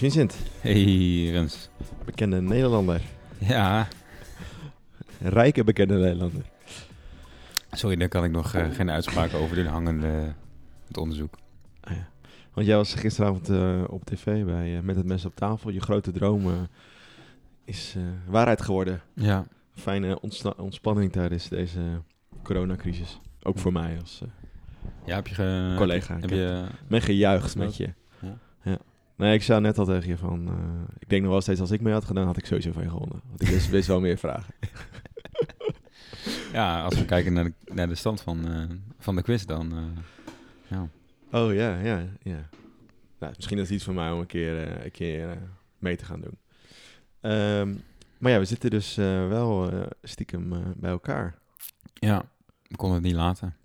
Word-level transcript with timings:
Vincent, 0.00 0.36
Hey 0.60 1.30
Rens. 1.30 1.68
bekende 2.04 2.40
Nederlander. 2.40 3.00
Ja, 3.38 3.88
Rijke 5.20 5.64
bekende 5.64 5.94
Nederlander. 5.94 6.42
sorry, 7.70 7.96
daar 7.96 8.08
kan 8.08 8.24
ik 8.24 8.30
nog 8.30 8.54
eh, 8.54 8.70
geen 8.70 8.90
uitspraken 8.90 9.38
over 9.38 9.56
doen 9.56 9.66
hangende 9.66 10.34
het 10.86 10.96
onderzoek. 10.96 11.34
Ah, 11.80 11.96
ja. 11.96 12.08
Want 12.52 12.66
jij 12.66 12.76
was 12.76 12.94
gisteravond 12.94 13.48
eh, 13.48 13.82
op 13.86 14.04
tv 14.04 14.44
bij 14.44 14.76
eh, 14.76 14.82
Met 14.82 14.96
het 14.96 15.06
Mes 15.06 15.24
op 15.24 15.36
tafel. 15.36 15.70
Je 15.70 15.80
grote 15.80 16.12
droom 16.12 16.68
is 17.64 17.96
waarheid 18.26 18.62
geworden. 18.62 19.00
Ja, 19.14 19.46
Fijne 19.74 20.20
ontspanning 20.56 21.12
tijdens 21.12 21.48
deze 21.48 21.80
coronacrisis. 22.42 23.20
Ook 23.42 23.58
voor 23.58 23.72
mij 23.72 23.98
als 24.00 24.22
ja 25.04 25.14
heb 25.14 25.26
je... 25.26 25.74
Collega. 25.76 26.14
Heb 26.14 26.24
Ik 26.24 26.30
je... 26.30 26.64
ben 26.88 27.02
gejuicht 27.02 27.56
met 27.56 27.76
je. 27.76 27.92
Ja. 28.20 28.38
Ja. 28.62 28.78
Nee, 29.20 29.34
ik 29.34 29.42
zei 29.42 29.60
net 29.60 29.78
al 29.78 29.84
tegen 29.84 30.08
je 30.08 30.16
van... 30.16 30.48
eh, 30.48 30.94
ik 30.98 31.08
denk 31.08 31.22
nog 31.22 31.30
wel 31.30 31.40
steeds, 31.40 31.60
als 31.60 31.70
ik 31.70 31.80
mee 31.80 31.92
had 31.92 32.04
gedaan, 32.04 32.26
had 32.26 32.36
ik 32.36 32.46
sowieso 32.46 32.72
van 32.72 32.82
je 32.82 32.88
gewonnen. 32.88 33.20
Want 33.28 33.40
ik 33.42 33.48
wist, 33.48 33.68
wist 33.68 33.88
wel 33.88 34.00
meer 34.00 34.18
vragen. 34.18 34.54
Ja, 36.52 36.82
als 36.82 36.94
we 36.94 37.04
kijken 37.04 37.32
naar 37.32 37.44
de, 37.44 37.52
naar 37.64 37.88
de 37.88 37.94
stand 37.94 38.20
van, 38.20 38.48
eh, 38.48 38.64
van 38.98 39.16
de 39.16 39.22
quiz 39.22 39.44
dan... 39.44 39.72
eh, 39.72 40.02
ja. 40.68 40.88
Oh 41.32 41.54
ja, 41.54 41.78
ja, 41.78 42.06
ja. 42.22 42.48
Nou, 43.18 43.32
misschien 43.36 43.56
is 43.58 43.62
het 43.62 43.72
iets 43.72 43.84
voor 43.84 43.94
mij 43.94 44.10
om 44.10 44.20
een 44.20 44.26
keer, 44.26 44.84
een 44.84 44.90
keer 44.90 45.38
mee 45.78 45.96
te 45.96 46.04
gaan 46.04 46.20
doen. 46.20 46.38
Ehm, 47.20 47.74
maar 48.18 48.32
ja, 48.32 48.38
we 48.38 48.44
zitten 48.44 48.70
dus 48.70 48.94
wel 48.94 49.70
stiekem 50.02 50.74
bij 50.76 50.90
elkaar. 50.90 51.38
ja, 51.94 52.22
we 52.68 52.76
konden 52.76 52.96
het 52.98 53.06
niet 53.06 53.16
laten. 53.16 53.56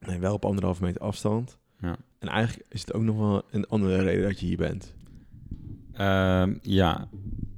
Nee, 0.00 0.18
wel 0.18 0.34
op 0.34 0.44
anderhalve 0.44 0.82
meter 0.82 1.00
afstand. 1.00 1.58
Ja. 1.82 1.96
En 2.18 2.28
eigenlijk 2.28 2.66
is 2.68 2.80
het 2.80 2.92
ook 2.92 3.02
nog 3.02 3.16
wel 3.16 3.42
een 3.50 3.66
andere 3.68 4.02
reden 4.02 4.28
dat 4.28 4.40
je 4.40 4.46
hier 4.46 4.56
bent. 4.56 4.94
Ehm, 5.92 6.54
ja, 6.62 7.08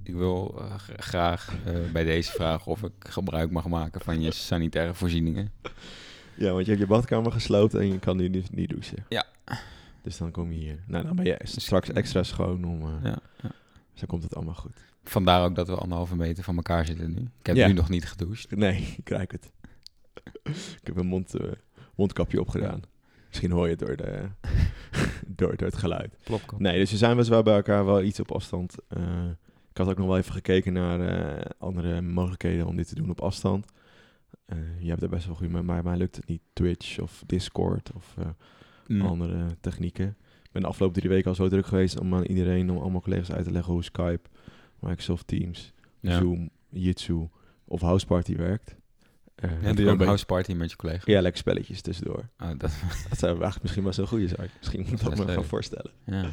ik 0.03 0.15
wil 0.15 0.55
eh, 0.59 0.75
graag 0.97 1.55
eh, 1.65 1.75
bij 1.93 2.05
deze 2.05 2.31
vragen 2.33 2.73
of 2.73 2.83
ik 2.83 2.93
gebruik 2.99 3.51
mag 3.51 3.69
maken 3.69 4.01
van 4.01 4.21
je 4.21 4.31
sanitaire 4.33 4.95
voorzieningen. 4.95 5.51
Ja, 6.37 6.53
want 6.53 6.65
je 6.65 6.71
hebt 6.71 6.83
je 6.83 6.89
badkamer 6.89 7.33
gesloopt 7.33 7.75
en 7.75 7.87
je 7.87 7.99
kan 7.99 8.17
nu 8.17 8.29
niet, 8.29 8.53
niet 8.55 8.69
douchen. 8.69 9.05
Ja. 9.09 9.27
Dus 10.03 10.17
dan 10.19 10.31
kom 10.31 10.53
je 10.53 10.59
hier. 10.59 10.79
Nou, 10.87 11.05
dan 11.07 11.17
ben 11.17 11.25
je 11.25 11.39
straks 11.43 11.91
extra 11.93 12.23
schoon 12.23 12.65
om... 12.65 12.83
eh 12.83 12.89
Ja, 13.03 13.19
ja. 13.43 13.51
Dus 13.91 14.01
dan 14.01 14.09
komt 14.09 14.23
het 14.23 14.35
allemaal 14.35 14.55
goed. 14.55 14.77
Vandaar 15.05 15.45
ook 15.45 15.55
dat 15.55 15.69
we 15.69 15.75
anderhalve 15.75 16.17
meter 16.17 16.45
van 16.45 16.57
elkaar 16.57 16.87
zitten 16.87 17.11
nu. 17.15 17.21
Ik 17.41 17.47
heb 17.47 17.57
Ja. 17.57 17.67
nu 17.67 17.73
nog 17.73 17.89
niet 17.89 18.05
gedoucht. 18.09 18.57
Nee, 18.57 18.95
ik 18.99 19.09
ruik 19.09 19.33
het. 19.33 19.53
ik 20.45 20.81
heb 20.83 20.97
een 20.97 21.07
mond, 21.07 21.35
mondkapje 21.95 22.41
opgedaan. 22.41 22.83
Misschien 23.35 23.51
hoor 23.53 23.65
je 23.65 23.71
het 23.77 23.79
door, 23.87 23.97
de, 23.97 24.29
door, 25.37 25.57
door 25.57 25.67
het 25.69 25.77
geluid. 25.77 26.17
Plopkap. 26.25 26.59
Nee, 26.61 26.79
dus 26.79 26.91
we 26.91 26.97
zijn 26.97 27.17
best 27.17 27.29
wel 27.29 27.43
bij 27.43 27.55
elkaar 27.55 27.85
wel 27.85 28.03
iets 28.03 28.21
op 28.21 28.33
afstand. 28.33 28.75
Eh, 28.89 29.03
ik 29.71 29.77
had 29.77 29.89
ook 29.89 29.99
nog 29.99 30.07
wel 30.07 30.17
even 30.19 30.33
gekeken 30.33 30.73
naar 30.73 31.01
eh, 31.01 31.51
andere 31.59 32.01
mogelijkheden 32.01 32.67
om 32.67 32.77
dit 32.77 32.89
te 32.89 32.95
doen 32.95 33.11
op 33.11 33.21
afstand. 33.21 33.67
Eh, 34.47 34.59
je 34.79 34.89
hebt 34.89 35.03
er 35.03 35.09
best 35.09 35.27
wel 35.27 35.35
goed, 35.35 35.49
maar 35.51 35.85
mij, 35.85 35.97
lukt 35.97 36.17
het 36.17 36.27
niet. 36.29 36.41
Twitch 36.53 36.99
of 36.99 37.23
Discord 37.27 37.91
of 37.95 38.15
Mm. 38.87 39.01
andere 39.03 39.47
technieken. 39.61 40.17
Ik 40.43 40.51
ben 40.53 40.63
de 40.63 40.69
afgelopen 40.69 40.99
drie 41.01 41.11
weken 41.11 41.29
al 41.29 41.35
zo 41.35 41.49
druk 41.49 41.67
geweest 41.67 42.01
om 42.01 42.15
aan 42.15 42.25
iedereen, 42.25 42.71
om 42.71 42.79
allemaal 42.79 43.01
collega's 43.01 43.31
uit 43.33 43.45
te 43.45 43.51
leggen 43.51 43.73
hoe 43.73 43.85
Skype, 43.85 44.29
Microsoft 44.79 45.27
Teams, 45.27 45.73
Ja. 46.01 46.19
Zoom, 46.19 46.51
Jitsu 46.69 47.29
of 47.65 47.81
Houseparty 47.81 48.37
werkt. 48.37 48.77
Eh, 49.35 49.51
Ja, 49.63 49.73
doe 49.73 49.85
je 49.85 49.91
een 49.91 50.01
house 50.01 50.25
party 50.27 50.53
met 50.53 50.71
je 50.71 50.77
collega? 50.77 51.03
Ja, 51.05 51.21
lekker 51.21 51.41
spelletjes 51.41 51.81
tussendoor. 51.81 52.29
Oh, 52.39 52.49
dat, 52.49 52.59
Dat 53.09 53.19
zijn 53.19 53.31
eigenlijk 53.33 53.63
misschien 53.63 53.83
wel 53.85 53.93
zo'n 53.93 54.07
goede 54.07 54.29
zaak. 54.29 54.51
Misschien 54.59 54.81
moet 54.81 54.91
ik 54.93 55.01
dat 55.01 55.17
Dat 55.17 55.27
me 55.27 55.33
gaan 55.33 55.45
voorstellen. 55.45 55.91
ja. 56.07 56.29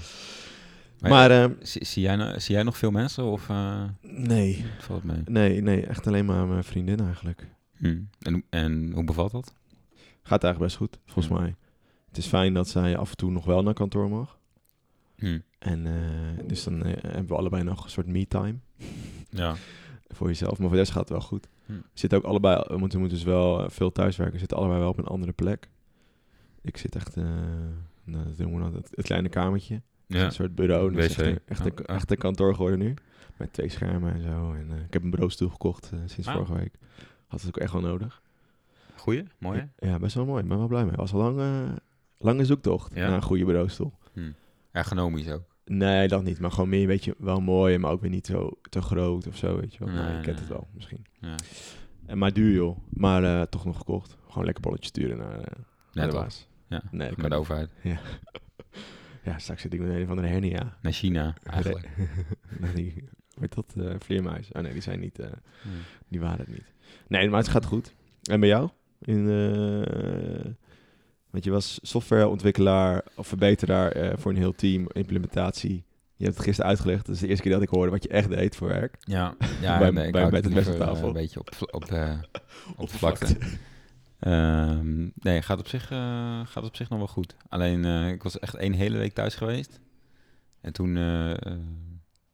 Maar, 1.00 1.32
ehm, 1.32 1.54
zie, 1.62 1.86
zie, 1.86 2.02
jij, 2.04 2.16
no- 2.16 2.40
zie 2.40 2.56
jij 2.56 2.64
nog 2.64 2.78
veel 2.78 2.92
mensen 2.92 3.24
of 3.24 3.50
eh, 3.50 3.84
nee, 4.02 4.66
valt 4.80 5.04
mee? 5.04 5.22
nee, 5.26 5.62
nee, 5.62 5.86
echt 5.86 6.08
alleen 6.08 6.26
maar 6.26 6.48
mijn 6.48 6.64
vriendin 6.64 7.00
eigenlijk. 7.00 7.48
Hm. 7.78 8.00
En, 8.20 8.44
en 8.50 8.92
hoe 8.94 9.04
bevalt 9.04 9.32
dat? 9.32 9.54
Gaat 10.24 10.44
eigenlijk 10.44 10.60
best 10.60 10.76
goed, 10.76 11.00
volgens 11.06 11.28
Ja. 11.36 11.42
mij. 11.42 11.56
Het 12.08 12.18
is 12.18 12.26
fijn 12.26 12.54
dat 12.54 12.70
zij 12.70 12.98
af 12.98 13.10
en 13.10 13.18
toe 13.18 13.32
nog 13.32 13.46
wel 13.46 13.64
naar 13.64 13.74
kantoor 13.74 14.10
mag. 14.10 14.38
Hm. 15.18 15.40
En 15.60 15.86
eh, 15.88 15.94
dus 16.48 16.64
dan 16.64 16.82
hebben 16.86 17.28
we 17.28 17.36
allebei 17.36 17.64
nog 17.64 17.84
een 17.84 17.90
soort 17.90 18.08
me-time 18.08 18.56
Ja. 19.30 19.56
voor 20.14 20.28
jezelf. 20.28 20.52
Maar 20.52 20.68
voor 20.68 20.70
de 20.76 20.78
rest 20.78 20.92
gaat 20.92 21.02
het 21.02 21.10
wel 21.10 21.22
goed. 21.28 21.48
Hm. 21.66 21.74
Zitten 21.94 22.18
ook 22.20 22.26
allebei, 22.26 22.64
we 22.68 22.78
moeten, 22.78 23.00
moeten 23.00 23.18
dus 23.18 23.26
wel 23.28 23.64
eh, 23.64 23.70
veel 23.70 23.92
thuiswerken. 23.92 24.34
We 24.34 24.40
zitten 24.40 24.58
allebei 24.58 24.80
wel 24.80 24.90
op 24.90 24.98
een 24.98 25.06
andere 25.06 25.32
plek. 25.32 25.70
Ik 26.62 26.78
zit 26.78 26.96
echt, 26.96 27.18
eh 27.18 27.24
nou, 28.04 28.26
dat 28.36 28.72
we 28.72 28.78
het, 28.92 29.06
kleine 29.06 29.30
kamertje. 29.30 29.82
ja. 30.08 30.26
Een 30.26 30.32
soort 30.32 30.56
bureau. 30.56 30.94
Dus 30.94 31.06
echt, 31.06 31.20
een, 31.22 31.40
echt, 31.46 31.66
een, 31.66 31.86
echt 31.86 32.12
een 32.12 32.18
kantoor 32.18 32.56
geworden 32.56 32.80
nu. 32.80 32.94
Met 33.38 33.54
twee 33.54 33.70
schermen 33.70 34.14
en 34.14 34.22
zo. 34.22 34.54
En, 34.54 34.68
eh, 34.72 34.84
ik 34.86 34.94
heb 34.94 35.04
een 35.04 35.10
bureaustoel 35.10 35.50
gekocht 35.50 35.92
sinds 36.06 36.28
Ah. 36.28 36.34
vorige 36.36 36.54
week. 36.54 36.74
Had 37.28 37.40
het 37.42 37.48
ook 37.50 37.58
echt 37.58 37.72
wel 37.72 37.82
nodig. 37.82 38.22
Goeie? 38.96 39.24
Mooi? 39.38 39.70
Ja, 39.78 40.00
best 40.00 40.16
wel 40.16 40.26
mooi. 40.26 40.42
Ik 40.44 40.48
ben 40.50 40.58
wel 40.58 40.68
blij 40.68 40.86
mee. 40.86 40.96
was 40.96 41.12
een 41.12 41.18
lange, 41.18 41.64
lange 42.18 42.46
zoektocht 42.46 42.94
Ja? 42.96 43.08
naar 43.08 43.16
een 43.16 43.22
goede 43.22 43.46
bureaustoel. 43.46 43.94
Hm. 44.14 44.32
Ergonomisch 44.72 45.30
ook. 45.30 45.44
Nee, 45.74 46.08
dat 46.08 46.24
niet. 46.24 46.40
Maar 46.40 46.52
gewoon 46.52 46.70
meer, 46.70 46.88
weet 46.88 47.04
je, 47.04 47.16
wel 47.18 47.42
mooi. 47.42 47.78
Maar 47.78 47.92
ook 47.92 48.02
weer 48.02 48.10
niet 48.10 48.26
zo 48.26 48.52
te 48.70 48.82
groot 48.82 49.28
of 49.28 49.38
zo, 49.38 49.60
weet 49.60 49.74
je 49.74 49.80
wel. 49.86 49.94
Nee, 49.94 50.04
nou, 50.04 50.16
je 50.16 50.22
kent 50.22 50.40
het 50.40 50.48
wel, 50.48 50.68
misschien. 50.74 51.06
Ja, 51.20 51.36
En 52.06 52.18
maar 52.18 52.34
duur, 52.34 52.54
joh. 52.54 52.78
Maar 52.90 53.24
eh, 53.24 53.42
toch 53.42 53.66
nog 53.66 53.78
gekocht. 53.78 54.18
Gewoon 54.28 54.46
lekker 54.46 54.64
bolletjes 54.64 54.88
sturen 54.88 55.18
naar, 55.18 55.40
eh, 55.40 55.58
naar 55.94 56.06
ja 56.06 56.12
de 56.12 56.18
baas. 56.18 56.48
Ja, 56.68 56.84
Nee, 56.92 57.12
met 57.18 57.30
de 57.30 57.36
overheid. 57.36 57.70
niet. 57.84 58.00
Ja, 59.24 59.38
straks 59.38 59.62
zit 59.62 59.74
ik 59.74 59.80
met 59.80 59.90
een 59.96 60.08
van 60.08 60.16
de 60.16 60.28
hernia. 60.28 60.78
Naar 60.82 60.92
China, 60.92 61.36
eigenlijk. 61.44 61.90
Nee, 62.76 63.04
weet 63.34 63.56
dat, 63.56 63.74
eh 63.78 63.96
vleermuis. 64.00 64.52
Oh 64.52 64.62
nee, 64.62 64.72
die 64.74 64.82
zijn 64.82 65.00
niet, 65.00 65.20
eh, 65.20 65.32
die 66.08 66.20
waren 66.20 66.40
het 66.40 66.48
niet. 66.48 66.74
Nee, 67.08 67.30
maar 67.30 67.40
het 67.40 67.50
gaat 67.50 67.66
goed. 67.66 67.94
En 68.24 68.40
bij 68.40 68.50
jou? 68.50 68.70
In, 69.00 69.30
eh, 69.30 70.51
want 71.32 71.44
je 71.44 71.52
was 71.52 71.80
softwareontwikkelaar 71.82 73.04
of 73.16 73.28
verbeteraar 73.28 73.92
eh, 73.92 74.18
voor 74.18 74.32
een 74.32 74.38
heel 74.38 74.56
team, 74.56 74.88
implementatie. 74.92 75.84
Je 76.16 76.24
hebt 76.28 76.36
het 76.38 76.46
gisteren 76.46 76.70
uitgelegd. 76.70 77.06
Dat 77.06 77.16
is 77.16 77.22
de 77.22 77.28
eerste 77.28 77.44
keer 77.44 77.52
dat 77.52 77.62
ik 77.62 77.70
hoorde 77.70 77.92
wat 77.92 78.04
je 78.04 78.10
echt 78.10 78.30
deed 78.30 78.56
voor 78.56 78.68
werk. 78.68 78.96
Ja, 79.00 79.36
ja 79.62 79.78
Bij- 79.80 79.90
nee, 79.92 80.06
ik 80.06 80.12
bij- 80.12 80.30
bij 80.30 80.40
het 80.40 80.54
liever, 80.54 80.74
eh, 80.74 80.80
tafel. 80.80 81.08
Een 81.08 81.14
beetje 81.14 81.40
op, 81.40 81.50
op 81.72 81.86
de, 81.86 82.18
op 82.78 82.90
de 82.92 82.98
vlakte. 82.98 83.38
Ehm, 84.20 85.10
nee, 85.14 85.42
gaat 85.42 85.60
op, 85.60 85.68
zich, 85.68 85.92
eh, 85.92 86.42
gaat 86.46 86.64
op 86.64 86.76
zich 86.76 86.90
nog 86.90 86.98
wel 86.98 87.08
goed. 87.08 87.36
Alleen, 87.50 87.86
ik 88.14 88.24
was 88.24 88.40
echt 88.40 88.56
één 88.56 88.74
hele 88.74 88.98
week 88.98 89.14
thuis 89.14 89.36
geweest. 89.36 89.80
En 90.62 90.74
toen, 90.74 90.96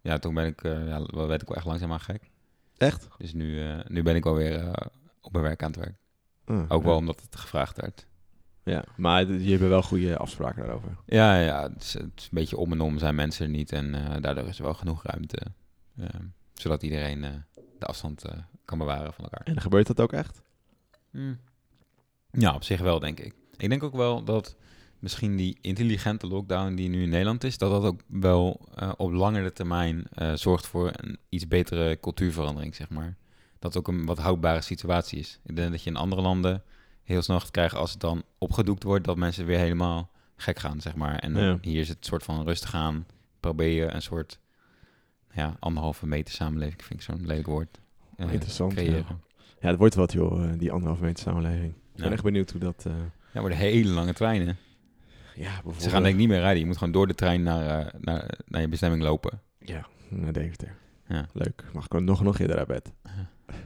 ja, 0.01 0.17
toen 0.19 0.33
ben 0.33 0.45
ik, 0.45 0.63
ja, 0.63 1.05
werd 1.27 1.41
ik 1.41 1.47
wel 1.47 1.57
echt 1.57 1.65
langzaamaan 1.65 1.99
gek. 1.99 2.29
Echt? 2.77 3.07
Dus 3.17 3.33
nu, 3.33 3.61
nu 3.87 4.03
ben 4.03 4.15
ik 4.15 4.25
alweer 4.25 4.71
op 5.21 5.31
mijn 5.31 5.43
werk 5.43 5.63
aan 5.63 5.71
het 5.71 5.79
werk. 5.79 5.95
Ah, 6.45 6.61
Ook 6.67 6.81
ja. 6.81 6.87
wel 6.87 6.97
omdat 6.97 7.21
het 7.21 7.35
gevraagd 7.35 7.81
werd. 7.81 8.05
Ja, 8.67 8.83
maar 8.95 9.31
je 9.31 9.49
hebt 9.49 9.61
wel 9.69 9.81
goede 9.81 10.17
afspraken 10.17 10.63
daarover. 10.63 10.97
Ja, 11.05 11.39
ja 11.39 11.63
het, 11.73 11.83
is, 11.83 11.93
het 11.93 12.11
is 12.15 12.23
een 12.23 12.29
beetje 12.31 12.57
om 12.57 12.71
en 12.71 12.81
om 12.81 12.99
zijn 12.99 13.15
mensen 13.15 13.45
er 13.45 13.51
niet. 13.51 13.71
En 13.71 13.95
eh, 13.95 14.21
daardoor 14.21 14.47
is 14.47 14.57
er 14.57 14.63
wel 14.63 14.73
genoeg 14.73 15.03
ruimte. 15.03 15.41
ehm, 15.99 16.23
zodat 16.53 16.83
iedereen 16.83 17.23
eh, 17.23 17.31
de 17.79 17.85
afstand 17.85 18.23
eh, 18.23 18.37
kan 18.65 18.77
bewaren 18.77 19.13
van 19.13 19.23
elkaar. 19.23 19.41
En 19.45 19.61
gebeurt 19.61 19.87
dat 19.87 20.01
ook 20.01 20.13
echt? 20.13 20.41
Hmm. 21.11 21.39
Ja, 22.31 22.55
op 22.55 22.63
zich 22.63 22.81
wel, 22.81 22.99
denk 22.99 23.19
ik. 23.19 23.33
Ik 23.57 23.69
denk 23.69 23.83
ook 23.83 23.95
wel 23.95 24.23
dat 24.23 24.55
misschien 24.99 25.35
die 25.35 25.57
intelligente 25.61 26.27
lockdown 26.27 26.75
die 26.75 26.89
nu 26.89 27.03
in 27.03 27.09
Nederland 27.09 27.43
is, 27.43 27.57
dat 27.57 27.71
dat 27.71 27.83
ook 27.83 28.01
wel 28.07 28.69
op 28.97 29.11
langere 29.11 29.53
termijn 29.53 30.07
zorgt 30.33 30.67
voor 30.67 30.91
een 30.95 31.17
iets 31.29 31.47
betere 31.47 31.99
cultuurverandering, 31.99 32.75
zeg 32.75 32.89
maar. 32.89 33.17
Dat 33.59 33.73
het 33.73 33.77
ook 33.77 33.95
een 33.95 34.05
wat 34.05 34.17
houdbare 34.17 34.61
situatie 34.61 35.19
is. 35.19 35.39
Ik 35.43 35.55
denk 35.55 35.71
dat 35.71 35.83
je 35.83 35.89
in 35.89 35.95
andere 35.95 36.21
landen 36.21 36.63
heel 37.07 37.21
snel 37.21 37.39
gaat 37.39 37.51
krijgen 37.51 37.77
als 37.77 37.91
het 37.91 37.99
dan 37.99 38.23
opgedoekt 38.37 38.83
wordt, 38.83 39.05
dat 39.05 39.17
mensen 39.17 39.45
weer 39.45 39.57
helemaal 39.57 40.09
gek 40.35 40.59
gaan, 40.59 40.81
zeg 40.81 40.95
maar. 40.95 41.15
En 41.19 41.35
Ja. 41.35 41.57
hier 41.61 41.79
is 41.79 41.89
het 41.89 42.05
soort 42.05 42.23
van 42.23 42.43
rustig 42.43 42.73
aan. 42.73 43.05
Probeer 43.39 43.69
je 43.85 43.91
een 43.91 44.01
soort 44.01 44.39
ja, 45.31 45.55
anderhalve 45.59 46.07
meter 46.07 46.33
samenleving, 46.33 46.83
vind 46.83 46.99
ik 46.99 47.05
zo'n 47.05 47.25
lelijk 47.25 47.47
woord. 47.47 47.79
eh, 48.15 48.31
Interessant, 48.33 48.73
Creëren. 48.73 49.05
ja. 49.09 49.17
Ja, 49.59 49.67
het 49.69 49.77
wordt 49.77 49.95
wat 49.95 50.11
joh, 50.11 50.43
eh, 50.43 50.59
die 50.59 50.71
anderhalve 50.71 51.03
meter 51.03 51.23
samenleving. 51.23 51.69
Ik 51.73 51.95
ben 51.95 52.05
Ja. 52.05 52.11
echt 52.11 52.23
benieuwd 52.23 52.51
hoe 52.51 52.59
dat... 52.59 52.85
eh, 52.87 52.93
Ja, 53.33 53.41
de 53.47 53.55
hele 53.55 53.89
lange 53.89 54.13
treinen. 54.13 54.57
ja, 55.35 55.51
bijvoorbeeld... 55.53 55.81
Ze 55.83 55.89
gaan 55.89 56.01
denk 56.01 56.13
ik 56.13 56.19
niet 56.19 56.29
meer 56.29 56.39
rijden. 56.39 56.59
Je 56.59 56.65
moet 56.65 56.77
gewoon 56.77 56.93
door 56.93 57.07
de 57.07 57.15
trein 57.15 57.43
naar, 57.43 57.93
naar, 57.99 58.37
naar 58.45 58.61
je 58.61 58.67
bestemming 58.67 59.03
lopen. 59.03 59.41
Ja, 59.59 59.87
naar 60.09 60.33
Deventer. 60.33 60.75
Ja, 61.07 61.25
Leuk. 61.33 61.63
Mag 61.73 61.85
ik 61.85 61.99
nog, 61.99 62.23
nog 62.23 62.39
eerder 62.39 62.57
uit 62.57 62.67
bed? 62.67 62.91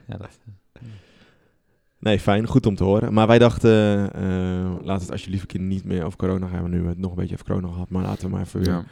ja 0.07 0.17
dat. 0.17 0.39
Nee, 2.01 2.19
fijn. 2.19 2.47
Goed 2.47 2.65
om 2.65 2.75
te 2.75 2.83
horen. 2.83 3.13
Maar 3.13 3.27
wij 3.27 3.39
dachten, 3.39 3.71
eh 4.13 4.75
laat 4.83 5.01
het 5.01 5.11
alsjeblieft 5.11 5.41
een 5.41 5.47
keer 5.47 5.59
niet 5.59 5.83
meer 5.85 6.03
over 6.03 6.17
corona 6.17 6.47
gaan. 6.47 6.61
Want 6.61 6.73
nu 6.73 6.81
we 6.81 6.87
het 6.87 6.97
nog 6.97 7.11
een 7.11 7.17
beetje 7.17 7.33
over 7.33 7.45
corona 7.45 7.67
gehad. 7.67 7.89
Maar 7.89 8.03
laten 8.03 8.23
we 8.25 8.29
maar 8.31 8.41
even 8.41 8.59
weer 8.59 8.69
Ja. 8.69 8.83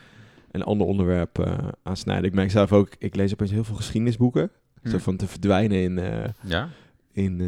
een 0.51 0.63
ander 0.63 0.87
onderwerp 0.87 1.39
eh, 1.39 1.57
aansnijden. 1.83 2.25
Ik 2.25 2.33
merk 2.33 2.51
zelf 2.51 2.73
ook, 2.73 2.89
ik 2.97 3.15
lees 3.15 3.31
opeens 3.33 3.51
heel 3.51 3.63
veel 3.63 3.75
geschiedenisboeken. 3.75 4.51
Hm. 4.81 4.89
Zo 4.89 4.97
van 4.97 5.15
te 5.17 5.27
verdwijnen 5.27 5.77
in... 5.77 5.99
ja? 6.43 6.69
in 7.11 7.41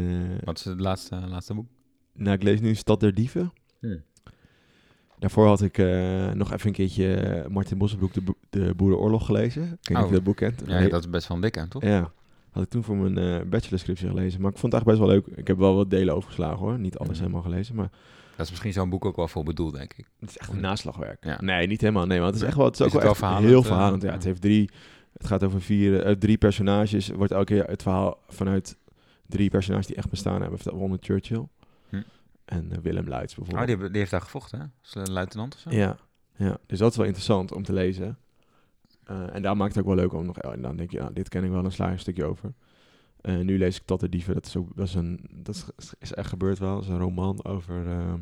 Wat 0.44 0.58
is 0.58 0.64
het 0.64 0.80
laatste, 0.80 1.16
laatste 1.28 1.54
boek? 1.54 1.66
nou, 2.14 2.34
ik 2.36 2.42
lees 2.42 2.60
nu 2.60 2.74
Stad 2.74 3.00
der 3.00 3.14
Dieven. 3.14 3.52
Hm. 3.80 3.96
Daarvoor 5.18 5.46
had 5.46 5.62
ik 5.62 5.76
nog 6.34 6.52
even 6.52 6.66
een 6.66 6.72
keertje 6.72 7.44
Martin 7.50 7.78
Bossenbroek 7.78 8.12
de, 8.14 8.20
Bo- 8.20 8.36
de 8.50 8.72
Boerenoorlog 8.76 9.26
gelezen. 9.26 9.62
Ik 9.62 9.68
weet 9.68 9.88
niet 9.88 9.96
of 9.96 10.02
Oh. 10.02 10.08
je 10.08 10.14
dat 10.14 10.24
boek 10.24 10.36
kent. 10.36 10.62
Ja, 10.66 10.88
dat 10.88 11.00
is 11.00 11.10
best 11.10 11.28
wel 11.28 11.36
een 11.36 11.42
dik 11.42 11.58
aan, 11.58 11.68
toch? 11.68 11.82
Ja, 11.82 12.12
had 12.52 12.62
ik 12.62 12.68
toen 12.68 12.82
voor 12.84 12.96
mijn 12.96 13.18
eh 13.42 13.46
bachelorscriptie 13.48 14.08
gelezen. 14.08 14.40
Maar 14.40 14.50
ik 14.50 14.58
vond 14.58 14.72
het 14.72 14.82
eigenlijk 14.86 15.12
best 15.14 15.24
wel 15.26 15.32
leuk. 15.34 15.38
Ik 15.40 15.46
heb 15.46 15.58
wel 15.58 15.74
wat 15.76 15.90
delen 15.90 16.14
overgeslagen 16.14 16.58
hoor. 16.58 16.78
Niet 16.78 16.98
alles 16.98 17.10
Mhm. 17.12 17.20
helemaal 17.20 17.42
gelezen, 17.42 17.74
maar 17.74 17.90
Dat 18.36 18.44
is 18.44 18.50
misschien 18.50 18.72
zo'n 18.72 18.90
boek 18.90 19.04
ook 19.04 19.16
wel 19.16 19.28
voor 19.28 19.44
bedoeld, 19.44 19.74
denk 19.74 19.92
ik. 19.94 20.06
het 20.20 20.28
is 20.28 20.38
echt 20.38 20.52
een 20.52 20.60
naslagwerk. 20.60 21.24
Ja. 21.24 21.40
Nee, 21.42 21.66
niet 21.66 21.80
helemaal. 21.80 22.06
Nee, 22.06 22.20
want 22.20 22.32
het 22.32 22.42
is 22.42 22.48
echt 22.48 22.56
wel, 22.56 22.66
het 22.66 22.74
is 22.74 22.80
ook 22.80 22.94
Is 22.94 23.02
wel, 23.02 23.14
verhalend, 23.14 23.46
heel 23.46 23.60
eh, 23.60 23.64
verhalend. 23.66 24.02
Ja, 24.02 24.08
ja. 24.08 24.14
het 24.14 24.24
heeft 24.24 24.40
drie, 24.40 24.70
het 25.12 25.26
gaat 25.26 25.44
over 25.44 25.60
vier, 25.62 26.02
eh, 26.02 26.14
drie 26.14 26.38
personages. 26.38 27.08
Wordt 27.08 27.32
elke 27.32 27.44
keer 27.44 27.64
het 27.64 27.82
verhaal 27.82 28.18
vanuit 28.28 28.76
drie 29.26 29.50
personages 29.50 29.86
die 29.86 29.96
echt 29.96 30.10
bestaan 30.10 30.40
hebben. 30.40 30.58
Waaronder 30.62 30.98
Churchill 31.00 31.46
Hm. 31.88 32.02
en 32.44 32.68
Willem 32.82 33.08
Luits 33.08 33.32
Oh, 33.32 33.38
bijvoorbeeld. 33.38 33.58
die, 33.66 33.68
hebben- 33.68 33.88
die 33.88 33.98
heeft 33.98 34.10
daar 34.10 34.20
gevochten, 34.20 34.72
hè? 34.92 35.02
Luitenant 35.10 35.54
of 35.54 35.60
zo? 35.60 35.70
Ja, 35.70 35.96
ja, 36.36 36.56
dus 36.66 36.78
dat 36.78 36.90
is 36.90 36.96
wel 36.96 37.06
interessant 37.06 37.52
om 37.52 37.62
te 37.62 37.72
lezen. 37.72 38.18
Eh, 39.04 39.34
en 39.34 39.42
daar 39.42 39.56
maakt 39.56 39.74
het 39.74 39.82
ook 39.84 39.88
wel 39.94 39.98
leuk 40.02 40.12
om 40.12 40.26
nog. 40.26 40.38
en 40.38 40.62
dan 40.62 40.76
denk 40.76 40.90
je, 40.90 40.96
ja, 40.98 41.10
dit 41.10 41.28
ken 41.28 41.44
ik 41.44 41.50
wel, 41.50 41.64
een 41.64 41.72
sla 41.72 41.86
je 41.86 41.92
een 41.92 41.98
stukje 41.98 42.24
over. 42.24 42.52
Eh, 43.20 43.38
nu 43.38 43.58
lees 43.58 43.76
ik 43.76 43.82
Tot 43.84 44.00
de 44.00 44.08
Dieven. 44.08 44.34
Dat 44.34 44.46
is 44.46 44.56
ook 44.56 44.76
dat 44.76 44.86
is 44.86 44.94
een. 44.94 45.20
Dat 45.34 45.54
is, 45.54 45.92
is 45.98 46.12
echt 46.14 46.28
gebeurd 46.28 46.58
wel. 46.58 46.74
Dat 46.74 46.82
is 46.82 46.88
een 46.88 46.98
roman 46.98 47.44
over. 47.44 47.86
eh, 47.86 48.14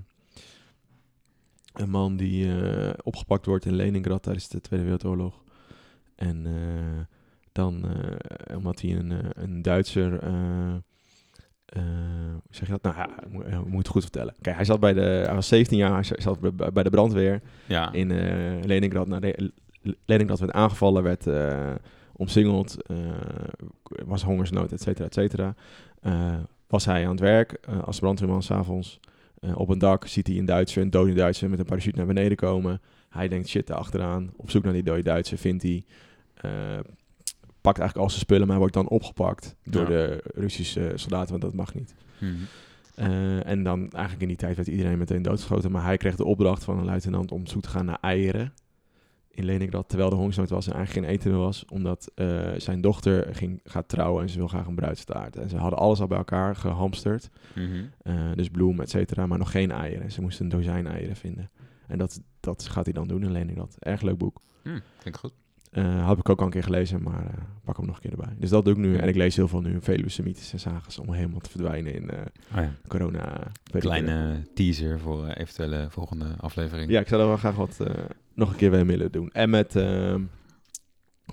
een 1.73 1.91
man 1.91 2.17
die 2.17 2.49
opgepakt 3.03 3.47
wordt 3.47 3.65
in 3.65 3.75
Leningrad 3.75 4.23
tijdens 4.23 4.49
de 4.49 4.61
Tweede 4.61 4.85
Wereldoorlog. 4.85 5.43
En 6.15 6.47
dan, 7.53 7.85
omdat 8.55 8.81
hij 8.81 8.97
een, 8.97 9.13
een 9.43 9.63
Duitser. 9.63 10.25
hoe 11.73 12.41
zeg 12.51 12.67
je 12.69 12.79
dat? 12.79 12.83
Nou 12.83 12.97
ja, 12.97 13.23
ik 13.23 13.31
moet, 13.31 13.47
ik 13.47 13.65
moet 13.67 13.79
het 13.79 13.89
goed 13.89 14.03
vertellen. 14.03 14.35
Kijk, 14.41 14.57
hij 14.57 14.65
zat 14.65 14.81
bij 14.81 14.93
de. 14.93 15.01
Hij 15.01 15.35
was 15.35 15.49
17 15.49 15.79
jaar, 15.79 15.93
hij 15.93 16.21
zat 16.21 16.57
bij- 16.73 16.83
de 16.83 16.91
brandweer 16.91 17.43
Ja. 17.67 17.93
in 17.93 18.09
Leningrad. 18.67 19.07
Nou, 19.07 19.21
Le- 19.81 19.95
Leningrad 20.05 20.39
werd 20.39 20.53
aangevallen, 20.53 21.03
werd 21.03 21.27
eh, 21.27 21.75
omsingeld, 22.13 22.83
eh, 22.83 22.97
was 24.05 24.23
hongersnood, 24.23 24.73
et 24.73 24.81
cetera, 24.83 25.05
et 25.07 25.15
cetera. 25.15 25.55
Eh, 26.01 26.35
was 26.67 26.85
hij 26.85 27.05
aan 27.05 27.11
het 27.11 27.21
werk 27.21 27.61
als 27.85 27.99
brandweerman 27.99 28.43
s'avonds. 28.43 29.01
avonds 29.41 29.59
op 29.61 29.69
een 29.69 29.79
dak 29.79 30.07
ziet 30.07 30.27
hij 30.27 30.39
een 30.39 30.45
Duitser, 30.45 30.83
een 30.83 30.91
dode 30.91 31.13
Duitser, 31.13 31.51
met 31.51 31.59
een 31.59 31.65
parachute 31.65 31.97
naar 31.97 32.07
beneden 32.07 32.37
komen. 32.37 32.81
Hij 33.09 33.29
denkt, 33.29 33.49
shit, 33.49 33.67
daar 33.67 33.77
achteraan. 33.77 34.31
Op 34.37 34.51
zoek 34.51 34.65
naar 34.65 34.73
die 34.73 34.83
dode 34.83 35.03
Duitser 35.03 35.39
vindt 35.39 35.63
hij. 35.63 35.85
pakt 37.61 37.79
eigenlijk 37.79 37.97
al 37.97 38.09
zijn 38.09 38.21
spullen, 38.21 38.41
maar 38.47 38.57
hij 38.57 38.59
wordt 38.59 38.75
dan 38.75 38.89
opgepakt 38.89 39.57
door 39.65 39.83
Ja. 39.83 39.89
de 39.89 40.25
Russische 40.35 40.93
soldaten, 40.95 41.31
want 41.31 41.43
dat 41.43 41.55
mag 41.55 41.75
niet. 41.75 41.95
Mhm. 42.19 42.35
En 43.45 43.63
dan 43.63 43.79
eigenlijk 43.91 44.23
in 44.23 44.29
die 44.29 44.37
tijd 44.37 44.57
werd 44.57 44.69
iedereen 44.69 44.99
meteen 44.99 45.23
doodgeschoten. 45.23 45.71
Maar 45.71 45.85
hij 45.85 45.97
kreeg 45.97 46.17
de 46.17 46.25
opdracht 46.25 46.65
van 46.65 46.79
een 46.79 46.85
luitenant 46.85 47.33
om 47.33 47.47
zoek 47.47 47.63
te 47.63 47.69
gaan 47.69 47.85
naar 47.85 47.99
eieren 48.01 48.53
in 49.31 49.45
Leningrad. 49.45 49.89
Terwijl 49.89 50.11
de 50.11 50.17
hongersnood 50.17 50.51
was 50.51 50.67
en 50.67 50.75
eigenlijk 50.75 51.07
geen 51.07 51.17
eten 51.17 51.31
meer 51.31 51.41
was. 51.41 51.65
Omdat 51.65 52.11
eh, 52.15 52.53
zijn 52.57 52.81
dochter 52.81 53.35
ging, 53.35 53.61
gaat 53.65 53.89
trouwen 53.89 54.23
en 54.23 54.29
ze 54.29 54.39
wil 54.39 54.49
graag 54.49 54.67
een 54.67 54.75
bruidstaart. 54.75 55.37
En 55.37 55.49
ze 55.49 55.57
hadden 55.57 55.79
alles 55.79 56.01
al 56.01 56.07
bij 56.07 56.19
elkaar 56.19 56.57
gehamsterd. 56.57 57.31
Mhm. 57.55 57.85
Eh, 58.03 58.33
dus 58.35 58.49
bloem, 58.49 58.81
et 58.81 58.91
cetera. 58.91 59.27
Maar 59.27 59.39
nog 59.39 59.51
geen 59.51 59.71
eieren. 59.71 60.13
Ze 60.13 60.21
moesten 60.21 60.45
een 60.45 60.51
dozijn 60.51 60.87
eieren 60.87 61.17
vinden. 61.17 61.51
En 61.87 61.99
dat, 61.99 62.21
dat 62.41 62.69
gaat 62.69 62.85
hij 62.85 62.95
dan 62.95 63.09
doen 63.09 63.23
in 63.23 63.33
Leningrad. 63.33 63.77
Erg 63.79 64.01
leuk 64.01 64.19
boek. 64.19 64.41
Vind 64.63 64.83
ik 65.05 65.17
goed. 65.17 65.33
Eh 65.71 66.09
heb 66.09 66.19
ik 66.19 66.29
ook 66.29 66.39
al 66.39 66.45
een 66.45 66.51
keer 66.53 66.63
gelezen, 66.63 67.03
maar 67.03 67.27
eh, 67.27 67.33
pak 67.65 67.77
hem 67.77 67.87
nog 67.87 67.95
een 67.95 68.01
keer 68.01 68.11
erbij. 68.11 68.35
Dus 68.39 68.51
dat 68.51 68.65
doe 68.65 68.73
ik 68.75 68.79
nu. 68.81 68.97
En 68.97 69.09
ik 69.09 69.15
lees 69.17 69.37
heel 69.37 69.49
veel 69.49 69.61
nu 69.61 69.79
Veluwe-Semitische 69.81 70.59
sagas 70.59 70.99
om 70.99 71.13
helemaal 71.13 71.41
te 71.41 71.51
verdwijnen 71.51 71.95
in 71.95 72.11
eh 72.11 72.19
Oh 72.57 72.63
ja. 72.63 72.73
corona. 72.89 73.39
Kleine 73.79 74.43
teaser 74.55 75.01
voor 75.01 75.27
eh, 75.27 75.41
eventuele 75.43 75.87
volgende 75.91 76.27
aflevering. 76.41 76.91
Ja, 76.91 77.01
ik 77.01 77.09
zou 77.09 77.21
er 77.21 77.27
wel 77.27 77.37
graag 77.37 77.55
wat 77.55 77.81
eh, 77.81 77.95
nog 78.35 78.51
een 78.51 78.57
keer 78.57 78.71
mee 78.71 78.85
willen 78.85 79.13
doen. 79.13 79.31
En 79.33 79.51
met 79.51 79.77
ehm 79.77 80.23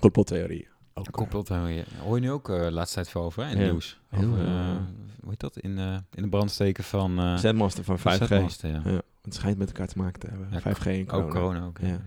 complottheorieën. 0.00 0.66
Ook, 0.94 1.06
eh, 1.06 1.12
Complottheorieën. 1.12 1.84
Hoor 2.04 2.14
je 2.16 2.20
nu 2.22 2.30
ook 2.30 2.48
eh, 2.48 2.60
de 2.60 2.70
laatste 2.72 2.94
tijd 2.94 3.08
veel 3.08 3.22
over, 3.22 3.44
hè, 3.44 3.50
in 3.50 3.58
Ja. 3.58 3.64
nieuws. 3.64 4.00
Over, 4.10 4.38
eh, 4.38 4.70
eh, 4.70 4.76
hoe 5.20 5.30
heet 5.30 5.40
dat? 5.40 5.58
In, 5.58 5.78
eh, 5.78 5.96
in 6.14 6.22
de 6.22 6.28
brandsteken 6.28 6.84
van... 6.84 7.18
eh 7.18 7.36
Zendmaster 7.36 7.84
van 7.84 7.98
5G. 7.98 8.26
Zendmasten, 8.26 8.70
ja. 8.70 8.82
Ja, 8.84 9.00
het 9.22 9.34
schijnt 9.34 9.58
met 9.58 9.68
elkaar 9.68 9.86
te 9.86 9.98
maken 9.98 10.20
te 10.20 10.26
hebben. 10.26 10.48
Ja, 10.50 10.60
5G 10.60 10.86
en 10.86 11.06
corona. 11.06 11.24
Ook 11.26 11.30
corona 11.32 11.64
ook. 11.64 11.78
Ja. 11.80 12.00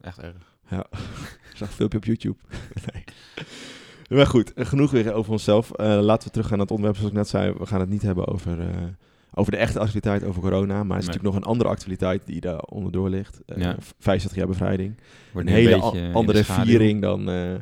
Echt 0.00 0.18
erg. 0.18 0.52
Ik 0.70 1.56
zag 1.60 1.68
een 1.68 1.74
filmpje 1.74 1.98
op 1.98 2.04
YouTube. 2.04 2.36
nee. 2.92 3.04
Maar 4.08 4.26
goed, 4.26 4.52
eh, 4.52 4.66
genoeg 4.66 4.90
weer 4.90 5.12
over 5.12 5.32
onszelf. 5.32 5.70
Eh, 5.70 5.86
laten 6.00 6.26
we 6.26 6.30
teruggaan 6.32 6.58
naar 6.58 6.66
het 6.66 6.76
onderwerp 6.76 6.96
zoals 6.96 7.10
ik 7.10 7.16
net 7.18 7.28
zei. 7.28 7.52
We 7.58 7.66
gaan 7.66 7.80
het 7.80 7.88
niet 7.88 8.02
hebben 8.02 8.26
over, 8.26 8.60
eh, 8.60 8.66
over 9.34 9.52
de 9.52 9.58
echte 9.58 9.78
actualiteit, 9.78 10.24
over 10.24 10.40
corona. 10.42 10.66
Maar 10.66 10.76
er 10.76 10.82
is 10.82 10.88
Nee. 10.88 10.96
natuurlijk 11.06 11.24
nog 11.24 11.36
een 11.36 11.48
andere 11.50 11.68
actualiteit 11.70 12.26
die 12.26 12.40
daar 12.40 12.58
onderdoor 12.60 13.08
ligt. 13.10 13.40
Eh, 13.46 13.56
Ja. 13.62 13.76
65 13.98 14.38
jaar 14.38 14.46
bevrijding. 14.46 14.96
Wordt 15.32 15.48
een 15.48 15.54
hele 15.54 16.12
andere 16.12 16.44
viering 16.44 17.00
dan, 17.02 17.28
eh, 17.28 17.54
eh, 17.54 17.60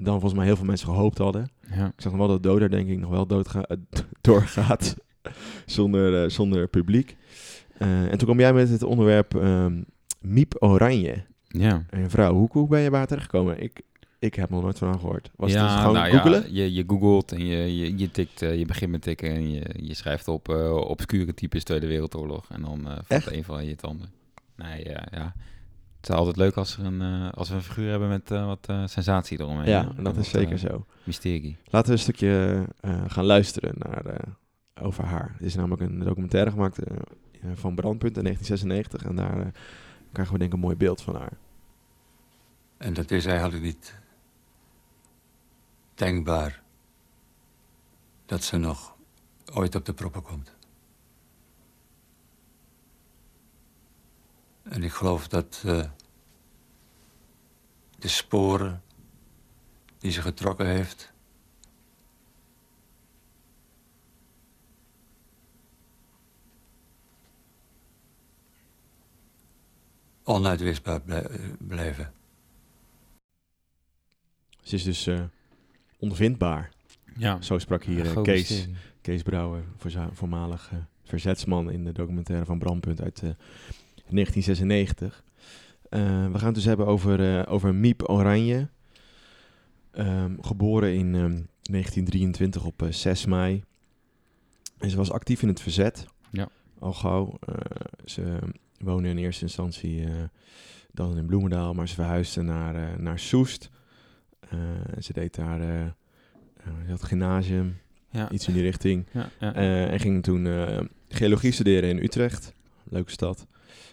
dan 0.00 0.12
volgens 0.20 0.34
mij 0.34 0.44
heel 0.44 0.56
veel 0.56 0.64
mensen 0.64 0.88
gehoopt 0.88 1.18
hadden. 1.18 1.50
Ja. 1.74 1.86
Ik 1.86 1.92
zag 2.00 2.12
nog 2.12 2.20
wel 2.20 2.28
dat 2.30 2.42
Doder 2.42 2.70
denk 2.70 2.88
ik 2.88 2.98
nog 2.98 3.10
wel 3.10 3.26
doodga 3.26 3.62
eh, 3.62 3.76
doorgaat 4.20 4.96
zonder, 5.66 6.22
eh, 6.24 6.30
zonder 6.30 6.68
publiek. 6.68 7.16
Eh, 7.78 8.02
en 8.02 8.10
toen 8.18 8.26
kwam 8.26 8.38
jij 8.40 8.52
met 8.52 8.68
het 8.68 8.82
onderwerp 8.82 9.34
ehm, 9.34 9.82
Miep 10.20 10.54
Oranje. 10.58 11.24
Ja. 11.58 11.84
En 11.90 12.10
vrouw, 12.10 12.34
hoe, 12.34 12.48
hoe 12.52 12.68
ben 12.68 12.80
je 12.80 12.90
bij 12.90 13.06
terechtgekomen? 13.06 13.62
Ik, 13.62 13.82
ik 14.18 14.34
heb 14.34 14.50
nog 14.50 14.62
nooit 14.62 14.78
van 14.78 14.98
gehoord. 15.00 15.30
Was 15.36 15.52
ja, 15.52 15.60
het 15.60 15.68
dus 15.68 15.78
gewoon 15.78 15.94
nou 15.94 16.10
googelen? 16.10 16.40
Ja, 16.40 16.62
je, 16.62 16.72
je 16.72 16.84
googelt 16.86 17.32
en 17.32 17.46
je, 17.46 17.76
je, 17.76 17.98
je 17.98 18.10
tikt, 18.10 18.42
eh, 18.42 18.58
je 18.58 18.66
begint 18.66 18.90
met 18.90 19.02
tikken 19.02 19.28
en 19.28 19.50
je, 19.50 19.70
je 19.76 19.94
schrijft 19.94 20.28
op 20.28 20.48
eh 20.48 20.74
obscure 20.74 21.34
types 21.34 21.64
Tweede 21.64 21.86
Wereldoorlog. 21.86 22.46
En 22.50 22.62
dan 22.62 22.90
eh 22.90 22.98
valt 23.04 23.32
een 23.32 23.44
van 23.44 23.66
je 23.66 23.76
tanden. 23.76 24.08
Nee, 24.56 24.84
ja, 24.84 25.06
ja. 25.10 25.34
Het 25.96 26.12
is 26.12 26.14
altijd 26.14 26.36
leuk 26.36 26.56
als, 26.56 26.78
er 26.78 26.84
een, 26.84 27.30
als 27.30 27.48
we 27.48 27.54
een 27.54 27.62
figuur 27.62 27.90
hebben 27.90 28.08
met 28.08 28.28
wat 28.28 28.68
sensatie 28.90 29.40
eromheen. 29.40 29.68
Ja, 29.68 29.92
en 29.96 30.04
dat 30.04 30.14
Wat, 30.14 30.24
is 30.24 30.30
zeker 30.30 30.58
zo. 30.58 30.86
Mysterie. 31.04 31.56
Laten 31.64 31.88
we 31.88 31.92
een 31.92 32.02
stukje 32.02 32.64
gaan 33.06 33.24
luisteren 33.24 33.74
naar, 33.78 34.20
over 34.80 35.04
haar. 35.04 35.36
Er 35.38 35.46
is 35.46 35.54
namelijk 35.54 35.82
een 35.82 35.98
documentaire 35.98 36.50
gemaakt 36.50 36.78
van 37.54 37.74
Brandpunt 37.74 38.16
in 38.16 38.22
1996. 38.22 39.04
En 39.04 39.16
daar 39.16 39.52
krijgen 40.12 40.32
we 40.32 40.38
denk 40.38 40.50
ik 40.50 40.56
een 40.56 40.64
mooi 40.64 40.76
beeld 40.76 41.02
van 41.02 41.14
haar. 41.14 41.32
En 42.84 42.94
dat 42.94 43.10
is 43.10 43.26
eigenlijk 43.26 43.62
niet 43.62 43.94
denkbaar 45.94 46.62
dat 48.26 48.42
ze 48.42 48.56
nog 48.56 48.96
ooit 49.52 49.74
op 49.74 49.84
de 49.84 49.94
proppen 49.94 50.22
komt. 50.22 50.52
En 54.62 54.82
ik 54.82 54.92
geloof 54.92 55.28
dat 55.28 55.62
eh, 55.66 55.90
de 57.98 58.08
sporen 58.08 58.82
die 59.98 60.10
ze 60.10 60.22
getrokken 60.22 60.66
heeft. 60.66 61.12
onuitwisbaar 70.24 71.00
blij- 71.00 71.56
blijven. 71.58 72.23
Ze 74.64 74.74
is 74.74 74.82
dus 74.82 75.06
eh, 75.06 75.20
onvindbaar. 75.98 76.70
Ja, 77.16 77.42
Zo 77.42 77.58
sprak 77.58 77.84
hier 77.84 78.06
eh, 78.16 78.22
Kees. 78.22 78.68
Kees 79.00 79.22
Brouwer, 79.22 79.64
voormalig 80.12 80.70
eh, 80.72 80.78
verzetsman 81.04 81.70
in 81.70 81.84
de 81.84 81.92
documentaire 81.92 82.44
van 82.44 82.58
Brandpunt 82.58 83.00
uit 83.00 83.22
eh, 83.22 83.30
1996. 84.08 85.24
Eh, 85.88 86.00
we 86.32 86.38
gaan 86.38 86.46
het 86.46 86.54
dus 86.54 86.64
hebben 86.64 86.86
over, 86.86 87.48
over 87.48 87.74
Miep 87.74 88.08
Oranje. 88.10 88.68
Ehm, 89.90 90.34
geboren 90.40 90.94
in 90.94 91.14
ehm, 91.14 91.42
1923 91.62 92.64
op 92.64 92.82
eh, 92.82 92.90
6 92.90 93.26
mei. 93.26 93.62
En 94.78 94.90
ze 94.90 94.96
was 94.96 95.10
actief 95.10 95.42
in 95.42 95.48
het 95.48 95.60
verzet. 95.60 96.06
Ja. 96.30 96.48
Al 96.78 96.92
gauw. 96.92 97.38
Ze 98.04 98.38
woonde 98.78 99.08
in 99.08 99.18
eerste 99.18 99.42
instantie 99.42 100.06
dan 100.92 101.16
in 101.16 101.26
Bloemendaal, 101.26 101.74
maar 101.74 101.88
ze 101.88 101.94
verhuisde 101.94 102.42
naar, 102.42 103.00
naar 103.02 103.18
Soest. 103.18 103.70
Eh, 104.54 105.02
ze 105.02 105.12
deed 105.12 105.34
daar 105.34 105.60
eh, 105.60 105.80
eh, 105.80 105.90
ze 106.84 106.90
had 106.90 107.02
gymnasium, 107.02 107.76
Ja. 108.10 108.30
iets 108.30 108.48
in 108.48 108.54
die 108.54 108.62
richting. 108.62 109.06
Ja, 109.12 109.28
ja. 109.40 109.54
En 109.54 110.00
ging 110.00 110.22
toen 110.22 110.48
geologie 111.08 111.52
studeren 111.52 111.90
in 111.90 111.98
Utrecht. 111.98 112.52
Leuke 112.84 113.10
stad. 113.10 113.46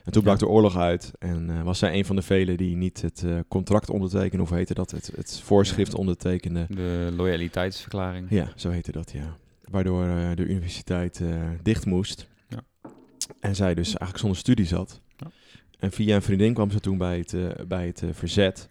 En 0.03 0.11
toen 0.11 0.23
brak 0.23 0.39
de 0.39 0.47
oorlog 0.47 0.77
uit. 0.77 1.11
En 1.19 1.63
was 1.63 1.79
zij 1.79 1.93
een 1.93 2.05
van 2.05 2.15
de 2.15 2.21
velen 2.21 2.57
die 2.57 2.75
niet 2.75 3.01
het 3.01 3.25
contract 3.47 3.89
ondertekende. 3.89 4.43
Of 4.43 4.49
heette 4.49 4.73
dat? 4.73 4.91
Het, 4.91 5.11
het 5.15 5.39
voorschrift 5.43 5.93
ondertekende. 5.93 6.65
De 6.69 7.13
loyaliteitsverklaring. 7.15 8.29
Ja, 8.29 8.51
zo 8.55 8.69
heette 8.69 8.91
dat, 8.91 9.11
ja. 9.11 9.37
Waardoor 9.63 10.05
de 10.35 10.45
universiteit 10.45 11.21
dicht 11.61 11.85
moest. 11.85 12.27
Ja. 12.47 12.63
En 13.39 13.55
zij 13.55 13.73
dus 13.73 13.87
eigenlijk 13.87 14.17
zonder 14.17 14.37
studie 14.37 14.65
zat. 14.65 15.01
Ja. 15.17 15.27
En 15.79 15.91
via 15.91 16.15
een 16.15 16.21
vriendin 16.21 16.53
kwam 16.53 16.71
ze 16.71 16.79
toen 16.79 16.97
bij 16.97 17.17
het, 17.17 17.67
bij 17.67 17.85
het 17.85 18.03
verzet. 18.11 18.69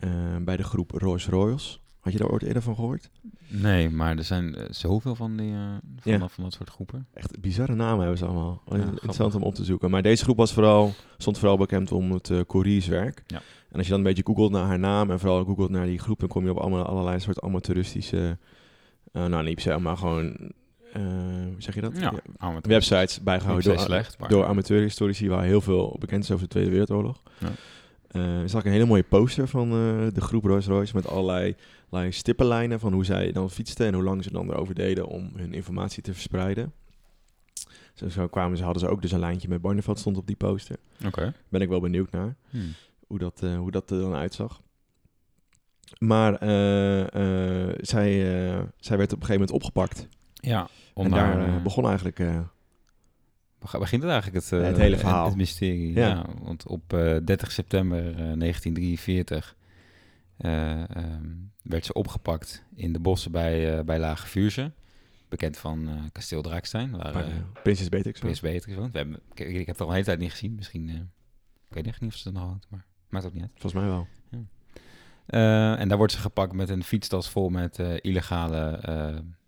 Eh, 0.00 0.10
bij 0.40 0.56
de 0.56 0.62
groep 0.62 0.90
Rolls 0.90 1.26
Royals. 1.28 1.80
Had 2.00 2.12
je 2.12 2.18
daar 2.18 2.28
ooit 2.28 2.42
eerder 2.42 2.62
van 2.62 2.74
gehoord? 2.74 3.10
Nee, 3.48 3.90
maar 3.90 4.16
er 4.16 4.24
zijn 4.24 4.54
eh, 4.54 4.64
zoveel 4.70 5.14
van, 5.14 5.36
die, 5.36 5.52
eh, 5.52 5.60
van, 5.96 6.12
Ja. 6.12 6.18
dat, 6.18 6.32
van 6.32 6.44
dat 6.44 6.52
soort 6.52 6.70
groepen. 6.70 7.06
Echt 7.14 7.40
bizarre 7.40 7.74
namen 7.74 7.98
hebben 7.98 8.18
ze 8.18 8.24
allemaal. 8.24 8.62
Ja, 8.66 8.74
Interessant 8.74 9.14
grappig. 9.14 9.34
om 9.40 9.42
op 9.42 9.54
te 9.54 9.64
zoeken. 9.64 9.90
Maar 9.90 10.02
deze 10.02 10.22
groep 10.24 10.36
was 10.36 10.52
vooral, 10.52 10.92
stond 11.18 11.38
vooral 11.38 11.56
bekend 11.56 11.92
om 11.92 12.12
het 12.12 12.28
uh, 12.28 12.40
courierswerk. 12.46 13.22
Ja. 13.26 13.36
En 13.70 13.76
als 13.76 13.84
je 13.84 13.90
dan 13.90 13.98
een 13.98 14.06
beetje 14.06 14.22
googelt 14.26 14.52
naar 14.52 14.66
haar 14.66 14.78
naam 14.78 15.10
en 15.10 15.18
vooral 15.18 15.44
googelt 15.44 15.70
naar 15.70 15.86
die 15.86 15.98
groep, 15.98 16.18
dan 16.20 16.28
kom 16.28 16.44
je 16.44 16.50
op 16.50 16.56
allemaal, 16.58 16.84
allerlei 16.84 17.20
soort 17.20 17.40
amateuristische, 17.40 18.38
nou 19.12 19.44
niet 19.44 19.60
se, 19.60 19.78
maar 19.78 19.96
gewoon, 19.96 20.36
hoe 20.92 21.54
zeg 21.58 21.74
je 21.74 21.80
dat? 21.80 21.98
Ja. 21.98 22.12
Websites 22.60 23.20
bijgehouden 23.22 23.70
door, 23.72 23.80
slecht, 23.80 24.16
door 24.28 24.44
amateurhistorici 24.46 25.28
waar 25.28 25.44
heel 25.44 25.60
veel 25.60 25.96
bekend 25.98 26.22
is 26.22 26.30
over 26.30 26.42
de 26.44 26.50
Tweede 26.50 26.70
Wereldoorlog. 26.70 27.22
Ja. 27.38 27.48
Er 28.08 28.48
zag 28.48 28.60
ik 28.60 28.66
een 28.66 28.72
hele 28.72 28.84
mooie 28.86 29.02
poster 29.02 29.48
van 29.48 29.72
eh, 29.72 30.06
de 30.14 30.20
groep 30.20 30.44
Rolls 30.44 30.66
Royce 30.66 30.94
met 30.94 31.06
allerlei, 31.06 31.56
allerlei 31.90 32.12
stippenlijnen 32.12 32.80
van 32.80 32.92
hoe 32.92 33.04
zij 33.04 33.32
dan 33.32 33.50
fietsten 33.50 33.86
en 33.86 33.94
hoe 33.94 34.02
lang 34.02 34.24
ze 34.24 34.32
dan 34.32 34.50
erover 34.50 34.74
deden 34.74 35.06
om 35.06 35.30
hun 35.36 35.54
informatie 35.54 36.02
te 36.02 36.12
verspreiden. 36.12 36.72
Zo, 37.94 38.08
zo 38.08 38.26
kwamen 38.28 38.56
ze, 38.56 38.64
hadden 38.64 38.82
ze 38.82 38.88
ook 38.88 39.02
dus 39.02 39.12
een 39.12 39.18
lijntje 39.18 39.48
met 39.48 39.60
Barneveld 39.60 39.98
stond 39.98 40.16
op 40.16 40.26
die 40.26 40.36
poster. 40.36 40.76
Oké. 41.06 41.34
Ben 41.48 41.60
ik 41.60 41.68
wel 41.68 41.80
benieuwd 41.80 42.10
naar 42.10 42.36
Hmm. 42.50 42.74
hoe 43.06 43.18
dat, 43.18 43.42
eh, 43.42 43.56
hoe 43.56 43.70
dat 43.70 43.90
er 43.90 44.00
dan 44.00 44.14
uitzag. 44.14 44.60
Maar 45.98 46.38
zij, 47.80 48.10
zij 48.78 48.96
werd 48.96 49.12
op 49.12 49.20
een 49.20 49.26
gegeven 49.26 49.32
moment 49.32 49.50
opgepakt. 49.50 50.08
Ja, 50.32 50.68
om 50.94 51.04
en 51.04 51.10
daar 51.10 51.62
begon 51.62 51.86
eigenlijk... 51.86 52.20
Waar 53.58 53.80
begint 53.80 54.02
het 54.02 54.10
eigenlijk, 54.12 54.44
het, 54.44 54.52
eh, 54.60 54.66
Het 54.66 54.76
hele 54.76 54.96
verhaal. 54.98 55.26
Het, 55.26 55.36
mysterie, 55.36 55.92
Ja. 55.94 56.08
ja. 56.08 56.24
want 56.42 56.66
op 56.66 56.92
eh, 56.92 57.16
30 57.24 57.52
september 57.52 57.98
eh, 57.98 58.14
1943 58.14 59.56
eh, 60.36 60.96
ehm, 60.96 61.26
werd 61.62 61.84
ze 61.84 61.92
opgepakt 61.92 62.64
in 62.74 62.92
de 62.92 62.98
bossen 63.00 63.32
bij, 63.32 63.84
bij 63.84 63.98
Lage 63.98 64.26
Vuursche. 64.26 64.72
Bekend 65.28 65.56
van 65.58 65.88
Kasteel 66.12 66.42
Draakstein, 66.42 66.90
waar 66.96 67.24
Prinses 67.62 67.88
Beatrix 67.88 68.20
was. 68.20 68.30
Prins 68.30 68.40
Beatrix 68.40 68.76
woont. 68.76 68.92
We 68.92 68.98
hebben, 68.98 69.20
ik, 69.34 69.40
ik 69.40 69.56
heb 69.56 69.66
het 69.66 69.80
al 69.80 69.86
een 69.86 69.92
hele 69.92 70.04
tijd 70.04 70.18
niet 70.18 70.30
gezien. 70.30 70.54
Misschien, 70.54 70.88
eh, 70.88 70.94
ik 71.68 71.74
weet 71.74 71.86
echt 71.86 72.00
niet 72.00 72.10
of 72.12 72.16
ze 72.16 72.28
het 72.28 72.36
nog 72.36 72.46
houdt, 72.46 72.66
maar 72.70 72.84
maakt 73.08 73.26
ook 73.26 73.32
niet 73.32 73.42
uit. 73.42 73.50
Volgens 73.56 73.72
mij 73.82 73.84
wel. 73.90 74.06
Eh, 75.26 75.80
en 75.80 75.88
daar 75.88 75.96
wordt 75.98 76.12
ze 76.12 76.18
gepakt 76.18 76.52
met 76.52 76.68
een 76.68 76.84
fietstas 76.84 77.30
vol 77.30 77.48
met 77.48 77.78
illegale 78.00 78.80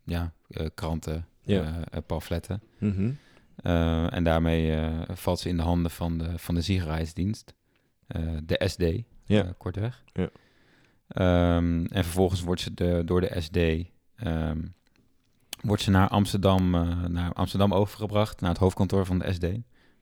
ja, 0.04 0.32
kranten, 0.74 1.26
Ja. 1.42 1.82
pamfletten. 2.06 2.62
Eh, 3.62 4.12
en 4.14 4.24
daarmee 4.24 4.76
eh, 4.76 4.88
valt 5.08 5.38
ze 5.38 5.48
in 5.48 5.56
de 5.56 5.62
handen 5.62 5.90
van 5.90 6.18
de, 6.18 6.38
van 6.38 6.54
de 6.54 6.60
eh, 8.06 8.22
de 8.44 8.62
SD, 8.66 8.82
Ja. 9.24 9.54
kortweg. 9.58 10.04
Ja. 10.12 10.28
Ehm, 11.08 11.84
en 11.84 12.04
vervolgens 12.04 12.40
wordt 12.42 12.60
ze 12.60 12.74
de, 12.74 13.02
door 13.04 13.20
de 13.20 13.40
SD 13.40 13.56
ehm, 14.16 14.58
wordt 15.60 15.82
ze 15.82 15.90
naar 15.90 16.08
Amsterdam, 16.08 16.70
naar 17.12 17.32
Amsterdam 17.32 17.74
overgebracht, 17.74 18.40
naar 18.40 18.50
het 18.50 18.58
hoofdkantoor 18.58 19.06
van 19.06 19.18
de 19.18 19.32
SD, 19.32 19.44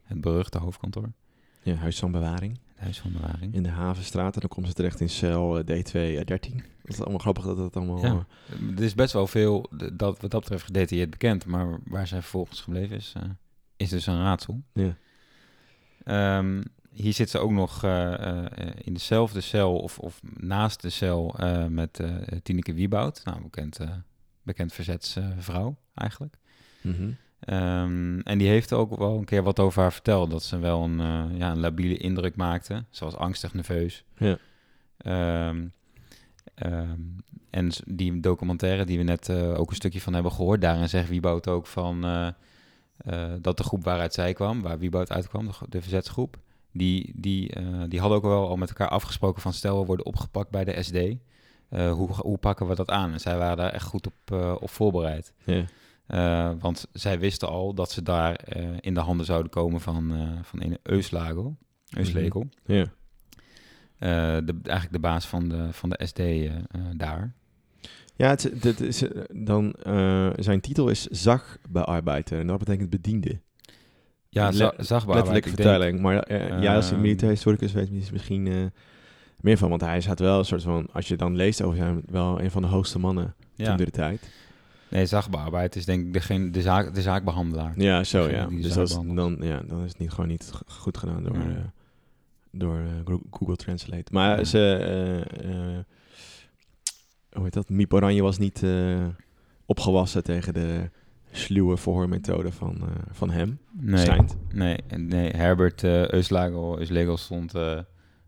het 0.02 0.20
beruchte 0.20 0.58
hoofdkantoor, 0.58 1.12
Ja, 1.62 1.74
huis 1.74 1.98
van 1.98 2.12
bewaring. 2.12 2.58
het 2.74 2.78
huis 2.78 3.00
van 3.00 3.12
bewaring. 3.12 3.54
In 3.54 3.62
de 3.62 3.68
Havenstraat. 3.68 4.34
En 4.34 4.40
dan 4.40 4.48
komt 4.48 4.66
ze 4.66 4.72
terecht 4.72 5.00
in 5.00 5.08
cel 5.08 5.58
eh, 5.58 5.64
D213. 5.64 6.24
Dat 6.82 6.96
is 6.96 7.00
allemaal 7.00 7.18
grappig 7.18 7.44
dat 7.44 7.56
dat 7.56 7.76
allemaal... 7.76 8.04
Ja. 8.06 8.26
Er 8.76 8.82
is 8.82 8.94
best 8.94 9.12
wel 9.12 9.26
veel, 9.26 9.66
dat, 9.92 10.20
wat 10.20 10.30
dat 10.30 10.40
betreft, 10.40 10.64
gedetailleerd 10.64 11.10
bekend. 11.10 11.46
Maar 11.46 11.78
waar 11.84 12.06
zij 12.06 12.20
vervolgens 12.20 12.60
gebleven 12.60 12.96
is, 12.96 13.12
is 13.78 13.88
dus 13.88 14.06
een 14.06 14.22
raadsel. 14.22 14.62
ja. 14.72 14.96
Ehm, 16.04 16.60
hier 16.98 17.12
zit 17.12 17.30
ze 17.30 17.38
ook 17.38 17.50
nog 17.50 17.84
eh, 17.84 18.14
eh, 18.14 18.48
in 18.84 18.92
dezelfde 18.92 19.40
cel, 19.40 19.78
of, 19.78 19.98
of 19.98 20.20
naast 20.36 20.82
de 20.82 20.90
cel, 20.90 21.34
eh, 21.38 21.66
met 21.66 22.00
Tineke 22.42 22.74
Wieboud. 22.74 23.20
Nou, 23.24 23.42
bekend, 23.42 23.78
bekend 24.42 24.72
verzetsvrouw 24.72 25.76
eigenlijk. 25.94 26.36
Mhm. 26.80 27.10
Ehm, 27.40 28.18
en 28.18 28.38
die 28.38 28.48
heeft 28.48 28.72
ook 28.72 28.96
wel 28.96 29.18
een 29.18 29.24
keer 29.24 29.42
wat 29.42 29.58
over 29.58 29.82
haar 29.82 29.92
verteld. 29.92 30.30
Dat 30.30 30.42
ze 30.42 30.58
wel 30.58 30.84
een, 30.84 30.98
ja, 31.36 31.50
een 31.50 31.60
labiele 31.60 31.96
indruk 31.96 32.36
maakte. 32.36 32.84
Ze 32.90 33.04
was 33.04 33.16
angstig, 33.16 33.54
nerveus. 33.54 34.04
Ja. 34.16 34.38
Ehm, 34.96 35.66
en 37.50 37.70
die 37.86 38.20
documentaire 38.20 38.84
die 38.84 38.98
we 38.98 39.04
net 39.04 39.30
ook 39.30 39.70
een 39.70 39.76
stukje 39.76 40.00
van 40.00 40.14
hebben 40.14 40.32
gehoord... 40.32 40.60
daarin 40.60 40.88
zegt 40.88 41.08
Wieboud 41.08 41.48
ook 41.48 41.66
van... 41.66 42.04
eh, 42.98 43.32
dat 43.40 43.56
de 43.56 43.62
groep 43.62 43.84
waaruit 43.84 44.14
zij 44.14 44.32
kwam, 44.32 44.62
waar 44.62 44.78
Wieboud 44.78 45.10
uitkwam, 45.10 45.46
de, 45.46 45.52
de 45.68 45.80
verzetsgroep... 45.80 46.36
Die, 46.72 47.12
die, 47.14 47.52
eh, 47.52 47.82
die 47.88 48.00
hadden 48.00 48.18
ook 48.18 48.24
wel 48.24 48.48
al 48.48 48.56
met 48.56 48.68
elkaar 48.68 48.88
afgesproken 48.88 49.42
van... 49.42 49.52
stel, 49.52 49.80
we 49.80 49.86
worden 49.86 50.06
opgepakt 50.06 50.50
bij 50.50 50.64
de 50.64 50.82
SD... 50.82 50.94
eh, 51.68 51.92
hoe, 51.92 52.08
hoe 52.12 52.38
pakken 52.38 52.68
we 52.68 52.74
dat 52.74 52.90
aan? 52.90 53.12
En 53.12 53.20
zij 53.20 53.38
waren 53.38 53.56
daar 53.56 53.72
echt 53.72 53.86
goed 53.86 54.06
op, 54.06 54.32
op 54.60 54.70
voorbereid. 54.70 55.32
Ja. 55.44 56.56
Want 56.58 56.86
zij 56.92 57.18
wisten 57.18 57.48
al 57.48 57.74
dat 57.74 57.90
ze 57.90 58.02
daar 58.02 58.40
in 58.80 58.94
de 58.94 59.00
handen 59.00 59.26
zouden 59.26 59.50
komen 59.50 59.80
van, 59.80 60.12
van 60.42 60.62
een 60.62 60.78
Euslago. 60.82 61.56
Euslegel. 61.90 62.48
Ja. 62.64 62.86
Eh, 63.98 64.36
de, 64.44 64.58
eigenlijk 64.62 64.92
de 64.92 64.98
baas 64.98 65.26
van 65.26 65.48
de, 65.48 65.72
van 65.72 65.88
de 65.88 66.06
SD 66.06 66.20
daar. 66.96 67.34
Ja, 68.18 68.28
het, 68.28 68.44
is- 68.52 68.60
dit 68.60 68.80
is, 68.80 69.02
eh, 69.02 69.22
dan, 69.32 69.72
eh, 69.72 70.28
zijn 70.36 70.60
titel 70.60 70.88
is 70.88 71.06
Zagbearbeider. 71.06 72.38
En 72.40 72.46
dat 72.46 72.58
betekent 72.58 72.90
bediende. 72.90 73.40
Ja, 74.28 74.50
Le-. 74.50 74.72
Letterlijke 75.06 75.48
vertelling. 75.48 76.00
Maar 76.00 76.18
eh, 76.22 76.62
jij 76.62 76.74
als 76.74 76.90
Ehm. 76.90 77.00
militair 77.00 77.30
historicus 77.30 77.72
weet 77.72 78.12
misschien 78.12 78.46
eh, 78.46 78.54
meer 79.40 79.56
van. 79.58 79.68
Want 79.68 79.80
hij 79.80 80.00
staat 80.00 80.18
wel 80.18 80.38
een 80.38 80.44
soort 80.44 80.62
van... 80.62 80.88
Als 80.92 81.08
je 81.08 81.16
dan 81.16 81.36
leest 81.36 81.62
over 81.62 81.78
hem, 81.78 82.02
wel 82.06 82.40
een 82.40 82.50
van 82.50 82.62
de 82.62 82.68
hoogste 82.68 82.98
mannen 82.98 83.34
Ja. 83.54 83.66
toen 83.66 83.76
de 83.84 83.90
tijd. 83.90 84.30
Nee, 84.90 85.06
zagbaarbeid 85.06 85.76
is 85.76 85.84
denk 85.84 86.06
ik 86.06 86.12
degene, 86.12 86.50
de, 86.50 86.62
zaak, 86.62 86.94
de 86.94 87.02
zaakbehandelaar. 87.02 87.72
Ja, 87.76 88.04
zo 88.04 88.26
Degene 88.26 88.56
ja. 88.56 88.62
Dus 88.62 88.72
dat 88.74 88.88
is, 88.88 88.94
dan, 89.14 89.36
ja, 89.40 89.62
dan 89.66 89.82
is 89.84 89.88
het 89.88 89.98
niet, 89.98 90.10
gewoon 90.10 90.28
niet 90.28 90.52
goed 90.66 90.98
gedaan 90.98 91.22
door, 91.22 91.36
Ja. 91.36 91.72
door 92.52 92.80
Google 93.30 93.56
Translate. 93.56 94.12
Maar 94.12 94.38
Ja. 94.38 94.44
ze... 94.44 95.24
eh, 97.38 97.44
eh, 97.44 97.44
hoe 97.44 97.44
heet 97.44 97.54
dat? 97.54 97.68
Miep 97.68 97.92
Oranje 97.92 98.22
was 98.22 98.38
niet 98.38 98.62
eh, 98.62 99.06
opgewassen 99.66 100.24
tegen 100.24 100.54
de 100.54 100.90
sluwe 101.32 101.76
verhoormethode 101.76 102.52
van, 102.52 102.76
eh, 102.80 102.88
van 103.10 103.30
hem. 103.30 103.58
Nee, 103.72 104.18
nee, 104.52 104.78
nee 104.96 105.30
Herbert 105.30 105.82
uh, 105.82 106.08
Euslago, 106.08 106.78
Euslegel 106.78 107.16
stond, 107.16 107.54
eh, 107.54 107.78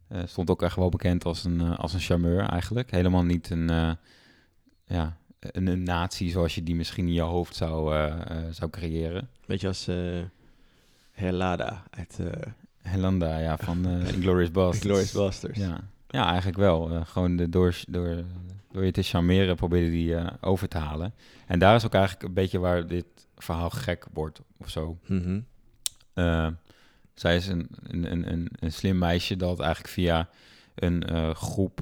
eh, 0.09 0.23
stond 0.25 0.50
ook 0.50 0.62
echt 0.62 0.76
wel 0.76 0.88
bekend 0.88 1.25
als 1.25 1.45
een, 1.45 1.61
eh, 1.61 1.79
als 1.79 1.93
een 1.95 2.00
charmeur 2.00 2.40
eigenlijk. 2.40 2.90
Helemaal 2.90 3.25
niet 3.25 3.50
een, 3.50 3.71
eh, 3.71 3.93
ja, 4.87 5.17
een, 5.40 5.67
een 5.67 5.83
nazi 5.83 6.29
zoals 6.29 6.55
je 6.55 6.62
die 6.62 6.75
misschien 6.75 7.07
in 7.07 7.12
je 7.12 7.21
hoofd 7.21 7.57
zou, 7.57 7.95
eh, 7.95 8.07
eh, 8.07 8.45
zou 8.50 8.71
creëren. 8.71 9.29
Beetje 9.47 9.67
als 9.67 9.88
eh 9.88 10.23
Helada 11.11 11.83
uit 11.90 12.19
eh 12.21 12.52
Helanda, 12.83 13.38
ja, 13.38 13.57
van 13.57 13.87
eh 13.87 14.14
Inglourious 14.14 14.50
Basterds. 14.59 14.85
Glorious 14.85 15.12
Bastards. 15.12 15.59
Ja. 15.59 15.81
Ja, 16.11 16.26
eigenlijk 16.26 16.59
wel. 16.59 16.90
Eh, 16.90 17.00
gewoon 17.07 17.37
de, 17.37 17.49
door, 17.49 17.76
door, 17.88 18.25
door 18.71 18.85
je 18.85 18.90
te 18.90 19.02
charmeren 19.02 19.57
probeerde 19.57 19.90
die 19.90 20.17
eh, 20.17 20.26
over 20.40 20.69
te 20.69 20.79
halen. 20.79 21.14
En 21.47 21.59
daar 21.59 21.75
is 21.75 21.85
ook 21.85 21.95
eigenlijk 21.95 22.25
een 22.25 22.35
beetje 22.35 22.59
waar 22.59 22.87
dit 22.87 23.07
verhaal 23.37 23.71
gek 23.71 24.07
wordt 24.12 24.40
of 24.59 24.69
zo. 24.69 24.99
Mhm. 25.07 25.40
Eh, 26.14 26.47
zij 27.14 27.37
is 27.37 27.47
een, 27.47 27.69
een, 27.83 28.12
een, 28.12 28.33
een, 28.33 28.49
een 28.61 28.73
slim 28.73 28.99
meisje 28.99 29.37
dat 29.37 29.61
eigenlijk 29.61 29.93
via 29.93 30.29
een 30.75 31.35
groep 31.37 31.81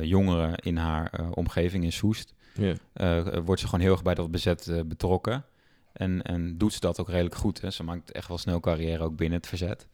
jongeren 0.00 0.54
in 0.54 0.76
haar 0.76 1.30
omgeving 1.30 1.84
in 1.84 1.92
Soest... 1.92 2.34
Eh, 2.92 3.22
wordt 3.44 3.60
ze 3.60 3.66
gewoon 3.66 3.80
heel 3.80 3.92
erg 3.92 4.02
bij 4.02 4.14
dat 4.14 4.30
bezet 4.30 4.82
betrokken. 4.86 5.44
En, 5.92 6.22
en 6.22 6.58
doet 6.58 6.72
ze 6.72 6.80
dat 6.80 7.00
ook 7.00 7.08
redelijk 7.08 7.34
goed. 7.34 7.60
Hè? 7.60 7.70
Ze 7.70 7.84
maakt 7.84 8.12
echt 8.12 8.28
wel 8.28 8.38
snel 8.38 8.60
carrière 8.60 9.04
ook 9.04 9.16
binnen 9.16 9.38
het 9.38 9.48
verzet. 9.48 9.86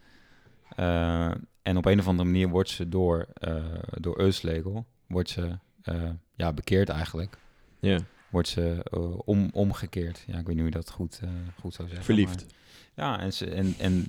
Eh, 0.76 1.30
en 1.62 1.76
op 1.76 1.84
een 1.84 1.98
of 1.98 2.06
andere 2.08 2.28
manier 2.28 2.48
wordt 2.48 2.68
ze 2.70 2.88
door, 2.88 3.26
eh 3.34 3.64
door 4.00 4.18
Euslegel... 4.20 4.86
wordt 5.06 5.30
ze 5.30 5.58
eh, 5.82 6.02
ja, 6.34 6.52
bekeerd 6.52 6.88
eigenlijk. 6.88 7.38
ja. 7.80 7.98
Wordt 8.30 8.48
ze 8.48 8.84
om, 9.24 9.48
omgekeerd. 9.52 10.24
Ja, 10.26 10.38
ik 10.38 10.46
weet 10.46 10.46
niet 10.46 10.56
hoe 10.56 10.64
je 10.64 10.70
dat 10.70 10.90
goed, 10.90 11.20
goed 11.60 11.74
zou 11.74 11.88
zeggen. 11.88 12.04
Verliefd. 12.06 12.46
maar- 12.46 13.06
ja, 13.06 13.20
en 13.20 13.32
ze, 13.32 13.50
en, 13.50 13.74
en 13.78 14.06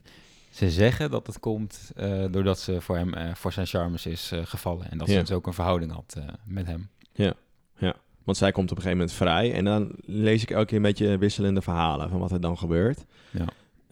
ze 0.50 0.72
zeggen 0.72 1.12
dat 1.12 1.27
het 1.27 1.39
komt 1.39 1.91
doordat 2.31 2.60
ze 2.60 2.81
voor 2.81 2.98
hem, 2.98 3.36
voor 3.36 3.51
zijn 3.53 3.65
charmes 3.65 4.05
is 4.05 4.31
gevallen. 4.36 4.91
En 4.91 4.98
dat 4.98 5.07
ze 5.07 5.13
Ja. 5.13 5.19
dus 5.19 5.31
ook 5.31 5.48
een 5.48 5.53
verhouding 5.53 5.91
had 5.91 6.15
met 6.45 6.65
hem. 6.67 6.89
Want 8.24 8.38
zij 8.38 8.51
komt 8.51 8.72
op 8.72 8.77
een 8.77 8.84
gegeven 8.84 9.05
moment 9.05 9.17
vrij. 9.17 9.53
En 9.53 9.65
dan 9.65 9.91
lees 10.05 10.41
ik 10.41 10.51
elke 10.51 10.65
keer 10.65 10.75
een 10.77 10.81
beetje 10.84 11.17
wisselende 11.17 11.62
verhalen 11.62 12.10
van 12.10 12.19
wat 12.19 12.31
er 12.31 12.41
dan 12.41 12.57
gebeurt. 12.57 13.05
Ja. 13.31 13.45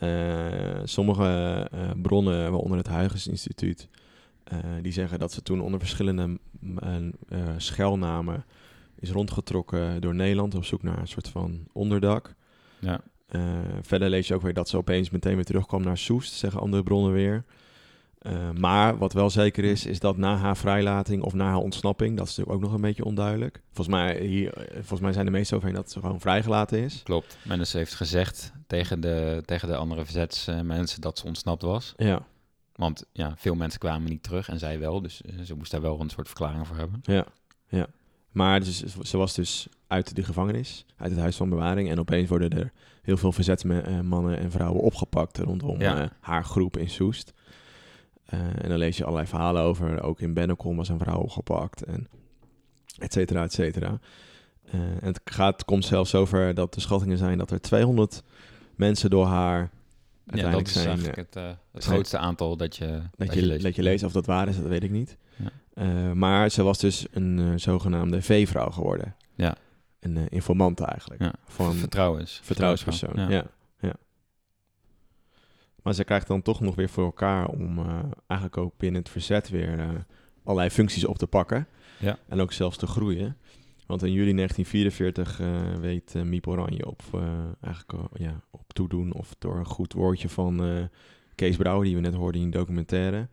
Eh, 0.04 0.82
sommige 0.84 1.68
eh, 1.72 1.90
bronnen, 2.02 2.52
waaronder 2.52 2.78
het 2.78 2.88
Huygens 2.88 3.28
Instituut, 3.28 3.88
eh, 4.44 4.60
die 4.82 4.92
zeggen 4.92 5.20
dat 5.20 5.32
ze 5.32 5.42
toen 5.42 5.62
onder 5.62 5.80
verschillende 5.80 6.40
schelnamen 7.58 8.46
is 9.00 9.12
rondgetrokken 9.12 10.02
door 10.02 10.16
Nederland 10.16 10.56
op 10.56 10.66
zoek 10.66 10.84
naar 10.84 10.98
een 10.98 11.08
soort 11.08 11.28
van 11.28 11.68
onderdak. 11.72 12.36
Ja. 12.80 13.02
Verder 13.82 14.10
lees 14.10 14.28
je 14.28 14.34
ook 14.34 14.42
weer 14.42 14.54
dat 14.54 14.70
ze 14.70 14.78
opeens 14.78 15.10
meteen 15.10 15.36
weer 15.36 15.44
terugkwam 15.44 15.84
naar 15.84 15.98
Soest, 15.98 16.34
zeggen 16.34 16.60
andere 16.60 16.84
bronnen 16.84 17.14
weer. 17.14 17.46
Eh, 18.24 18.50
maar 18.52 18.98
wat 18.98 19.14
wel 19.14 19.30
zeker 19.30 19.64
is, 19.64 19.86
is 19.86 20.00
dat 20.00 20.18
na 20.18 20.36
haar 20.36 20.58
vrijlating 20.58 21.24
of 21.24 21.34
na 21.34 21.46
haar 21.46 21.58
ontsnapping, 21.58 22.18
dat 22.18 22.28
is 22.28 22.36
natuurlijk 22.36 22.64
ook 22.64 22.70
nog 22.70 22.76
een 22.78 22.86
beetje 22.86 23.06
onduidelijk. 23.06 23.62
Volgens 23.72 23.96
mij, 23.96 24.20
hier, 24.26 24.54
eh, 24.54 24.74
volgens 24.74 25.00
mij 25.00 25.14
zijn 25.14 25.26
de 25.26 25.32
meesten 25.32 25.58
overheen 25.58 25.76
dat 25.78 25.92
ze 25.92 26.00
gewoon 26.00 26.20
vrijgelaten 26.20 26.80
is. 26.80 27.02
Klopt. 27.04 27.38
Mendes 27.44 27.74
heeft 27.74 27.94
gezegd 27.96 28.52
tegen 28.68 29.00
de, 29.02 29.42
tegen 29.46 29.68
de 29.68 29.76
andere 29.76 30.04
verzetsmensen 30.06 31.02
dat 31.02 31.18
ze 31.18 31.26
ontsnapt 31.26 31.62
was. 31.62 31.94
Ja, 31.98 32.26
Want 32.76 33.06
ja, 33.12 33.34
veel 33.38 33.56
mensen 33.56 33.80
kwamen 33.80 34.10
niet 34.10 34.24
terug 34.24 34.50
en 34.50 34.60
zij 34.60 34.80
wel. 34.80 35.02
Dus 35.02 35.22
eh, 35.22 35.40
ze 35.44 35.56
moest 35.56 35.72
daar 35.72 35.82
wel 35.82 36.00
een 36.00 36.10
soort 36.10 36.28
verklaring 36.28 36.68
voor 36.68 36.78
hebben. 36.78 37.00
ja, 37.04 37.26
ja. 37.68 37.88
Maar 38.32 38.60
dus, 38.60 38.84
ze 38.84 39.18
was 39.18 39.34
dus 39.34 39.68
uit 39.88 40.16
de 40.16 40.24
gevangenis, 40.24 40.86
uit 40.98 41.12
het 41.12 41.20
huis 41.20 41.36
van 41.36 41.50
bewaring. 41.50 41.90
En 41.90 42.00
opeens 42.00 42.30
worden 42.30 42.50
er 42.50 42.72
heel 43.02 43.18
veel 43.18 43.32
verzetsmannen 43.32 44.38
en 44.38 44.52
vrouwen 44.52 44.82
opgepakt 44.82 45.38
rondom 45.38 45.80
Ja. 45.82 46.12
haar 46.20 46.44
groep 46.46 46.78
in 46.78 46.90
Soest. 46.90 47.34
Eh, 48.34 48.64
en 48.64 48.70
dan 48.70 48.78
lees 48.78 48.98
je 48.98 49.04
allerlei 49.04 49.28
verhalen 49.28 49.62
over. 49.62 50.02
Ook 50.04 50.20
in 50.20 50.34
Bennekom 50.34 50.76
was 50.78 50.90
een 50.90 51.00
vrouw 51.00 51.18
opgepakt. 51.20 51.84
En 51.84 52.08
et 52.98 53.14
cetera, 53.14 53.44
et 53.44 53.54
cetera. 53.54 54.00
Eh, 54.66 54.80
en 54.80 55.00
het 55.08 55.22
gaat, 55.26 55.66
komt 55.66 55.86
zelfs 55.86 56.10
zover 56.10 56.54
dat 56.54 56.74
de 56.74 56.80
schattingen 56.82 57.18
zijn 57.18 57.38
dat 57.38 57.52
er 57.52 57.62
200 57.62 58.24
mensen 58.76 59.10
door 59.10 59.26
haar 59.26 59.70
Ja, 60.26 60.52
dat 60.52 60.68
is 60.68 60.74
zijn. 60.74 60.88
eigenlijk 60.88 61.18
eh, 61.18 61.24
het, 61.24 61.58
het 61.72 61.84
zijn- 61.84 61.96
grootste 61.96 62.18
aantal 62.18 62.58
dat 62.58 62.76
je, 62.76 63.02
dat, 63.18 63.34
je, 63.34 63.46
leest. 63.46 63.64
dat 63.64 63.76
je 63.76 63.84
leest. 63.84 64.04
Of 64.04 64.12
dat 64.12 64.26
waar 64.26 64.48
is, 64.48 64.56
dat 64.58 64.66
weet 64.66 64.84
ik 64.84 64.92
niet. 64.92 65.18
Ja. 65.36 66.14
Maar 66.14 66.50
ze 66.50 66.64
was 66.64 66.80
dus 66.80 67.06
een 67.12 67.60
zogenaamde 67.60 68.22
V-vrouw 68.22 68.70
geworden. 68.70 69.16
Ja. 69.36 69.56
Een 70.00 70.28
informant 70.30 70.80
eigenlijk. 70.80 71.22
Ja. 71.22 71.34
Van 71.46 71.74
Vertrouwens. 71.74 72.40
vertrouwenspersoon. 72.44 73.14
Ja. 73.16 73.30
Ja. 73.30 73.46
Maar 75.84 75.94
ze 75.94 76.04
krijgt 76.04 76.28
dan 76.28 76.42
toch 76.42 76.60
nog 76.60 76.76
weer 76.76 76.90
voor 76.90 77.04
elkaar 77.04 77.48
om 77.48 77.80
eh, 77.80 78.00
eigenlijk 78.28 78.62
ook 78.62 78.74
binnen 78.78 79.02
het 79.02 79.10
verzet 79.10 79.50
weer 79.50 79.80
eh, 79.80 79.90
allerlei 80.44 80.70
functies 80.70 81.06
op 81.06 81.18
te 81.18 81.28
pakken. 81.28 81.68
Ja. 82.00 82.18
En 82.28 82.40
ook 82.40 82.52
zelfs 82.52 82.78
te 82.78 82.88
groeien. 82.88 83.38
Want 83.86 84.04
in 84.04 84.12
juli 84.12 84.34
1944 84.36 85.40
eh, 85.40 85.80
weet 85.80 86.14
Miep 86.24 86.48
Oranje 86.48 86.86
op, 86.86 87.02
eigenlijk, 87.62 88.10
ja, 88.14 88.42
op 88.50 88.74
toedoen 88.74 89.14
of 89.14 89.36
door 89.40 89.58
een 89.58 89.66
goed 89.66 89.94
woordje 89.94 90.30
van 90.30 90.62
Kees 91.36 91.56
Brouwer, 91.56 91.86
die 91.86 91.96
we 91.96 92.02
net 92.02 92.14
hoorden 92.14 92.42
in 92.42 92.50
die 92.50 92.60
documentaire, 92.60 93.28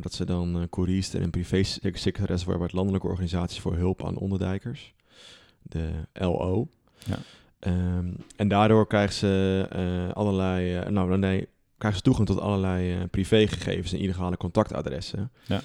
dat 0.00 0.12
ze 0.12 0.24
dan 0.24 0.56
uh, 0.56 0.62
koerierster 0.70 1.20
en 1.20 1.30
privésecretaresse 1.30 2.44
wordt 2.44 2.60
bij 2.60 2.70
Landelijke 2.72 3.06
Organisatie 3.06 3.60
voor 3.60 3.76
Hulp 3.76 4.04
aan 4.04 4.16
Onderdijkers, 4.16 4.94
de 5.62 5.90
LO. 6.12 6.68
Ja. 7.06 7.18
Ehm, 7.64 8.12
en 8.36 8.48
daardoor 8.48 8.86
krijgt 8.86 9.14
ze 9.14 9.66
eh, 9.70 10.12
allerlei, 10.12 10.76
eh, 10.76 10.88
nou 10.88 11.18
nee, 11.18 11.48
krijgt 11.78 11.96
ze 11.96 12.02
toegang 12.02 12.26
tot 12.26 12.40
allerlei 12.40 12.92
eh, 12.92 13.00
privégegevens 13.10 13.92
en 13.92 13.98
illegale 13.98 14.36
contactadressen. 14.36 15.30
Ja. 15.46 15.60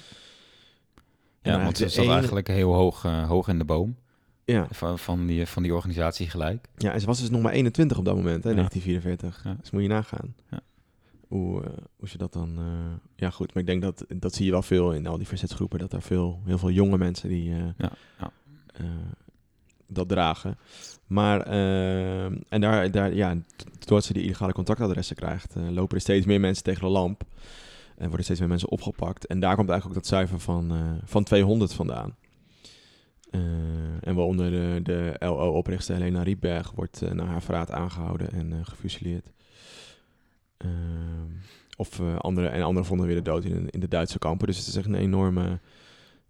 En 1.42 1.52
Ja, 1.52 1.62
want 1.64 1.76
ze 1.76 1.88
zat 1.88 2.06
eigenlijk 2.08 2.48
heel 2.48 2.72
hoog, 2.74 3.04
eh, 3.04 3.28
hoog 3.28 3.48
in 3.48 3.58
de 3.58 3.64
boom 3.64 3.96
Ja, 4.44 4.66
van, 4.70 4.98
van, 4.98 5.26
die, 5.26 5.46
van 5.46 5.62
die 5.62 5.74
organisatie 5.74 6.30
gelijk. 6.30 6.68
ja, 6.76 6.92
en 6.92 7.00
ze 7.00 7.06
was 7.06 7.20
dus 7.20 7.30
nog 7.30 7.42
maar 7.42 7.52
21 7.52 7.98
op 7.98 8.04
dat 8.04 8.16
moment, 8.16 8.44
hè, 8.44 8.50
Ja. 8.50 8.56
1944. 8.56 9.44
Ja. 9.44 9.56
Dus 9.60 9.70
moet 9.70 9.82
je 9.82 9.88
nagaan. 9.88 10.34
Ja. 10.50 10.60
Hoe, 11.28 11.64
eh, 11.64 11.70
hoe 11.96 12.08
ze 12.08 12.18
dat 12.18 12.32
dan... 12.32 12.58
ja, 13.16 13.30
goed, 13.30 13.54
maar 13.54 13.62
ik 13.62 13.68
denk 13.68 13.82
dat 13.82 14.04
dat 14.08 14.34
zie 14.34 14.44
je 14.44 14.50
wel 14.50 14.62
veel 14.62 14.92
in 14.92 15.06
al 15.06 15.16
die 15.18 15.26
verzetsgroepen, 15.26 15.78
dat 15.78 15.92
er 15.92 16.02
veel, 16.02 16.40
heel 16.44 16.58
veel 16.58 16.70
jonge 16.70 16.98
mensen 16.98 17.28
die 17.28 17.50
Ja, 17.50 17.74
ja. 18.18 18.32
dat 19.86 20.08
dragen. 20.08 20.58
Maar, 21.10 21.40
eh, 21.40 22.24
en 22.24 22.60
daar, 22.60 22.90
daar, 22.90 23.14
ja, 23.14 23.36
doordat 23.78 24.04
ze 24.04 24.12
die 24.12 24.22
illegale 24.22 24.52
contactadressen 24.52 25.16
krijgt, 25.16 25.56
eh, 25.56 25.68
lopen 25.70 25.96
er 25.96 26.02
steeds 26.02 26.26
meer 26.26 26.40
mensen 26.40 26.64
tegen 26.64 26.82
de 26.82 26.88
lamp. 26.88 27.22
En 27.96 28.06
worden 28.06 28.24
steeds 28.24 28.40
meer 28.40 28.48
mensen 28.48 28.68
opgepakt. 28.68 29.26
En 29.26 29.40
daar 29.40 29.56
komt 29.56 29.68
eigenlijk 29.68 29.98
ook 29.98 30.04
dat 30.04 30.18
cijfer 30.18 30.40
van, 30.40 30.70
eh, 30.70 30.78
van 31.04 31.24
200 31.24 31.72
vandaan. 31.72 32.16
En 34.00 34.14
waaronder 34.14 34.50
de, 34.50 34.80
de 34.82 35.14
LO-oprichter 35.18 35.94
Helena 35.94 36.22
Rietberg 36.22 36.70
wordt 36.70 37.02
eh, 37.02 37.10
na 37.10 37.24
haar 37.24 37.42
verraad 37.42 37.70
aangehouden 37.70 38.32
en 38.32 38.66
gefusilleerd. 38.66 39.32
Ehm, 40.56 41.30
of 41.76 42.00
andere, 42.18 42.48
en 42.48 42.62
anderen 42.62 42.88
vonden 42.88 43.06
weer 43.06 43.16
de 43.16 43.22
dood 43.22 43.44
in, 43.44 43.70
in 43.70 43.80
de 43.80 43.88
Duitse 43.88 44.18
kampen. 44.18 44.46
Dus 44.46 44.58
het 44.58 44.66
is 44.66 44.76
echt 44.76 44.86
een 44.86 44.94
enorme 44.94 45.58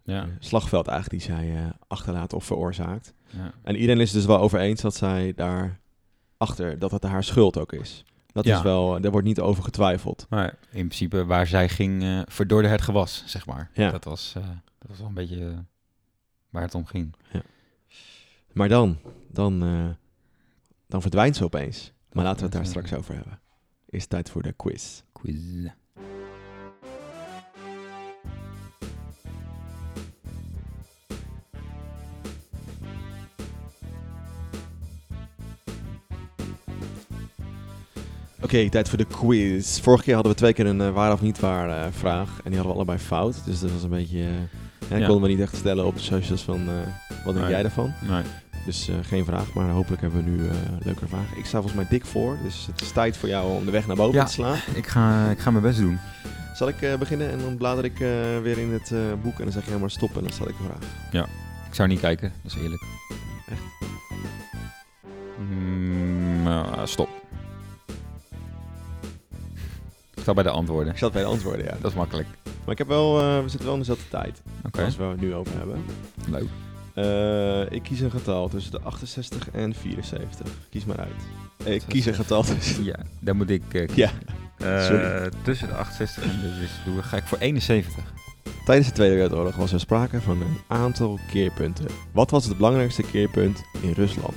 Ja, 0.03 0.21
eh, 0.23 0.29
slagveld 0.39 0.87
eigenlijk 0.87 1.23
die 1.23 1.33
zij 1.35 1.55
eh, 1.55 1.69
achterlaat 1.87 2.33
of 2.33 2.45
veroorzaakt. 2.45 3.13
ja. 3.25 3.51
En 3.63 3.75
iedereen 3.75 4.01
is 4.01 4.07
het 4.11 4.17
dus 4.17 4.25
wel 4.25 4.39
over 4.39 4.59
eens 4.59 4.81
dat 4.81 4.95
zij 4.95 5.33
daar 5.35 5.79
achter, 6.37 6.79
dat 6.79 6.91
het 6.91 7.03
haar 7.03 7.23
schuld 7.23 7.57
ook 7.57 7.73
is. 7.73 8.05
Dat 8.33 8.45
Ja. 8.45 8.57
is 8.57 8.63
wel, 8.63 9.01
daar 9.01 9.11
wordt 9.11 9.27
niet 9.27 9.39
over 9.39 9.63
getwijfeld. 9.63 10.25
Maar 10.29 10.47
in 10.49 10.85
principe 10.87 11.25
waar 11.25 11.47
zij 11.47 11.69
ging, 11.69 12.03
eh 12.03 12.21
verdorde 12.25 12.67
het 12.67 12.81
gewas, 12.81 13.23
zeg 13.25 13.45
maar. 13.45 13.69
Ja. 13.73 13.91
Dat, 13.91 14.03
was, 14.03 14.33
eh, 14.37 14.43
dat 14.79 14.89
was 14.89 14.97
wel 14.97 15.07
een 15.07 15.13
beetje 15.13 15.49
eh, 15.49 15.57
waar 16.49 16.61
het 16.63 16.75
om 16.75 16.85
ging. 16.85 17.15
Maar 18.53 18.69
dan, 18.69 18.97
dan, 19.27 19.63
eh, 19.63 19.89
dan 20.87 21.01
verdwijnt 21.01 21.35
ze 21.35 21.43
opeens. 21.43 21.91
Maar 22.11 22.23
laten 22.23 22.39
we 22.39 22.45
het 22.45 22.53
daar 22.53 22.65
straks 22.65 22.93
over 22.93 23.13
hebben. 23.15 23.39
Is 23.85 24.05
tijd 24.05 24.29
voor 24.29 24.41
de 24.41 24.51
quiz. 24.53 25.01
Quiz. 25.11 25.37
Oké, 38.51 38.69
tijd 38.69 38.89
voor 38.89 38.97
de 38.97 39.05
quiz. 39.05 39.79
Vorige 39.79 40.03
keer 40.03 40.13
hadden 40.13 40.31
we 40.31 40.37
twee 40.37 40.53
keer 40.53 40.65
een 40.65 40.81
eh, 40.81 40.89
waar 40.93 41.11
of 41.13 41.21
niet 41.21 41.39
waar 41.39 41.69
eh, 41.69 41.87
vraag. 41.91 42.27
En 42.29 42.51
die 42.51 42.53
hadden 42.53 42.65
we 42.67 42.73
allebei 42.73 42.97
fout. 42.99 43.45
Dus 43.45 43.59
dat 43.59 43.71
was 43.71 43.83
een 43.83 43.89
beetje... 43.89 44.19
eh 44.19 44.89
ja, 44.89 44.97
Ja. 44.97 45.05
konden 45.05 45.23
we 45.23 45.29
niet 45.35 45.39
echt 45.39 45.55
stellen 45.55 45.85
op 45.85 45.95
de 45.95 46.01
socials 46.01 46.41
van... 46.41 46.59
eh, 46.67 46.73
wat 47.25 47.33
denk 47.33 47.37
Nee. 47.45 47.49
jij 47.49 47.61
daarvan? 47.61 47.93
Nee. 48.09 48.21
Dus 48.65 48.87
eh, 48.89 48.95
geen 49.01 49.25
vraag, 49.25 49.53
maar 49.53 49.69
hopelijk 49.69 50.01
hebben 50.01 50.23
we 50.23 50.29
nu 50.29 50.47
eh 50.47 50.55
leukere 50.79 51.07
vragen. 51.07 51.37
Ik 51.37 51.45
sta 51.45 51.51
volgens 51.61 51.73
mij 51.73 51.85
dik 51.89 52.05
voor, 52.05 52.37
dus 52.43 52.65
het 52.71 52.81
is 52.81 52.91
tijd 52.91 53.17
voor 53.17 53.29
jou 53.29 53.55
om 53.57 53.65
de 53.65 53.71
weg 53.71 53.87
naar 53.87 53.95
boven 53.95 54.19
Ja. 54.19 54.25
te 54.25 54.31
slaan. 54.31 54.57
Ik 54.75 54.87
ga, 54.87 55.29
ik 55.29 55.39
ga 55.39 55.51
mijn 55.51 55.63
best 55.63 55.79
doen. 55.79 55.99
Zal 56.55 56.67
ik 56.67 56.81
eh, 56.81 56.95
beginnen 56.97 57.31
en 57.31 57.39
dan 57.39 57.57
blader 57.57 57.83
ik 57.85 57.99
eh, 57.99 58.07
weer 58.41 58.57
in 58.57 58.71
het 58.73 58.91
eh, 58.91 58.99
boek 59.21 59.37
en 59.37 59.43
dan 59.43 59.51
zeg 59.51 59.65
je 59.65 59.77
maar 59.77 59.89
stop 59.91 60.15
en 60.15 60.21
dan 60.23 60.31
stel 60.31 60.47
ik 60.49 60.55
een 60.59 60.65
vraag. 60.65 61.23
Ik 61.67 61.75
zou 61.75 61.87
niet 61.89 61.99
kijken, 61.99 62.31
dat 62.43 62.51
is 62.55 62.61
eerlijk. 62.61 62.83
Echt? 63.49 63.61
Mm, 65.39 66.47
eh, 66.47 66.81
stop. 66.85 67.10
Bij 70.33 70.43
de 70.43 70.49
antwoorden. 70.49 70.93
Ik 70.93 70.99
zat 70.99 71.11
bij 71.11 71.21
de 71.21 71.27
antwoorden, 71.27 71.65
ja. 71.65 71.75
Dat 71.81 71.91
is 71.91 71.97
makkelijk. 71.97 72.27
Maar 72.43 72.71
ik 72.71 72.77
heb 72.77 72.87
wel, 72.87 73.19
eh, 73.19 73.35
we 73.43 73.49
zitten 73.49 73.63
wel 73.65 73.73
in 73.73 73.79
dezelfde 73.79 74.07
tijd, 74.09 74.41
Oké, 74.65 74.83
als 74.83 74.95
we 74.97 75.03
het 75.03 75.21
nu 75.21 75.33
over 75.35 75.57
hebben. 75.57 75.83
leuk. 76.29 76.47
Eh, 76.93 77.71
ik 77.75 77.83
kies 77.83 77.99
een 77.99 78.11
getal 78.11 78.49
tussen 78.49 78.71
de 78.71 78.79
68 78.81 79.49
en 79.51 79.73
74. 79.75 80.47
Kies 80.69 80.85
maar 80.85 80.99
uit. 80.99 81.09
Eh, 81.65 81.73
ik 81.73 81.81
kies 81.87 82.05
een 82.05 82.13
getal 82.13 82.43
tussen... 82.43 82.83
Ja, 82.83 82.95
dan 83.19 83.37
moet 83.37 83.49
ik... 83.49 83.73
eh, 83.73 83.87
Ja, 83.95 84.09
sorry. 84.57 85.29
tussen 85.43 85.67
de 85.67 85.73
68 85.73 86.23
en 86.23 86.29
de 86.41 86.59
dus 86.59 87.05
ga 87.05 87.17
ik 87.17 87.23
voor 87.23 87.37
71. 87.37 88.03
Tijdens 88.65 88.87
de 88.87 88.93
Tweede 88.93 89.13
Wereldoorlog 89.15 89.55
was 89.55 89.71
er 89.73 89.79
sprake 89.79 90.21
van 90.21 90.41
een 90.41 90.57
aantal 90.67 91.19
keerpunten. 91.31 91.85
Wat 92.11 92.31
was 92.31 92.45
het 92.45 92.57
belangrijkste 92.57 93.01
keerpunt 93.03 93.63
in 93.81 93.91
Rusland? 93.91 94.35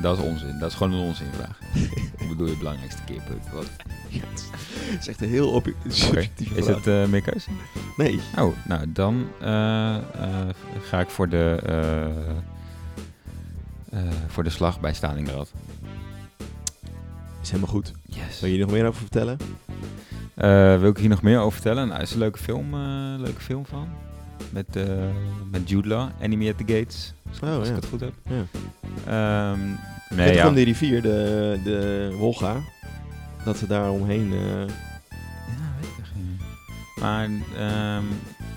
Dat 0.00 0.18
is 0.18 0.24
onzin. 0.24 0.58
Dat 0.58 0.70
is 0.70 0.76
gewoon 0.76 0.92
een 0.92 1.04
onzinvraag. 1.06 1.58
Hoe 2.18 2.28
bedoel 2.28 2.44
je 2.44 2.50
het 2.50 2.58
belangrijkste 2.58 3.02
keerpunt? 3.04 3.50
Wat? 3.52 3.66
Ja, 4.10 4.20
het 4.32 5.00
is 5.00 5.08
echt 5.08 5.22
een 5.22 5.28
heel 5.28 5.50
obje- 5.50 5.74
Oké, 5.84 5.90
subjectieve 5.94 6.54
Is 6.54 6.66
het 6.66 6.86
eh 6.86 7.04
meer 7.06 7.20
keuze? 7.22 7.50
Nee. 7.96 8.20
Oh, 8.38 8.56
nou 8.68 8.92
dan 8.92 9.26
eh, 9.40 9.96
eh, 9.96 10.02
ga 10.82 11.00
ik 11.00 11.08
voor 11.10 11.28
de, 11.28 11.62
voor 14.26 14.44
de 14.44 14.50
slag 14.50 14.80
bij 14.80 14.94
Stalingrad. 14.94 15.52
Is 17.42 17.50
helemaal 17.50 17.70
goed. 17.72 17.92
Yes. 18.02 18.40
Wil 18.40 18.48
je 18.50 18.56
hier 18.56 18.64
nog 18.64 18.74
meer 18.74 18.86
over 18.86 19.00
vertellen? 19.00 19.36
Wil 20.80 20.90
ik 20.90 20.98
hier 20.98 21.08
nog 21.08 21.22
meer 21.22 21.38
over 21.38 21.52
vertellen? 21.52 21.88
Nou, 21.88 22.00
is 22.02 22.12
een 22.12 22.18
leuke 22.18 22.38
film, 22.38 22.76
leuke 23.20 23.40
film 23.40 23.66
van. 23.66 23.88
Met, 24.50 24.76
eh, 24.76 24.84
met 25.50 25.68
Jude 25.68 25.88
Law, 25.88 26.08
Enemy 26.20 26.48
at 26.50 26.58
the 26.66 26.74
Gates. 26.74 27.14
Oh, 27.42 27.56
als 27.56 27.68
ja. 27.68 27.74
ik 27.74 27.80
het 27.80 27.86
goed 27.90 28.00
heb. 28.00 28.12
Ja. 28.24 28.42
Ehm, 29.52 29.60
Nee, 30.16 30.26
het 30.26 30.34
ja. 30.34 30.48
om 30.48 30.54
die 30.54 30.64
rivier, 30.64 31.02
de, 31.02 31.60
de 31.64 32.14
Wolga. 32.18 32.56
Dat 33.44 33.56
ze 33.56 33.66
daar 33.66 33.90
omheen... 33.90 34.32
eh, 34.32 34.38
Ja, 34.60 35.68
weet 35.80 35.90
ik 35.98 36.04
niet. 36.14 36.40
Maar, 37.00 37.28
ehm 37.58 38.04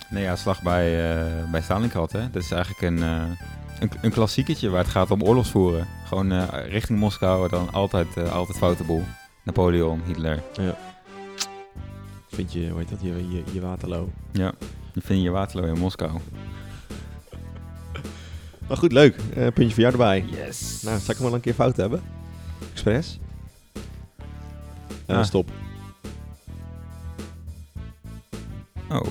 nee 0.10 0.24
ja, 0.24 0.36
slag 0.36 0.62
bij, 0.62 1.15
eh 1.20 1.52
bij 1.52 1.62
Stalingrad, 1.62 2.12
hè. 2.12 2.30
Dat 2.32 2.44
is 2.44 2.52
eigenlijk 2.52 2.82
een, 2.82 3.02
een, 3.80 3.91
een 4.02 4.12
klassieketje 4.12 4.70
waar 4.70 4.82
het 4.84 4.91
gaat 4.91 5.12
om 5.12 5.24
oorlogsvoeren. 5.24 5.88
Gewoon 6.06 6.46
richting 6.50 7.00
Moskou, 7.00 7.50
dan 7.50 7.72
altijd, 7.74 8.30
altijd 8.32 8.58
foute 8.58 8.84
boel. 8.84 9.04
Napoleon, 9.44 10.02
Hitler. 10.06 10.41
vind 12.28 12.54
je, 12.54 12.70
hoe 12.70 12.80
heet 12.80 12.89
dat, 12.89 13.02
je, 13.02 13.30
je, 13.30 13.44
je 13.52 13.62
Waterloo. 13.62 14.10
Ja, 14.32 14.52
die 14.93 15.04
vind 15.04 15.23
je 15.23 15.30
Waterloo 15.30 15.73
in 15.73 15.80
Moskou. 15.80 16.19
Maar 18.67 18.77
goed, 18.80 18.91
leuk. 18.91 19.15
Eh, 19.36 19.47
puntje 19.47 19.73
voor 19.73 19.80
jou 19.84 19.91
erbij. 19.91 20.25
Yes. 20.32 20.82
Nou, 20.82 20.99
zal 20.99 21.10
ik 21.10 21.15
hem 21.17 21.25
wel 21.25 21.34
een 21.36 21.41
keer 21.41 21.54
fout 21.54 21.77
hebben? 21.77 22.01
Express? 22.71 23.19
Eh, 25.06 25.17
Ah. 25.17 25.23
Stop. 25.23 25.49
Oh, 28.89 29.01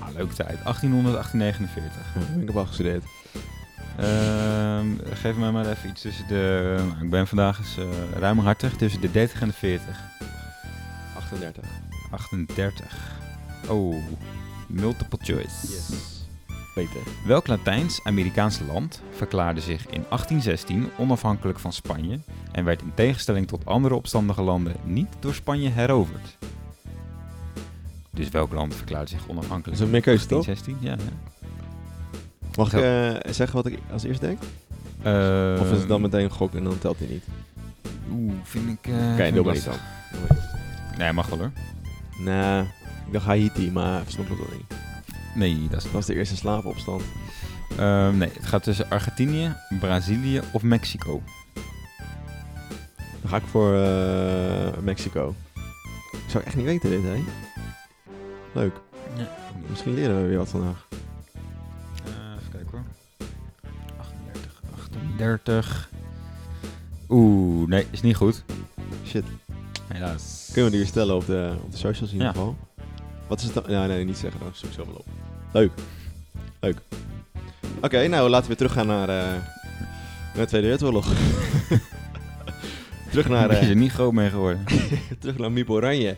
nou, 0.00 0.12
leuke 0.16 0.34
tijd. 0.34 0.58
1800, 0.64 1.14
1849. 1.14 2.14
Ja, 2.14 2.20
daar 2.20 2.30
ben 2.32 2.42
ik 2.42 2.48
op 2.50 2.56
afgestudeerd. 2.56 3.04
Ehm, 3.98 4.86
geef 5.14 5.36
mij 5.36 5.50
maar 5.50 5.66
even 5.70 5.88
iets 5.88 6.00
tussen 6.00 6.28
de... 6.28 6.74
nou, 6.78 7.04
ik 7.04 7.10
ben 7.10 7.26
vandaag 7.26 7.58
eens 7.58 7.76
eh, 7.78 7.84
ruimhartig 8.18 8.76
tussen 8.76 9.00
de 9.00 9.10
30 9.10 9.40
en 9.40 9.48
de 9.48 9.54
40. 9.54 10.00
38. 11.16 11.64
38. 12.10 12.84
Oh, 13.68 13.94
multiple 14.66 15.18
choice. 15.22 15.84
Beter. 16.74 17.00
Welk 17.26 17.46
Latijns-Amerikaanse 17.46 18.64
land 18.64 19.02
verklaarde 19.10 19.60
zich 19.60 19.80
in 19.86 20.04
1816 20.08 20.88
onafhankelijk 20.98 21.58
van 21.58 21.72
Spanje 21.72 22.18
en 22.52 22.64
werd 22.64 22.82
in 22.82 22.92
tegenstelling 22.94 23.46
tot 23.48 23.66
andere 23.66 23.94
opstandige 23.94 24.42
landen 24.42 24.74
niet 24.84 25.08
door 25.20 25.34
Spanje 25.34 25.68
heroverd? 25.68 26.36
Dus 28.10 28.28
welk 28.28 28.52
land 28.52 28.74
verklaarde 28.74 29.08
zich 29.10 29.20
Dat 29.20 29.28
onafhankelijk? 29.30 29.80
is 29.80 29.86
meer 29.88 30.00
keuze, 30.00 30.26
toch? 30.26 30.44
1816, 30.44 30.76
ja. 30.80 30.96
ja. 31.04 31.48
Mag 32.56 32.72
ik 32.72 32.80
eh, 33.24 33.32
zeggen 33.32 33.56
wat 33.56 33.66
ik 33.66 33.78
als 33.92 34.02
eerst 34.02 34.20
denk? 34.20 34.38
Eh, 35.02 35.56
Of 35.60 35.72
is 35.72 35.78
het 35.78 35.88
dan 35.88 36.00
meteen 36.00 36.24
een 36.24 36.30
gok 36.30 36.54
en 36.54 36.64
dan 36.64 36.78
telt 36.78 36.98
hij 36.98 37.08
niet? 37.08 37.24
Oeh, 38.10 38.32
vind 38.42 38.68
ik... 38.68 38.86
eh, 38.92 39.12
Oké, 39.12 39.30
doe 39.32 39.44
maar 39.44 39.54
niet 39.54 39.66
lastig. 39.66 39.80
dan. 40.28 40.36
Nee, 40.98 41.12
mag 41.12 41.26
wel 41.28 41.38
hoor. 41.38 41.50
Nee, 42.18 42.64
ik 43.06 43.12
dacht 43.12 43.24
Haiti, 43.24 43.70
maar 43.70 44.02
snap 44.06 44.26
ik 44.26 44.38
dat 44.38 44.52
niet. 44.52 44.78
Nee, 45.34 45.68
dat 45.68 45.78
is 45.78 45.82
Dat 45.82 45.92
was 45.92 46.06
de 46.06 46.14
eerste 46.14 46.36
slavenopstand. 46.36 47.02
Ehm, 47.78 48.16
nee, 48.16 48.30
het 48.32 48.46
gaat 48.46 48.62
tussen 48.62 48.90
Argentinië, 48.90 49.54
Brazilië 49.80 50.40
of 50.52 50.62
Mexico. 50.62 51.22
Dan 53.20 53.30
ga 53.30 53.36
ik 53.36 53.46
voor 53.50 53.74
eh, 53.74 54.78
Mexico. 54.82 55.34
Ik 56.12 56.30
zou 56.32 56.44
echt 56.44 56.56
niet 56.56 56.64
weten 56.64 56.90
dit, 56.90 57.02
hè? 57.02 57.24
Leuk. 58.54 58.74
Misschien 59.68 59.94
leren 59.94 60.22
we 60.22 60.28
weer 60.28 60.38
wat 60.38 60.48
vandaag. 60.48 60.86
Eh, 62.04 62.10
even 62.38 62.50
kijken 62.52 62.70
hoor. 62.70 62.84
38, 63.98 64.60
38. 64.74 65.90
Oeh, 67.08 67.68
nee, 67.68 67.86
is 67.90 68.00
niet 68.02 68.16
goed. 68.16 68.44
Shit. 69.06 69.24
Helaas. 69.88 70.44
Kunnen 70.52 70.64
we 70.64 70.70
die 70.70 70.78
weer 70.80 70.88
stellen 70.88 71.14
op 71.14 71.26
de, 71.26 71.54
op 71.64 71.70
de 71.70 71.76
socials 71.76 72.12
in 72.12 72.18
Ja. 72.18 72.26
ieder 72.26 72.40
geval? 72.40 72.56
Wat 73.28 73.40
is 73.40 73.44
het 73.44 73.54
dan? 73.54 73.88
Nee, 73.88 74.04
niet 74.04 74.18
zeggen. 74.18 74.40
Dan 74.40 74.50
zoek 74.54 74.68
ik 74.68 74.74
zo 74.74 74.86
wel 74.86 74.94
op. 74.94 75.06
Leuk. 75.52 75.72
Leuk. 76.60 76.78
Oké, 77.80 78.06
nou 78.06 78.28
laten 78.28 78.50
we 78.50 78.56
weer 78.56 78.56
teruggaan 78.56 78.86
naar, 78.86 79.08
eh 79.08 79.42
naar 80.34 80.44
de 80.44 80.46
Tweede 80.46 80.66
Wereldoorlog. 80.66 81.06
terug 83.10 83.28
naar, 83.28 83.50
is 83.50 83.58
eh, 83.58 83.68
er 83.68 83.76
niet 83.76 83.92
groot 83.92 84.12
mee 84.12 84.30
geworden. 84.30 84.64
terug 85.20 85.38
naar 85.38 85.52
Miep 85.52 85.70
Oranje. 85.70 86.16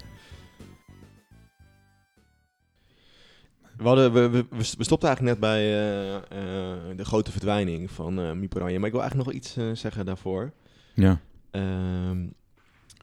We, 3.77 3.85
hadden, 3.85 4.13
we, 4.13 4.31
we, 4.31 4.47
we 4.51 4.85
stopten 4.85 5.09
eigenlijk 5.09 5.23
net 5.23 5.41
bij 5.41 5.61
eh, 5.61 6.97
de 6.97 7.05
grote 7.05 7.31
verdwijning 7.31 7.91
van 7.91 8.21
eh 8.21 8.33
Miep 8.33 8.57
Oranje. 8.57 8.79
Maar 8.79 8.87
ik 8.87 8.93
wil 8.93 9.03
eigenlijk 9.03 9.31
nog 9.31 9.41
iets 9.41 9.81
zeggen 9.81 10.07
daarvoor. 10.07 10.53
Ja. 10.95 11.21
Ehm 11.51 12.27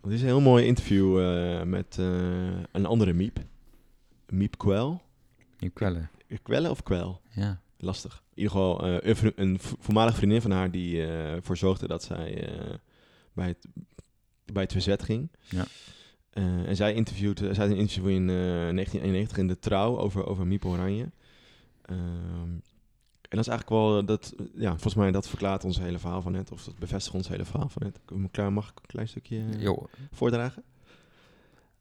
het 0.02 0.14
is 0.14 0.22
een 0.22 0.28
heel 0.28 0.42
mooi 0.42 0.66
interview 0.66 1.16
met 1.64 1.98
een 2.72 2.86
andere 2.86 3.14
Miep. 3.14 3.40
Miep 4.30 4.58
Kwel. 4.58 5.02
Niet 5.60 5.74
kwellen. 5.74 6.10
Kwellen 6.44 6.72
of 6.72 6.84
Kwel? 6.84 7.22
Ja. 7.30 7.62
Lastig. 7.78 8.24
In 8.34 8.42
ieder 8.42 8.52
geval 8.52 8.86
eh, 8.86 9.16
een, 9.16 9.32
een 9.36 9.60
voormalige 9.60 10.18
vriendin 10.18 10.42
van 10.42 10.52
haar 10.52 10.72
die 10.72 11.02
eh, 11.02 11.32
ervoor 11.34 11.58
zorgde 11.58 11.88
dat 11.88 12.04
zij 12.04 12.48
eh, 12.48 12.74
bij, 13.34 13.48
het, 13.48 13.68
bij 14.46 14.64
het 14.64 14.72
verzet 14.72 15.04
ging. 15.04 15.30
Ja. 15.50 15.66
Eh, 16.30 16.68
en 16.68 16.76
zij 16.76 16.94
interviewde, 16.94 17.54
zij 17.54 17.64
had 17.64 17.74
een 17.74 17.80
interview 17.80 18.10
in 18.10 18.30
eh, 18.30 18.36
1991 18.36 19.38
in 19.38 19.48
de 19.48 19.60
Trouw 19.60 19.98
over, 19.98 20.26
over 20.26 20.48
Miep 20.48 20.66
Oranje. 20.66 21.12
Ehm, 21.82 22.50
en 23.22 23.38
dat 23.38 23.40
is 23.40 23.48
eigenlijk 23.48 23.70
wel, 23.70 24.06
dat, 24.06 24.34
ja, 24.56 24.70
volgens 24.70 24.96
mij 24.96 25.12
dat 25.12 25.28
verklaart 25.28 25.64
ons 25.64 25.80
hele 25.80 26.00
verhaal 26.00 26.22
van 26.22 26.32
net, 26.32 26.52
of 26.52 26.64
dat 26.64 26.80
bevestigt 26.80 27.16
ons 27.16 27.28
hele 27.28 27.46
verhaal 27.46 27.70
van 27.70 27.82
net. 27.82 28.00
Mag 28.52 28.70
ik 28.70 28.80
een 28.80 28.86
klein 28.88 29.08
stukje 29.08 29.38
eh, 29.38 29.62
Jo. 29.62 29.88
voordragen? 30.12 30.64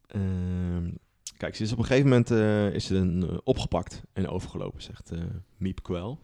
Ehm, 0.07 0.91
kijk, 1.37 1.57
ze 1.57 1.63
is 1.63 1.73
op 1.73 1.79
een 1.79 1.85
gegeven 1.85 2.09
moment 2.09 2.31
eh, 2.31 2.75
is 2.75 2.85
ze 2.85 3.27
eh, 3.31 3.39
opgepakt 3.45 4.03
en 4.13 4.29
overgelopen, 4.29 4.83
zegt 4.83 5.11
eh, 5.11 5.19
Miep 5.57 5.83
Kwel. 5.83 6.19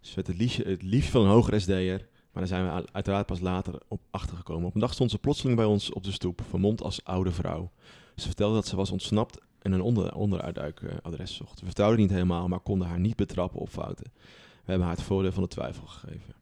Ze 0.00 0.14
werd 0.14 0.26
het 0.26 0.36
liefje, 0.36 0.64
het 0.64 1.04
van 1.04 1.22
een 1.22 1.30
hoger 1.30 1.60
SD'er, 1.60 2.08
maar 2.32 2.46
daar 2.46 2.46
zijn 2.46 2.64
we 2.64 2.92
uiteraard 2.92 3.26
pas 3.26 3.40
later 3.40 3.80
op 3.88 4.00
achtergekomen. 4.10 4.68
Op 4.68 4.74
een 4.74 4.80
dag 4.80 4.92
stond 4.92 5.10
ze 5.10 5.18
plotseling 5.18 5.56
bij 5.56 5.66
ons 5.66 5.92
op 5.92 6.04
de 6.04 6.12
stoep, 6.12 6.40
vermomd 6.48 6.82
als 6.82 7.04
oude 7.04 7.32
vrouw. 7.32 7.70
Ze 8.16 8.26
vertelde 8.26 8.54
dat 8.54 8.66
ze 8.66 8.76
was 8.76 8.90
ontsnapt 8.90 9.38
en 9.58 9.72
een 9.72 9.80
onder, 9.80 10.14
onderuitduikadres 10.14 11.34
zocht. 11.34 11.60
We 11.60 11.66
vertrouwden 11.66 12.00
niet 12.00 12.10
helemaal, 12.10 12.48
maar 12.48 12.60
konden 12.60 12.88
haar 12.88 13.00
niet 13.00 13.16
betrappen 13.16 13.60
op 13.60 13.68
fouten. 13.68 14.12
We 14.14 14.72
hebben 14.72 14.86
haar 14.86 14.96
het 14.96 15.04
voordeel 15.04 15.32
van 15.32 15.42
de 15.42 15.48
twijfel 15.48 15.86
gegeven. 15.86 16.34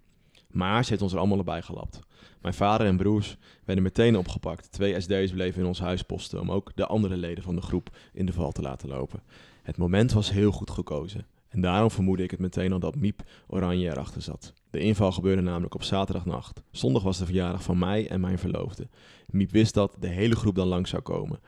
Maar 0.55 0.83
ze 0.83 0.90
heeft 0.90 1.03
ons 1.03 1.12
er 1.12 1.19
allemaal 1.19 1.43
bij 1.43 1.62
gelapt. 1.62 2.01
Mijn 2.40 2.55
vader 2.55 2.87
en 2.87 2.97
broers 2.97 3.37
werden 3.64 3.85
meteen 3.85 4.17
opgepakt. 4.17 4.73
Twee 4.73 5.01
SD'ers 5.01 5.33
bleven 5.33 5.61
in 5.61 5.67
ons 5.67 5.81
huis 5.81 6.03
posten 6.03 6.40
om 6.40 6.51
ook 6.51 6.73
de 6.75 6.87
andere 6.87 7.17
leden 7.17 7.45
van 7.45 7.55
de 7.55 7.61
groep 7.62 7.97
in 8.12 8.27
de 8.27 8.33
val 8.33 8.53
te 8.53 8.62
laten 8.62 8.88
lopen. 8.88 9.23
Het 9.62 9.77
moment 9.77 10.12
was 10.12 10.31
heel 10.31 10.53
goed 10.53 10.71
gekozen. 10.71 11.27
En 11.49 11.61
daarom 11.61 11.90
vermoedde 11.90 12.23
ik 12.23 12.31
het 12.31 12.40
meteen 12.40 12.73
al 12.73 12.79
dat 12.79 12.97
Miep 12.97 13.23
Oranje 13.47 13.90
erachter 13.90 14.23
zat. 14.23 14.53
De 14.71 14.79
inval 14.79 15.12
gebeurde 15.12 15.43
namelijk 15.43 15.75
op 15.75 15.83
zaterdagnacht. 15.83 16.62
Zondag 16.71 17.03
was 17.03 17.19
de 17.19 17.25
verjaardag 17.25 17.62
van 17.62 17.79
mij 17.79 18.09
en 18.09 18.21
mijn 18.21 18.38
verloofde. 18.38 18.88
Miep 19.27 19.51
wist 19.51 19.75
dat 19.75 19.97
de 20.01 20.09
hele 20.09 20.37
groep 20.37 20.55
dan 20.55 20.67
lang 20.67 20.88
zou 20.88 21.03
komen. 21.03 21.40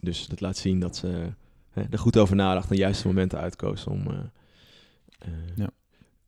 Dus 0.00 0.26
dat 0.26 0.40
laat 0.40 0.56
zien 0.56 0.80
dat 0.80 0.96
ze 0.96 1.32
hè, 1.70 1.82
er 1.90 1.98
goed 1.98 2.16
over 2.18 2.36
nadacht 2.36 2.70
en 2.70 2.74
de 2.76 2.82
juiste 2.82 3.06
momenten 3.06 3.38
uitkoos 3.38 3.86
om, 3.86 4.06
eh, 4.06 4.18
eh, 5.18 5.56
Ja. 5.56 5.70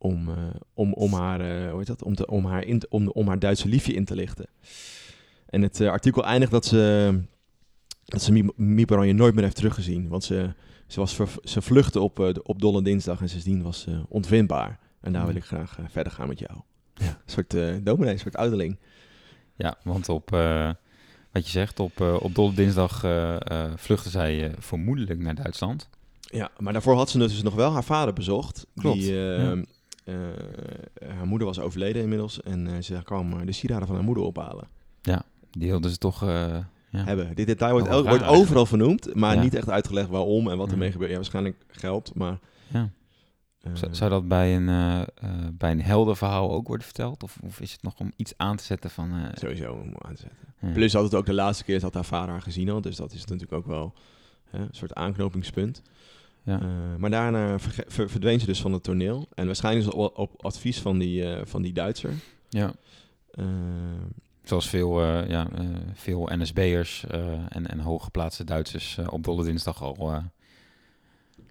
Om, 0.03 0.29
eh, 0.29 0.35
om, 0.75 0.93
om, 0.93 1.13
haar, 1.13 1.41
eh, 1.41 1.69
hoe 1.71 1.79
heet 1.79 1.87
dat? 1.87 2.03
Om, 2.03 2.15
te, 2.15 2.27
om, 2.27 2.45
haar 2.47 2.65
in 2.65 2.79
te- 2.79 2.87
om, 2.91 3.09
om 3.09 3.29
haar 3.29 3.39
Duitse 3.39 3.69
liefje 3.69 3.93
in 3.93 4.05
te 4.05 4.15
lichten. 4.15 4.47
En 5.47 5.63
het 5.63 5.81
eh, 5.81 5.89
artikel 5.91 6.25
eindigt 6.25 6.53
dat 6.53 6.65
ze, 6.65 7.21
dat 8.05 8.23
ze 8.23 8.33
Miep- 8.33 8.57
Miep 8.57 8.91
Oranje 8.91 9.13
nooit 9.13 9.35
meer 9.35 9.43
heeft 9.45 9.57
teruggezien. 9.57 10.09
Want 10.09 10.25
ze, 10.25 10.55
ze, 10.87 11.01
was 11.01 11.15
ver- 11.15 11.39
ze 11.43 11.63
vluchtte 11.63 12.01
op, 12.01 12.19
op 12.43 12.61
Dolle 12.61 12.83
Dinsdag 12.83 13.21
en 13.21 13.29
sindsdien 13.29 13.63
was 13.63 13.81
ze 13.81 14.03
ontvindbaar. 14.09 14.79
En 15.01 15.13
daar 15.13 15.27
wil 15.27 15.37
ik 15.37 15.45
graag 15.45 15.79
verder 15.91 16.13
gaan 16.13 16.29
met 16.29 16.39
jou. 16.39 16.53
Ja. 16.95 17.07
Een 17.07 17.15
soort 17.33 17.55
uh, 17.55 17.75
dominee, 17.83 18.13
een 18.13 18.19
soort 18.19 18.37
ouderling. 18.37 18.79
Ja, 19.57 19.77
want 19.85 20.09
op, 20.09 20.31
wat 21.33 21.45
je 21.45 21.51
zegt, 21.51 21.81
op, 21.81 22.01
op 22.01 22.35
Dolle 22.35 22.55
Dinsdag 22.55 23.01
vluchtte 23.77 24.11
zij 24.11 24.55
vermoedelijk 24.59 25.21
naar 25.21 25.35
Duitsland. 25.35 25.89
Ja, 26.21 26.51
maar 26.59 26.73
daarvoor 26.73 26.97
had 26.97 27.11
ze 27.11 27.19
dus 27.19 27.43
nog 27.43 27.55
wel 27.55 27.73
haar 27.73 27.85
vader 27.85 28.15
bezocht. 28.15 28.67
Klopt, 28.75 28.99
Die, 28.99 29.13
ja. 29.15 29.63
Eh, 30.05 30.15
haar 31.17 31.27
moeder 31.27 31.47
was 31.47 31.61
overleden 31.61 32.03
inmiddels 32.03 32.43
en 32.43 32.67
eh, 32.67 32.83
ze 32.83 33.01
kwam 33.05 33.33
eh, 33.33 33.47
de 33.47 33.53
sieraden 33.53 33.87
van 33.87 33.97
haar 33.97 34.05
moeder 34.05 34.25
ophalen. 34.25 34.69
Die 35.59 35.69
hielden 35.69 35.91
ze 35.91 35.99
toch... 35.99 36.21
ja. 36.25 36.69
Hebben. 36.91 37.35
Dit 37.35 37.47
detail 37.47 37.73
wordt, 37.73 37.89
wordt 37.89 38.07
eigenlijk. 38.07 38.39
overal 38.41 38.67
vernoemd, 38.67 39.15
maar 39.15 39.35
Ja. 39.35 39.43
niet 39.43 39.55
echt 39.55 39.71
uitgelegd 39.71 40.09
waarom 40.09 40.49
en 40.51 40.57
wat 40.57 40.71
ermee 40.71 40.87
Ja. 40.87 40.93
gebeurt. 40.93 41.11
Ja, 41.11 41.17
waarschijnlijk 41.17 41.57
geld, 41.69 42.15
maar... 42.15 42.39
Ja. 42.69 42.91
Zou- 43.93 44.11
dat 44.11 44.29
bij 44.29 44.57
een, 44.57 44.69
eh, 44.69 45.01
eh, 45.01 45.07
bij 45.53 45.71
een 45.71 45.83
heldenverhaal 45.83 46.53
ook 46.53 46.67
worden 46.67 46.87
verteld? 46.87 47.23
Of, 47.23 47.39
of 47.45 47.61
is 47.61 47.73
het 47.73 47.83
nog 47.83 47.99
om 47.99 48.13
iets 48.17 48.33
aan 48.37 48.57
te 48.57 48.65
zetten 48.65 48.91
van... 48.91 49.13
Sowieso 49.35 49.73
om 49.73 49.95
aan 49.99 50.15
te 50.15 50.21
zetten. 50.21 50.39
ja. 50.61 50.73
Plus 50.73 50.93
had 50.93 51.03
het 51.05 51.15
ook 51.15 51.27
de 51.27 51.35
laatste 51.35 51.65
keer 51.65 51.81
dat 51.81 51.95
haar 51.95 52.05
vader 52.05 52.31
haar 52.31 52.43
gezien 52.43 52.69
had. 52.69 52.83
Dus 52.83 52.97
dat 52.97 53.13
is 53.13 53.21
natuurlijk 53.25 53.53
ook 53.53 53.67
wel 53.67 53.95
hè, 54.51 54.59
een 54.59 54.69
soort 54.71 54.95
aanknopingspunt. 54.95 55.83
Ja. 56.45 56.61
Eh, 56.61 56.67
maar 56.99 57.11
daarna 57.11 57.59
ver- 57.59 57.85
verdween 58.11 58.41
ze 58.41 58.47
dus 58.47 58.61
van 58.61 58.73
het 58.73 58.83
toneel. 58.83 59.29
En 59.35 59.47
waarschijnlijk 59.47 59.87
is 59.87 59.93
het 59.93 60.01
op, 60.03 60.19
op 60.19 60.45
advies 60.45 60.81
van 60.81 60.99
die, 60.99 61.25
eh, 61.35 61.41
van 61.47 61.63
die 61.63 61.73
Duitser. 61.73 62.13
ja. 62.49 62.73
Eh, 63.31 63.45
Zoals 64.45 64.69
veel, 64.69 65.01
eh, 65.03 65.29
ja, 65.29 65.49
eh, 65.55 65.65
veel 65.95 66.29
NSB'ers 66.33 67.05
eh, 67.07 67.33
en, 67.49 67.67
en 67.67 67.79
hooggeplaatste 67.81 68.45
Duitsers 68.45 68.99
eh, 68.99 69.07
op 69.13 69.25
Dolle 69.25 69.45
Dinsdag 69.45 69.83
al 69.83 69.97
eh, 70.13 70.19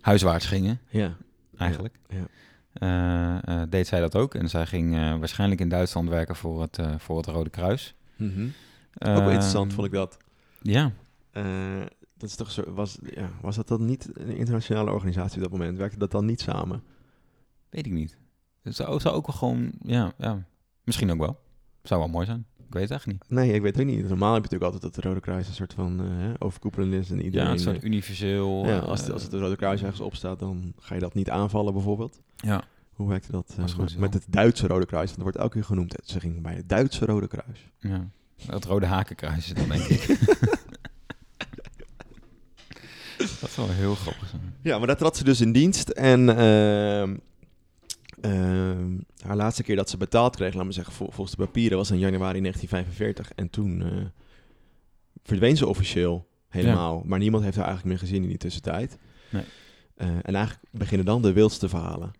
huiswaarts 0.01 0.45
gingen, 0.45 0.79
ja. 0.89 1.15
eigenlijk. 1.57 1.95
Ja, 2.09 2.25
Eh, 2.73 3.61
eh, 3.61 3.69
deed 3.69 3.87
zij 3.87 3.99
dat 3.99 4.15
ook. 4.15 4.35
En 4.35 4.49
zij 4.49 4.65
ging 4.65 4.95
eh, 4.95 5.17
waarschijnlijk 5.17 5.61
in 5.61 5.69
Duitsland 5.69 6.09
werken 6.09 6.35
voor 6.35 6.61
het, 6.61 6.77
eh, 6.77 6.93
voor 6.97 7.17
het 7.17 7.25
Rode 7.25 7.49
Kruis. 7.49 7.95
Mhm. 8.15 8.43
Ook 8.97 9.15
wel 9.15 9.29
interessant 9.29 9.73
vond 9.73 9.87
ik 9.87 9.93
dat. 9.93 10.17
Ja, 10.61 10.91
Eh, 11.31 11.43
dat 12.21 12.29
is 12.29 12.35
toch 12.35 12.51
zo, 12.51 12.73
was, 12.73 12.97
ja, 13.15 13.29
was 13.41 13.55
dat 13.55 13.67
dan 13.67 13.85
niet 13.85 14.09
een 14.13 14.35
internationale 14.35 14.91
organisatie 14.91 15.35
op 15.35 15.41
dat 15.41 15.59
moment? 15.59 15.77
Werkte 15.77 15.97
dat 15.97 16.11
dan 16.11 16.25
niet 16.25 16.41
samen? 16.41 16.83
weet 17.69 17.85
ik 17.85 17.91
niet. 17.91 18.17
Het 18.61 18.75
zou, 18.75 18.99
zou 18.99 19.15
ook 19.15 19.27
wel 19.27 19.35
gewoon, 19.35 19.71
ja, 19.81 20.13
ja, 20.17 20.45
misschien 20.83 21.11
ook 21.11 21.19
wel. 21.19 21.39
Zou 21.83 21.99
wel 21.99 22.09
mooi 22.09 22.25
zijn. 22.25 22.45
Ik 22.57 22.73
weet 22.77 22.83
het 22.83 22.91
echt 22.91 23.05
niet. 23.07 23.23
Nee, 23.27 23.53
ik 23.53 23.61
weet 23.61 23.75
het 23.75 23.85
ook 23.85 23.91
niet. 23.91 24.07
Normaal 24.09 24.33
heb 24.33 24.43
je 24.43 24.49
natuurlijk 24.49 24.73
altijd 24.73 24.81
dat 24.81 25.03
de 25.03 25.09
Rode 25.09 25.19
Kruis 25.19 25.47
een 25.47 25.53
soort 25.53 25.73
van 25.73 25.99
eh, 25.99 26.05
hè, 26.07 26.31
overkoepelend 26.39 26.93
is. 26.93 27.09
En 27.09 27.21
iedereen, 27.23 27.45
ja, 27.45 27.51
het 27.51 27.59
is 27.59 27.65
eh, 27.65 27.81
universeel... 27.81 28.65
ja, 28.65 28.81
eh, 28.81 28.87
als, 28.87 29.01
het, 29.01 29.11
als 29.11 29.23
het 29.23 29.33
Rode 29.33 29.55
Kruis 29.55 29.81
ergens 29.81 30.01
op 30.01 30.15
staat, 30.15 30.39
dan 30.39 30.73
ga 30.79 30.93
je 30.93 30.99
dat 30.99 31.13
niet 31.13 31.29
aanvallen 31.29 31.73
bijvoorbeeld. 31.73 32.21
ja, 32.35 32.63
Hoe 32.93 33.09
werkte 33.09 33.31
dat 33.31 33.55
eh, 33.57 33.67
goed 33.67 33.97
met, 33.97 34.13
het 34.13 34.25
Duitse 34.29 34.67
Rode 34.67 34.85
Kruis? 34.85 35.05
Want 35.05 35.15
dat 35.15 35.23
wordt 35.23 35.37
elke 35.37 35.53
keer 35.53 35.63
genoemd. 35.63 35.95
Ze 36.03 36.19
ging 36.19 36.41
bij 36.41 36.55
het 36.55 36.69
Duitse 36.69 37.05
Rode 37.05 37.27
Kruis. 37.27 37.69
ja. 37.79 38.09
Het 38.45 38.65
Rode 38.65 38.85
Hakenkruis 38.85 39.53
dan, 39.53 39.67
denk 39.69 39.83
ik. 39.83 40.07
Dat 43.55 43.69
heel 43.69 43.95
grappig 43.95 44.27
zijn. 44.29 44.55
Ja, 44.61 44.77
maar 44.77 44.87
daar 44.87 44.97
trad 44.97 45.17
ze 45.17 45.23
dus 45.23 45.41
in 45.41 45.51
dienst. 45.51 45.89
En 45.89 46.29
ehm, 46.37 47.15
ehm, 48.21 48.97
haar 49.25 49.35
laatste 49.35 49.63
keer 49.63 49.75
dat 49.75 49.89
ze 49.89 49.97
betaald 49.97 50.35
kreeg, 50.35 50.53
laat 50.53 50.65
me 50.65 50.71
zeggen, 50.71 50.93
vol- 50.93 51.11
volgens 51.11 51.35
de 51.37 51.45
papieren, 51.45 51.77
was 51.77 51.91
in 51.91 51.99
januari 51.99 52.39
1945. 52.41 53.31
En 53.35 53.49
toen 53.49 53.81
eh, 53.81 54.05
verdween 55.23 55.57
ze 55.57 55.67
officieel 55.67 56.27
helemaal. 56.49 57.01
Maar 57.05 57.19
niemand 57.19 57.43
heeft 57.43 57.55
haar 57.55 57.65
eigenlijk 57.65 57.95
meer 57.95 58.07
gezien 58.07 58.23
in 58.23 58.29
die 58.29 58.37
tussentijd. 58.37 58.97
Nee. 59.29 59.43
Eh, 59.95 60.07
en 60.21 60.35
eigenlijk 60.35 60.65
beginnen 60.71 61.05
dan 61.05 61.21
de 61.21 61.33
wildste 61.33 61.69
verhalen. 61.69 62.11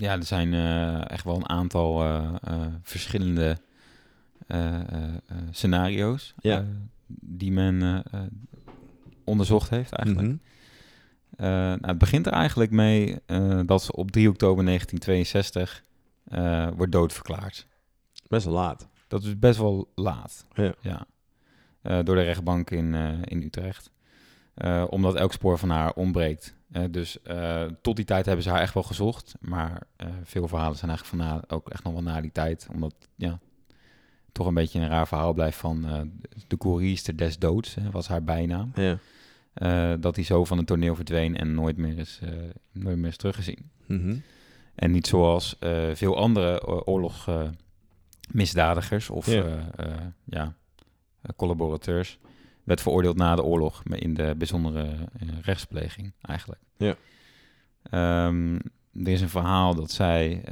Ja, 0.00 0.12
er 0.12 0.24
zijn 0.24 0.54
eh, 0.54 1.10
echt 1.10 1.24
wel 1.24 1.36
een 1.36 1.48
aantal 1.48 2.02
verschillende 2.82 3.56
scenario's 5.50 6.34
Ja. 6.40 6.64
die 7.20 7.52
men 7.52 8.02
onderzocht 9.28 9.70
heeft 9.70 9.92
eigenlijk. 9.92 10.28
Mhm. 10.28 10.36
Eh, 11.36 11.46
nou, 11.48 11.86
het 11.86 11.98
begint 11.98 12.26
er 12.26 12.32
eigenlijk 12.32 12.70
mee 12.70 13.18
eh, 13.26 13.60
dat 13.66 13.82
ze 13.82 13.92
op 13.92 14.10
3 14.10 14.28
oktober 14.28 14.64
1962 14.64 15.84
eh, 16.24 16.68
wordt 16.76 16.92
doodverklaard. 16.92 17.66
Best 18.28 18.44
wel 18.44 18.54
laat. 18.54 18.88
Dat 19.08 19.22
is 19.22 19.38
best 19.38 19.58
wel 19.58 19.92
laat. 19.94 20.46
Ja. 20.80 21.06
Eh, 21.82 21.98
door 22.04 22.14
de 22.14 22.22
rechtbank 22.22 22.70
in, 22.70 22.94
in 23.24 23.42
Utrecht. 23.42 23.90
Omdat 24.88 25.14
elk 25.14 25.32
spoor 25.32 25.58
van 25.58 25.70
haar 25.70 25.92
ontbreekt. 25.92 26.54
Dus 26.90 27.18
tot 27.80 27.96
die 27.96 28.04
tijd 28.04 28.26
hebben 28.26 28.44
ze 28.44 28.50
haar 28.50 28.60
echt 28.60 28.74
wel 28.74 28.82
gezocht. 28.82 29.34
Maar 29.40 29.82
veel 30.22 30.48
verhalen 30.48 30.76
zijn 30.76 30.90
eigenlijk 30.90 31.22
van 31.22 31.32
na, 31.32 31.56
ook 31.56 31.68
echt 31.68 31.84
nog 31.84 31.92
wel 31.92 32.02
na 32.02 32.20
die 32.20 32.32
tijd. 32.32 32.68
Omdat 32.72 32.94
ja, 33.14 33.38
toch 34.32 34.46
een 34.46 34.54
beetje 34.54 34.80
een 34.80 34.88
raar 34.88 35.08
verhaal 35.08 35.32
blijft 35.32 35.58
van 35.58 35.86
de 36.46 36.56
koeriester 36.56 37.16
des 37.16 37.38
doods, 37.38 37.74
hè, 37.74 37.90
was 37.90 38.08
haar 38.08 38.24
bijnaam. 38.24 38.70
Ja. 38.74 38.98
Eh, 39.58 39.92
dat 40.00 40.16
hij 40.16 40.24
zo 40.24 40.44
van 40.44 40.58
het 40.58 40.66
toneel 40.66 40.94
verdween 40.94 41.36
en 41.36 41.54
nooit 41.54 41.76
meer 41.76 41.98
is, 41.98 42.18
eh, 42.22 42.28
nooit 42.72 42.96
meer 42.96 43.08
is 43.08 43.16
teruggezien. 43.16 43.70
Mhm. 43.86 44.16
En 44.74 44.90
niet 44.90 45.06
zoals 45.06 45.58
eh, 45.58 45.94
veel 45.94 46.16
andere 46.16 46.66
oorlogsmisdadigers 46.86 49.10
of 49.10 49.26
Ja. 49.26 49.72
ja, 50.24 50.54
collaborateurs. 51.36 52.18
Werd 52.64 52.80
veroordeeld 52.80 53.16
na 53.16 53.34
de 53.34 53.42
oorlog 53.42 53.82
in 53.84 54.14
de 54.14 54.34
bijzondere 54.36 54.94
rechtspleging 55.42 56.12
eigenlijk. 56.20 56.60
Ja. 56.76 56.94
Ehm, 57.82 58.54
er 58.92 59.08
is 59.08 59.20
een 59.20 59.28
verhaal 59.28 59.74
dat 59.74 59.90
zij 59.90 60.42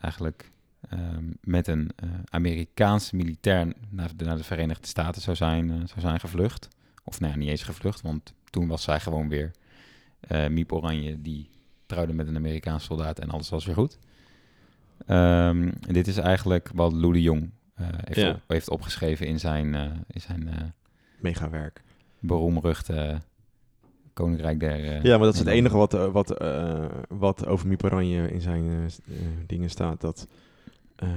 eigenlijk 0.00 0.50
ehm, 0.88 1.24
met 1.40 1.66
een 1.66 1.90
Amerikaanse 2.24 3.16
militair 3.16 3.72
naar 3.88 4.10
de, 4.16 4.24
naar 4.24 4.36
de 4.36 4.44
Verenigde 4.44 4.86
Staten 4.86 5.22
zou 5.22 5.36
zijn, 5.36 5.68
zou 5.68 6.00
zijn 6.00 6.20
gevlucht. 6.20 6.68
Of 7.04 7.20
nou 7.20 7.32
ja, 7.32 7.38
niet 7.38 7.48
eens 7.48 7.62
gevlucht, 7.62 8.00
want 8.00 8.34
toen 8.50 8.68
was 8.68 8.82
zij 8.82 9.00
gewoon 9.00 9.28
weer 9.28 9.50
eh 10.20 10.48
Miep 10.48 10.72
Oranje 10.72 11.22
die 11.22 11.50
trouwde 11.86 12.12
met 12.12 12.26
een 12.28 12.36
Amerikaanse 12.36 12.86
soldaat 12.86 13.18
en 13.18 13.28
alles 13.30 13.48
was 13.48 13.64
weer 13.66 13.74
goed. 13.74 13.98
Ehm, 15.06 15.68
en 15.86 15.92
dit 15.92 16.06
is 16.06 16.16
eigenlijk 16.16 16.70
wat 16.74 16.92
Lou 16.92 17.12
de 17.12 17.22
Jong 17.22 17.50
eh, 17.74 17.86
heeft, 17.90 18.18
Ja. 18.20 18.30
op- 18.30 18.42
heeft 18.46 18.68
opgeschreven 18.70 19.26
in 19.26 19.38
zijn, 19.40 19.74
eh, 19.74 19.82
in 20.06 20.20
zijn 20.20 20.48
eh 20.48 20.62
Mega 21.20 21.50
werk. 21.50 21.82
beroemruchte 22.18 23.20
Koninkrijk 24.12 24.60
der... 24.60 25.06
Ja, 25.06 25.16
maar 25.16 25.26
dat 25.26 25.32
is 25.34 25.38
het 25.40 25.48
enige 25.48 25.76
wat, 25.76 25.92
wat, 25.92 26.30
eh, 26.38 26.84
wat 27.08 27.46
over 27.46 27.68
Miep 27.68 27.84
Oranje 27.84 28.30
in 28.32 28.40
zijn 28.40 28.90
dingen 29.46 29.70
staat. 29.70 30.00
Dat, 30.00 30.26
eh, 30.96 31.08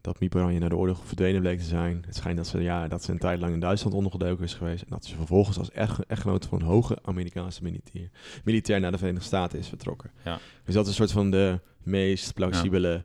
dat 0.00 0.20
Miep 0.20 0.34
Oranje 0.34 0.58
naar 0.58 0.68
de 0.68 0.76
oorlog 0.76 1.06
verdwenen 1.06 1.40
bleek 1.40 1.58
te 1.58 1.64
zijn. 1.64 2.02
Het 2.06 2.16
schijnt 2.16 2.36
dat 2.36 2.46
ze, 2.46 2.62
ja, 2.62 2.88
dat 2.88 3.04
ze 3.04 3.10
een 3.10 3.18
tijd 3.18 3.40
lang 3.40 3.52
in 3.52 3.60
Duitsland 3.60 3.94
ondergedoken 3.94 4.44
is 4.44 4.54
geweest. 4.54 4.82
En 4.82 4.88
dat 4.90 5.04
ze 5.04 5.16
vervolgens 5.16 5.58
als 5.58 5.70
echt, 5.70 6.06
echtgenoot 6.06 6.46
van 6.46 6.60
een 6.60 6.66
hoge 6.66 6.98
Amerikaanse 7.02 7.62
militair, 7.62 8.10
militair 8.44 8.80
naar 8.80 8.92
de 8.92 8.98
Verenigde 8.98 9.26
Staten 9.26 9.58
is 9.58 9.68
vertrokken. 9.68 10.10
Ja. 10.24 10.38
Dus 10.64 10.74
dat 10.74 10.84
is 10.84 10.90
een 10.90 10.96
soort 10.96 11.12
van 11.12 11.30
de 11.30 11.60
meest 11.82 12.34
plausibele... 12.34 13.04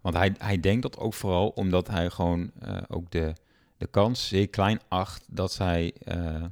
Want 0.00 0.16
hij, 0.16 0.34
hij 0.38 0.60
denkt 0.60 0.82
dat 0.82 0.98
ook 0.98 1.14
vooral 1.14 1.48
omdat 1.48 1.88
hij 1.88 2.10
gewoon 2.10 2.50
eh, 2.60 2.76
ook 2.88 3.10
de, 3.10 3.32
de 3.76 3.86
kans 3.86 4.28
zeer 4.28 4.48
klein 4.48 4.80
acht 4.88 5.26
dat 5.30 5.52
zij 5.52 5.94
eh, 6.04 6.44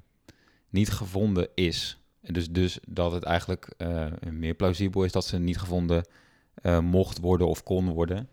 niet 0.68 0.90
gevonden 0.90 1.48
is. 1.54 2.00
En 2.22 2.34
dus, 2.34 2.50
dus 2.50 2.78
dat 2.88 3.12
het 3.12 3.22
eigenlijk 3.22 3.74
eh, 3.76 4.06
meer 4.30 4.54
plausibel 4.54 5.04
is 5.04 5.12
dat 5.12 5.24
ze 5.24 5.38
niet 5.38 5.58
gevonden 5.58 6.06
mocht 6.82 7.20
worden 7.20 7.48
of 7.48 7.62
kon 7.62 7.90
worden. 7.90 8.28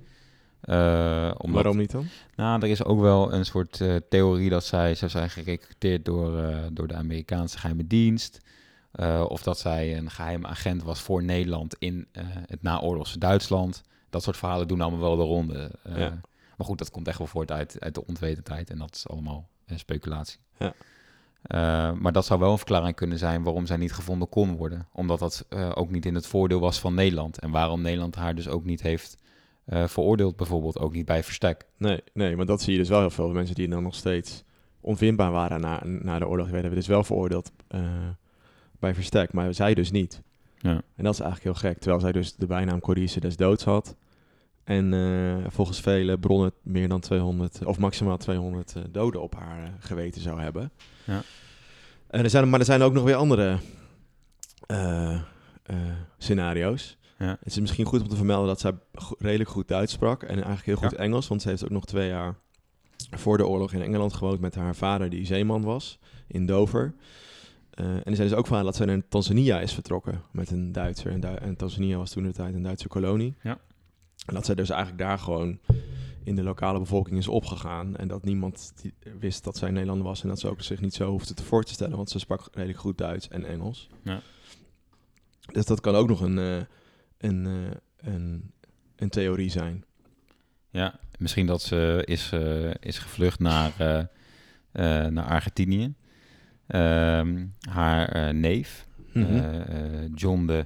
Eh, 0.69 1.31
omdat, 1.37 1.63
Waarom 1.63 1.77
niet 1.77 1.91
dan? 1.91 2.07
Nou, 2.35 2.61
er 2.61 2.69
is 2.69 2.83
ook 2.83 2.99
wel 2.99 3.33
een 3.33 3.45
soort 3.45 3.81
eh, 3.81 3.95
theorie 4.09 4.49
dat 4.49 4.63
zij 4.63 4.95
zou 4.95 5.11
zijn 5.11 5.29
gerecruiteerd 5.29 6.05
door, 6.05 6.43
eh, 6.43 6.57
door 6.71 6.87
de 6.87 6.93
Amerikaanse 6.93 7.57
geheime 7.57 7.87
dienst. 7.87 8.39
Of 9.27 9.43
dat 9.43 9.59
zij 9.59 9.97
een 9.97 10.09
geheime 10.09 10.47
agent 10.47 10.83
was 10.83 11.01
voor 11.01 11.23
Nederland 11.23 11.75
in 11.79 12.07
het 12.47 12.61
naoorlogse 12.61 13.19
Duitsland. 13.19 13.83
Dat 14.09 14.23
soort 14.23 14.37
verhalen 14.37 14.67
doen 14.67 14.81
allemaal 14.81 14.99
wel 14.99 15.15
de 15.15 15.23
ronde. 15.23 15.71
Ja. 15.83 16.21
Maar 16.57 16.67
goed, 16.67 16.77
dat 16.77 16.91
komt 16.91 17.07
echt 17.07 17.17
wel 17.17 17.27
voort 17.27 17.51
uit, 17.51 17.75
uit 17.79 17.93
de 17.93 18.05
onwetendheid. 18.05 18.69
En 18.69 18.77
dat 18.77 18.95
is 18.95 19.07
allemaal 19.07 19.49
speculatie. 19.75 20.39
Ja. 20.57 20.73
Maar 21.93 22.11
dat 22.11 22.25
zou 22.25 22.39
wel 22.39 22.51
een 22.51 22.57
verklaring 22.57 22.95
kunnen 22.95 23.17
zijn 23.17 23.43
waarom 23.43 23.65
zij 23.65 23.77
niet 23.77 23.93
gevonden 23.93 24.29
kon 24.29 24.55
worden. 24.55 24.87
Omdat 24.91 25.19
dat 25.19 25.45
ook 25.73 25.91
niet 25.91 26.05
in 26.05 26.15
het 26.15 26.27
voordeel 26.27 26.59
was 26.59 26.79
van 26.79 26.93
Nederland. 26.93 27.39
En 27.39 27.51
waarom 27.51 27.81
Nederland 27.81 28.15
haar 28.15 28.35
dus 28.35 28.47
ook 28.47 28.65
niet 28.65 28.81
heeft 28.81 29.17
eh, 29.69 29.87
veroordeeld, 29.87 30.35
bijvoorbeeld 30.35 30.79
ook 30.79 30.93
niet 30.93 31.05
bij 31.05 31.23
verstek. 31.23 31.65
Nee, 31.77 32.01
nee, 32.13 32.35
maar 32.35 32.45
dat 32.45 32.61
zie 32.61 32.73
je 32.73 32.79
dus 32.79 32.89
wel 32.89 32.99
heel 32.99 33.09
veel 33.09 33.29
mensen 33.29 33.55
die 33.55 33.69
dan 33.69 33.83
nog 33.83 33.95
steeds 33.95 34.43
onvindbaar 34.81 35.31
waren 35.31 35.61
na, 35.61 35.81
na 35.83 36.19
de 36.19 36.27
oorlog. 36.27 36.49
Werden 36.49 36.75
dus 36.75 36.87
wel 36.87 37.03
veroordeeld 37.03 37.51
eh, 37.67 37.81
bij 38.79 38.93
verstek, 38.93 39.33
maar 39.33 39.53
zij 39.53 39.73
dus 39.73 39.91
niet. 39.91 40.21
Ja. 40.57 40.81
En 40.95 41.03
dat 41.03 41.13
is 41.13 41.19
eigenlijk 41.19 41.43
heel 41.43 41.69
gek, 41.69 41.79
terwijl 41.79 42.01
zij 42.01 42.11
dus 42.11 42.35
de 42.35 42.47
bijnaam 42.47 42.79
Corice 42.79 43.19
des 43.19 43.35
doods 43.35 43.63
had. 43.63 43.95
En 44.63 44.93
eh, 44.93 45.51
volgens 45.51 45.81
vele 45.81 46.19
bronnen 46.19 46.53
meer 46.61 46.87
dan 46.87 46.99
200, 46.99 47.65
of 47.65 47.79
maximaal 47.79 48.17
200 48.17 48.75
eh, 48.75 48.83
doden 48.91 49.21
op 49.21 49.35
haar 49.35 49.73
geweten 49.79 50.21
zou 50.21 50.41
hebben. 50.41 50.71
Ja. 51.03 51.21
En 52.07 52.23
er 52.23 52.29
zijn, 52.29 52.49
maar 52.49 52.59
er 52.59 52.65
zijn 52.65 52.81
ook 52.81 52.93
nog 52.93 53.03
weer 53.03 53.15
andere 53.15 53.57
eh, 54.67 55.13
eh, 55.63 55.75
scenario's. 56.17 56.97
Ja. 57.19 57.37
Het 57.39 57.45
is 57.47 57.59
misschien 57.59 57.85
goed 57.85 58.01
om 58.01 58.07
te 58.07 58.15
vermelden 58.15 58.47
dat 58.47 58.59
zij 58.59 58.73
redelijk 59.17 59.49
goed 59.49 59.67
Duits 59.67 59.93
sprak 59.93 60.23
en 60.23 60.33
eigenlijk 60.35 60.65
heel 60.65 60.75
goed 60.75 60.91
Ja. 60.91 60.97
Engels, 60.97 61.27
want 61.27 61.41
ze 61.41 61.49
heeft 61.49 61.63
ook 61.63 61.69
nog 61.69 61.85
twee 61.85 62.07
jaar 62.07 62.35
voor 63.11 63.37
de 63.37 63.47
oorlog 63.47 63.73
in 63.73 63.81
Engeland 63.81 64.13
gewoond 64.13 64.39
met 64.39 64.55
haar 64.55 64.75
vader 64.75 65.09
die 65.09 65.25
zeeman 65.25 65.61
was 65.61 65.99
in 66.27 66.45
Dover. 66.45 66.93
Eh, 67.69 67.85
en 67.85 68.03
er 68.05 68.15
zijn 68.15 68.27
dus 68.27 68.37
ook 68.37 68.45
verhalen 68.47 68.65
dat 68.71 68.75
zij 68.75 68.85
naar 68.85 69.07
Tanzania 69.09 69.59
is 69.59 69.73
vertrokken 69.73 70.21
met 70.31 70.51
een 70.51 70.71
Duitser. 70.71 71.11
En, 71.11 71.19
Du- 71.19 71.27
en 71.33 71.55
Tanzania 71.55 71.97
was 71.97 72.11
toen 72.11 72.23
de 72.23 72.31
tijd 72.31 72.53
een 72.53 72.61
Duitse 72.63 72.87
kolonie. 72.87 73.35
Ja. 73.43 73.57
En 74.25 74.33
dat 74.33 74.45
zij 74.45 74.55
dus 74.55 74.69
eigenlijk 74.69 75.01
daar 75.01 75.19
gewoon 75.19 75.59
in 76.23 76.35
de 76.35 76.43
lokale 76.43 76.79
bevolking 76.79 77.17
is 77.17 77.27
opgegaan. 77.27 77.95
En 77.95 78.07
dat 78.07 78.23
niemand 78.23 78.73
wist 79.19 79.43
dat 79.43 79.57
zij 79.57 79.71
Nederlander 79.71 80.05
was. 80.07 80.21
En 80.23 80.27
dat 80.29 80.39
ze 80.39 80.49
ook 80.49 80.61
zich 80.61 80.81
niet 80.81 80.93
zo 80.93 81.09
hoefde 81.09 81.33
te 81.33 81.43
voor 81.43 81.63
te 81.63 81.73
stellen. 81.73 81.97
Want 81.97 82.09
ze 82.09 82.19
sprak 82.19 82.47
redelijk 82.51 82.79
goed 82.79 82.97
Duits 82.97 83.27
en 83.27 83.45
Engels. 83.45 83.89
Ja. 84.03 84.21
Dus 85.51 85.65
dat 85.65 85.79
kan 85.81 85.95
ook 85.95 86.07
nog 86.07 86.21
een, 86.21 86.37
eh, 86.37 86.61
een, 87.19 87.45
eh, 87.45 88.13
een, 88.13 88.51
een 88.95 89.09
theorie 89.09 89.49
zijn. 89.49 89.83
Ja, 90.69 90.99
misschien 91.17 91.45
dat 91.45 91.61
ze 91.61 92.01
is, 92.05 92.31
eh, 92.31 92.73
is 92.79 92.97
gevlucht 92.97 93.39
naar, 93.39 93.71
eh, 94.71 95.05
naar 95.05 95.25
Argentinië. 95.25 95.93
Ehm, 96.67 97.45
haar 97.69 98.33
neef, 98.35 98.87
Mhm. 99.13 100.07
John 100.15 100.45
de 100.45 100.65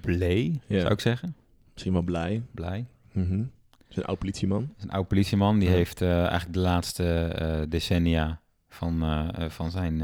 Blay, 0.00 0.60
Ja. 0.66 0.80
zou 0.80 0.92
ik 0.92 1.00
zeggen. 1.00 1.36
Misschien 1.72 1.92
wel 1.92 2.02
blij. 2.02 2.42
Blij. 2.50 2.86
Mhm. 3.12 3.42
is 3.88 3.96
een 3.96 4.04
oud 4.04 4.18
politieman. 4.18 4.74
is 4.76 4.82
een 4.82 4.90
oud 4.90 5.08
politieman. 5.08 5.58
Die 5.58 5.68
Ja. 5.68 5.74
heeft 5.74 6.02
eigenlijk 6.02 6.52
de 6.52 6.58
laatste 6.58 7.66
decennia 7.68 8.40
van, 8.68 9.02
van 9.50 9.70
zijn... 9.70 10.02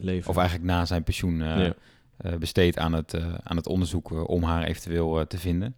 Leven. 0.00 0.30
of 0.30 0.36
eigenlijk 0.36 0.68
na 0.68 0.84
zijn 0.84 1.02
pensioen 1.02 1.38
Ja. 1.38 1.74
Eh, 2.16 2.34
besteed 2.34 2.78
aan 2.78 2.92
het, 2.92 3.14
eh, 3.14 3.34
aan 3.42 3.56
het 3.56 3.66
onderzoek 3.66 4.12
eh, 4.12 4.28
om 4.28 4.42
haar 4.42 4.64
eventueel 4.64 5.26
te 5.26 5.38
vinden. 5.38 5.74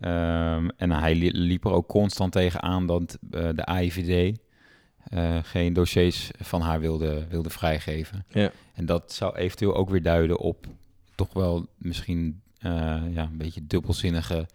Ehm, 0.00 0.68
en 0.76 0.90
hij 0.90 1.14
li- 1.14 1.32
liep 1.38 1.64
er 1.64 1.72
ook 1.72 1.88
constant 1.88 2.32
tegen 2.32 2.62
aan 2.62 2.86
dat 2.86 3.18
de 3.20 3.64
AIVD 3.64 4.38
geen 5.42 5.72
dossiers 5.72 6.30
van 6.38 6.60
haar 6.60 6.80
wilde, 6.80 7.26
wilde 7.28 7.50
vrijgeven. 7.50 8.24
Ja. 8.28 8.50
En 8.74 8.86
dat 8.86 9.12
zou 9.12 9.36
eventueel 9.36 9.74
ook 9.74 9.90
weer 9.90 10.02
duiden 10.02 10.38
op 10.38 10.66
toch 11.14 11.32
wel 11.32 11.66
misschien 11.76 12.42
ja, 13.10 13.22
een 13.22 13.36
beetje 13.36 13.66
dubbelzinnige 13.66 14.46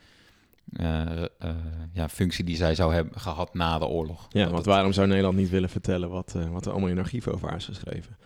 ja, 1.93 2.09
functie 2.09 2.43
die 2.43 2.55
zij 2.55 2.75
zou 2.75 2.93
hebben 2.93 3.19
gehad 3.19 3.53
na 3.53 3.77
de 3.79 3.85
oorlog. 3.87 4.27
Ja, 4.29 4.49
want 4.49 4.65
waarom 4.65 4.93
zou 4.93 5.07
Nederland 5.07 5.37
niet 5.37 5.49
willen 5.49 5.69
vertellen 5.69 6.09
wat, 6.09 6.35
wat 6.51 6.65
er 6.65 6.71
allemaal 6.71 6.89
in 6.89 6.99
archieven 6.99 7.33
over 7.33 7.47
haar 7.47 7.57
is 7.57 7.65
geschreven? 7.65 8.17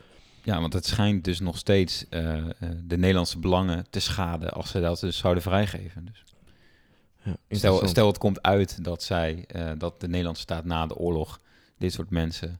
Ja, 0.43 0.61
want 0.61 0.73
het 0.73 0.85
schijnt 0.85 1.23
dus 1.23 1.39
nog 1.39 1.57
steeds 1.57 2.09
eh, 2.09 2.37
eh, 2.37 2.49
de 2.83 2.97
Nederlandse 2.97 3.39
belangen 3.39 3.85
te 3.89 3.99
schaden 3.99 4.51
als 4.51 4.69
ze 4.71 4.79
dat 4.81 4.99
dus 4.99 5.17
zouden 5.17 5.43
vrijgeven. 5.43 6.05
Dus 6.05 6.23
Ja, 7.23 7.35
stel, 7.49 7.87
stel 7.87 8.07
het 8.07 8.17
komt 8.17 8.41
uit 8.41 8.83
dat 8.83 9.03
zij, 9.03 9.43
eh, 9.47 9.71
dat 9.77 10.01
de 10.01 10.07
Nederlandse 10.07 10.41
staat 10.41 10.65
na 10.65 10.85
de 10.85 10.95
oorlog 10.95 11.39
dit 11.77 11.93
soort 11.93 12.09
mensen 12.09 12.59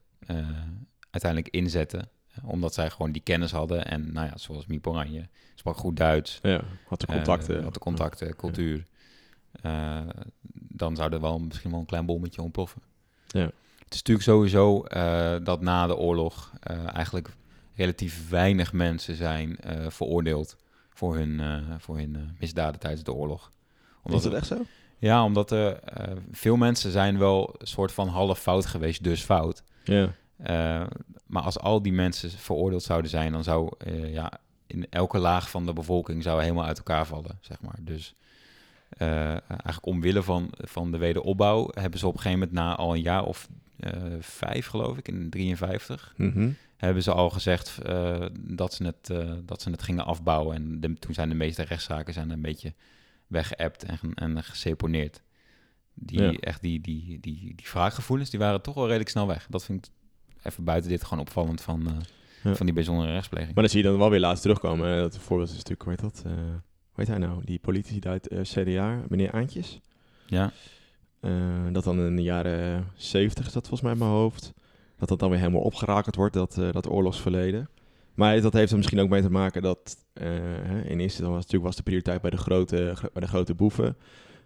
uiteindelijk 1.10 1.54
inzetten 1.54 2.10
omdat 2.44 2.74
zij 2.74 2.90
gewoon 2.90 3.12
die 3.12 3.22
kennis 3.22 3.52
hadden. 3.52 3.86
En 3.86 4.14
nou 4.14 4.28
ja, 4.28 4.38
zoals 4.38 4.66
Miep 4.66 4.88
Oranje, 4.88 5.28
sprak 5.56 5.78
goed 5.78 5.98
Duits. 5.98 6.40
Ja, 6.42 6.62
had 6.88 7.00
de 7.00 7.06
contacten. 7.06 7.64
had 7.64 7.74
de 7.74 7.80
contacten, 7.80 8.36
cultuur. 8.36 8.86
Dan 10.54 10.96
zou 10.96 11.14
er 11.14 11.22
wel 11.22 11.40
misschien 11.40 11.72
wel 11.72 11.80
een 11.80 11.86
klein 11.86 12.06
bommetje 12.06 12.42
ontploffen. 12.42 12.82
Ja. 13.28 13.52
Het 13.84 13.94
is 13.94 14.04
natuurlijk 14.04 14.26
sowieso 14.26 14.84
dat 15.44 15.62
na 15.62 15.88
de 15.88 15.96
oorlog 15.96 16.52
eigenlijk 16.94 17.36
relatief 17.76 18.30
weinig 18.30 18.74
mensen 18.74 19.16
zijn 19.16 19.60
eh, 19.60 19.90
veroordeeld 19.90 20.58
voor 20.90 21.16
hun, 21.16 21.40
eh, 21.40 21.76
voor 21.78 21.98
hun 21.98 22.16
eh, 22.16 22.22
misdaden 22.40 22.80
tijdens 22.80 23.04
de 23.04 23.14
oorlog. 23.14 23.52
Is 24.06 24.22
dat 24.22 24.34
echt 24.34 24.48
zo? 24.48 24.66
Ja, 24.98 25.24
omdat 25.24 25.52
er 25.52 25.80
veel 26.32 26.56
mensen 26.56 26.92
zijn 26.92 27.18
wel 27.18 27.56
een 27.58 27.68
soort 27.68 27.92
van 27.92 28.08
half 28.08 28.40
fout 28.40 28.66
geweest, 28.66 29.04
dus 29.04 29.22
fout. 29.22 29.64
Ja. 29.84 30.10
Maar 31.26 31.44
als 31.44 31.60
al 31.60 31.82
die 31.82 31.94
mensen 31.94 32.32
veroordeeld 32.32 32.84
zouden 32.84 33.10
zijn, 33.10 33.32
dan 33.32 33.44
zou 33.44 33.72
ja, 34.06 34.32
in 34.68 34.88
elke 34.90 35.18
laag 35.18 35.50
van 35.50 35.66
de 35.66 35.74
bevolking 35.74 36.24
zou 36.24 36.42
helemaal 36.42 36.66
uit 36.66 36.78
elkaar 36.78 37.06
vallen, 37.06 37.38
zeg 37.42 37.62
maar. 37.62 37.80
Dus 37.80 38.16
eigenlijk 38.98 39.86
omwille 39.86 40.24
van, 40.24 40.50
van 40.58 40.92
de 40.92 40.98
wederopbouw 40.98 41.70
hebben 41.74 42.00
ze 42.00 42.08
op 42.08 42.14
een 42.14 42.22
gegeven 42.22 42.40
moment 42.40 42.58
na 42.58 42.76
al 42.76 42.94
een 42.94 43.02
jaar 43.02 43.24
of 43.24 43.48
vijf, 44.20 44.68
geloof 44.68 44.98
ik, 44.98 45.08
in 45.08 45.30
53, 45.30 46.14
Mhm. 46.18 46.50
hebben 46.78 47.04
ze 47.04 47.12
al 47.12 47.30
gezegd 47.30 47.78
eh, 47.82 48.26
dat, 48.40 48.74
ze 48.74 48.84
het, 48.84 49.10
eh, 49.10 49.34
dat 49.46 49.62
ze 49.62 49.70
het 49.70 49.82
gingen 49.84 50.06
afbouwen. 50.06 50.56
En 50.56 50.80
de- 50.80 50.94
toen 51.00 51.14
zijn 51.14 51.30
de 51.30 51.36
meeste 51.36 51.64
rechtszaken 51.64 52.14
zijn 52.14 52.30
een 52.30 52.42
beetje 52.42 52.74
weggeëpt 53.28 53.84
en, 53.84 54.00
en 54.14 54.44
geseponeerd. 54.44 55.22
Die, 55.94 56.22
Ja. 56.22 56.32
echt 56.34 56.62
die, 56.62 56.82
die, 56.82 57.20
die, 57.20 57.56
die 57.56 57.66
wraakgevoelens, 57.72 58.30
die 58.30 58.40
waren 58.40 58.62
toch 58.62 58.76
wel 58.76 58.86
redelijk 58.86 59.10
snel 59.10 59.28
weg. 59.28 59.48
Dat 59.50 59.66
vind 59.66 59.86
ik 59.86 59.92
even 60.46 60.64
buiten 60.64 60.90
dit 60.90 61.04
gewoon 61.04 61.20
opvallend 61.20 61.62
van, 61.62 61.88
eh, 61.88 61.94
Ja. 62.44 62.56
van 62.56 62.66
die 62.66 62.76
bijzondere 62.76 63.12
rechtspleging. 63.12 63.54
Maar 63.54 63.64
dan 63.64 63.72
zie 63.74 63.84
je 63.84 63.90
dan 63.90 63.98
wel 63.98 64.10
weer 64.10 64.20
laatst 64.20 64.42
terugkomen. 64.42 64.94
Eh, 64.96 65.00
Dat 65.02 65.18
voorbeeld 65.18 65.50
is 65.50 65.56
natuurlijk, 65.56 65.82
hoe 65.82 65.92
heet 65.92 66.02
dat? 66.02 66.22
Hoe 66.24 66.96
heet 66.96 67.08
hij 67.08 67.18
nou? 67.18 67.42
Die 67.46 67.60
politici 67.60 68.00
uit 68.02 68.28
eh, 68.28 68.42
CDA, 68.42 69.04
meneer 69.10 69.32
Aantjes. 69.32 69.80
Ja, 70.26 70.52
dat 71.72 71.84
dan 71.84 72.00
in 72.00 72.16
de 72.16 72.22
jaren 72.22 72.88
70 72.96 73.46
is 73.46 73.54
dat 73.54 73.68
volgens 73.68 73.82
mij 73.82 73.92
in 73.92 73.98
mijn 73.98 74.12
hoofd. 74.12 74.54
Dat 74.98 75.10
dat 75.10 75.20
dan 75.20 75.30
weer 75.30 75.40
helemaal 75.40 75.62
opgerakeld 75.62 76.16
wordt, 76.16 76.34
dat, 76.34 76.58
eh, 76.58 76.72
dat 76.72 76.90
oorlogsverleden. 76.90 77.70
Maar 78.14 78.42
dat 78.42 78.54
heeft 78.54 78.72
er 78.72 78.78
misschien 78.78 79.00
ook 79.00 79.10
mee 79.10 79.22
te 79.22 79.32
maken 79.32 79.62
dat 79.62 79.98
eh, 80.14 80.36
in 80.36 81.00
eerste 81.00 81.00
instantie 81.00 81.26
was, 81.26 81.36
natuurlijk 81.36 81.64
was 81.64 81.76
de 81.76 81.84
prioriteit 81.84 82.22
bij 82.22 82.30
de 82.32 82.38
grote, 82.38 82.92
gro- 82.96 83.10
bij 83.14 83.22
de 83.22 83.28
grote 83.28 83.54
boeven. 83.56 83.86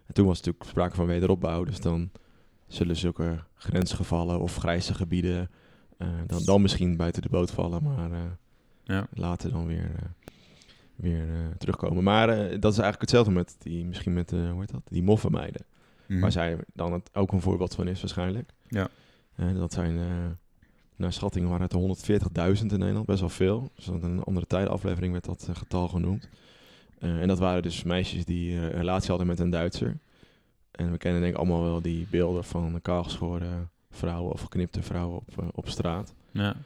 En 0.06 0.14
toen 0.14 0.26
was 0.26 0.36
natuurlijk 0.36 0.64
sprake 0.64 0.94
van 0.94 1.06
wederopbouw. 1.06 1.64
Dus 1.64 1.80
dan 1.80 2.10
zullen 2.66 2.96
zulke 2.96 3.44
grensgevallen 3.54 4.40
of 4.40 4.56
grijze 4.56 4.94
gebieden 4.94 5.50
eh, 5.98 6.08
dan, 6.26 6.42
dan 6.44 6.62
misschien 6.62 6.96
buiten 6.96 7.22
de 7.22 7.28
boot 7.28 7.50
vallen. 7.50 7.82
Maar 7.82 8.12
eh, 8.12 8.18
ja. 8.84 9.06
later 9.12 9.50
dan 9.50 9.66
weer, 9.66 9.90
eh, 9.96 10.02
weer 10.96 11.28
eh, 11.28 11.56
terugkomen. 11.58 12.02
Maar 12.04 12.28
eh, 12.28 12.36
dat 12.38 12.72
is 12.72 12.78
eigenlijk 12.78 13.00
hetzelfde 13.00 13.32
met 13.32 13.56
die, 13.58 13.84
misschien 13.84 14.12
met, 14.12 14.32
eh, 14.32 14.50
hoe 14.50 14.60
heet 14.60 14.72
dat? 14.72 14.82
Die 14.88 15.02
moffenmeiden. 15.02 15.64
Mhm. 16.08 16.20
Waar 16.20 16.32
zij 16.32 16.58
dan 16.72 16.92
het 16.92 17.10
ook 17.12 17.32
een 17.32 17.40
voorbeeld 17.40 17.74
van 17.74 17.88
is 17.88 18.00
waarschijnlijk. 18.00 18.50
Ja. 18.68 18.88
Eh, 19.36 19.54
dat 19.54 19.72
zijn, 19.72 19.98
eh, 19.98 20.04
naar 20.96 21.12
schatting 21.12 21.46
waren 21.48 21.62
het 21.62 21.72
er 21.72 21.78
140.000 21.78 22.72
in 22.72 22.78
Nederland, 22.78 23.06
best 23.06 23.20
wel 23.20 23.28
veel. 23.28 23.70
Dus 23.74 23.86
in 23.86 24.02
een 24.02 24.22
andere 24.22 24.46
tijdenaflevering 24.46 25.12
werd 25.12 25.24
dat 25.24 25.46
eh, 25.48 25.56
getal 25.56 25.88
genoemd. 25.88 26.28
En 26.98 27.28
dat 27.28 27.38
waren 27.38 27.62
dus 27.62 27.82
meisjes 27.82 28.24
die 28.24 28.54
een 28.54 28.70
relatie 28.70 29.08
hadden 29.08 29.26
met 29.26 29.38
een 29.38 29.50
Duitser. 29.50 29.98
En 30.70 30.90
we 30.90 30.98
kennen 30.98 31.20
denk 31.20 31.32
ik 31.32 31.38
allemaal 31.38 31.62
wel 31.62 31.80
die 31.80 32.06
beelden 32.10 32.44
van 32.44 32.78
kaalgeschoren 32.82 33.70
vrouwen 33.90 34.32
of 34.32 34.40
geknipte 34.40 34.82
vrouwen 34.82 35.16
op, 35.16 35.50
op 35.54 35.68
straat. 35.68 36.14
ja. 36.30 36.56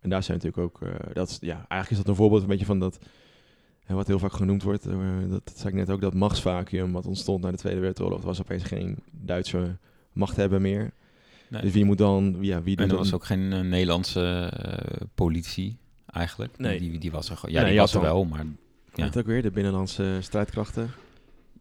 En 0.00 0.10
daar 0.10 0.22
zijn 0.22 0.38
natuurlijk 0.38 0.64
ook, 0.64 0.90
dat 1.12 1.28
is, 1.28 1.38
ja, 1.40 1.54
eigenlijk 1.54 1.90
is 1.90 1.96
dat 1.96 2.08
een 2.08 2.14
voorbeeld 2.14 2.42
een 2.42 2.48
beetje 2.48 2.64
van 2.64 2.78
dat, 2.78 2.98
wat 3.94 4.06
heel 4.06 4.18
vaak 4.18 4.32
genoemd 4.32 4.62
wordt, 4.62 4.86
eh, 4.86 4.96
dat, 5.28 5.44
dat 5.44 5.58
zei 5.58 5.68
ik 5.68 5.78
net 5.78 5.90
ook, 5.90 6.00
dat 6.00 6.14
machtsvacuum 6.14 6.92
wat 6.92 7.06
ontstond 7.06 7.42
na 7.42 7.50
de 7.50 7.56
Tweede 7.56 7.78
Wereldoorlog. 7.80 8.20
Er 8.20 8.26
was 8.26 8.40
opeens 8.40 8.62
geen 8.62 8.98
Duitse 9.10 9.76
machthebber 10.12 10.60
meer. 10.60 10.92
Nee. 11.48 11.62
Dus 11.62 11.72
wie 11.72 11.84
moet 11.84 11.98
dan, 11.98 12.36
ja, 12.40 12.62
wie 12.62 12.76
doet 12.76 12.86
En 12.86 12.92
er 12.92 12.98
was 12.98 13.12
ook 13.12 13.24
geen 13.24 13.52
eh, 13.52 13.60
Nederlandse 13.60 14.50
eh, 14.56 15.06
politie 15.14 15.76
eigenlijk. 16.06 16.58
Nee. 16.58 16.78
Die, 16.78 16.98
die 16.98 17.10
was 17.10 17.30
er 17.30 17.36
gewoon. 17.36 17.54
Ja, 17.54 17.60
Nee, 17.60 17.70
die 17.70 17.80
was 17.80 17.94
er 17.94 18.00
wel, 18.00 18.24
maar 18.24 18.44
Ja. 18.94 19.04
Het 19.04 19.18
ook 19.18 19.26
weer, 19.26 19.42
de 19.42 19.50
binnenlandse 19.50 20.18
strijdkrachten. 20.20 20.90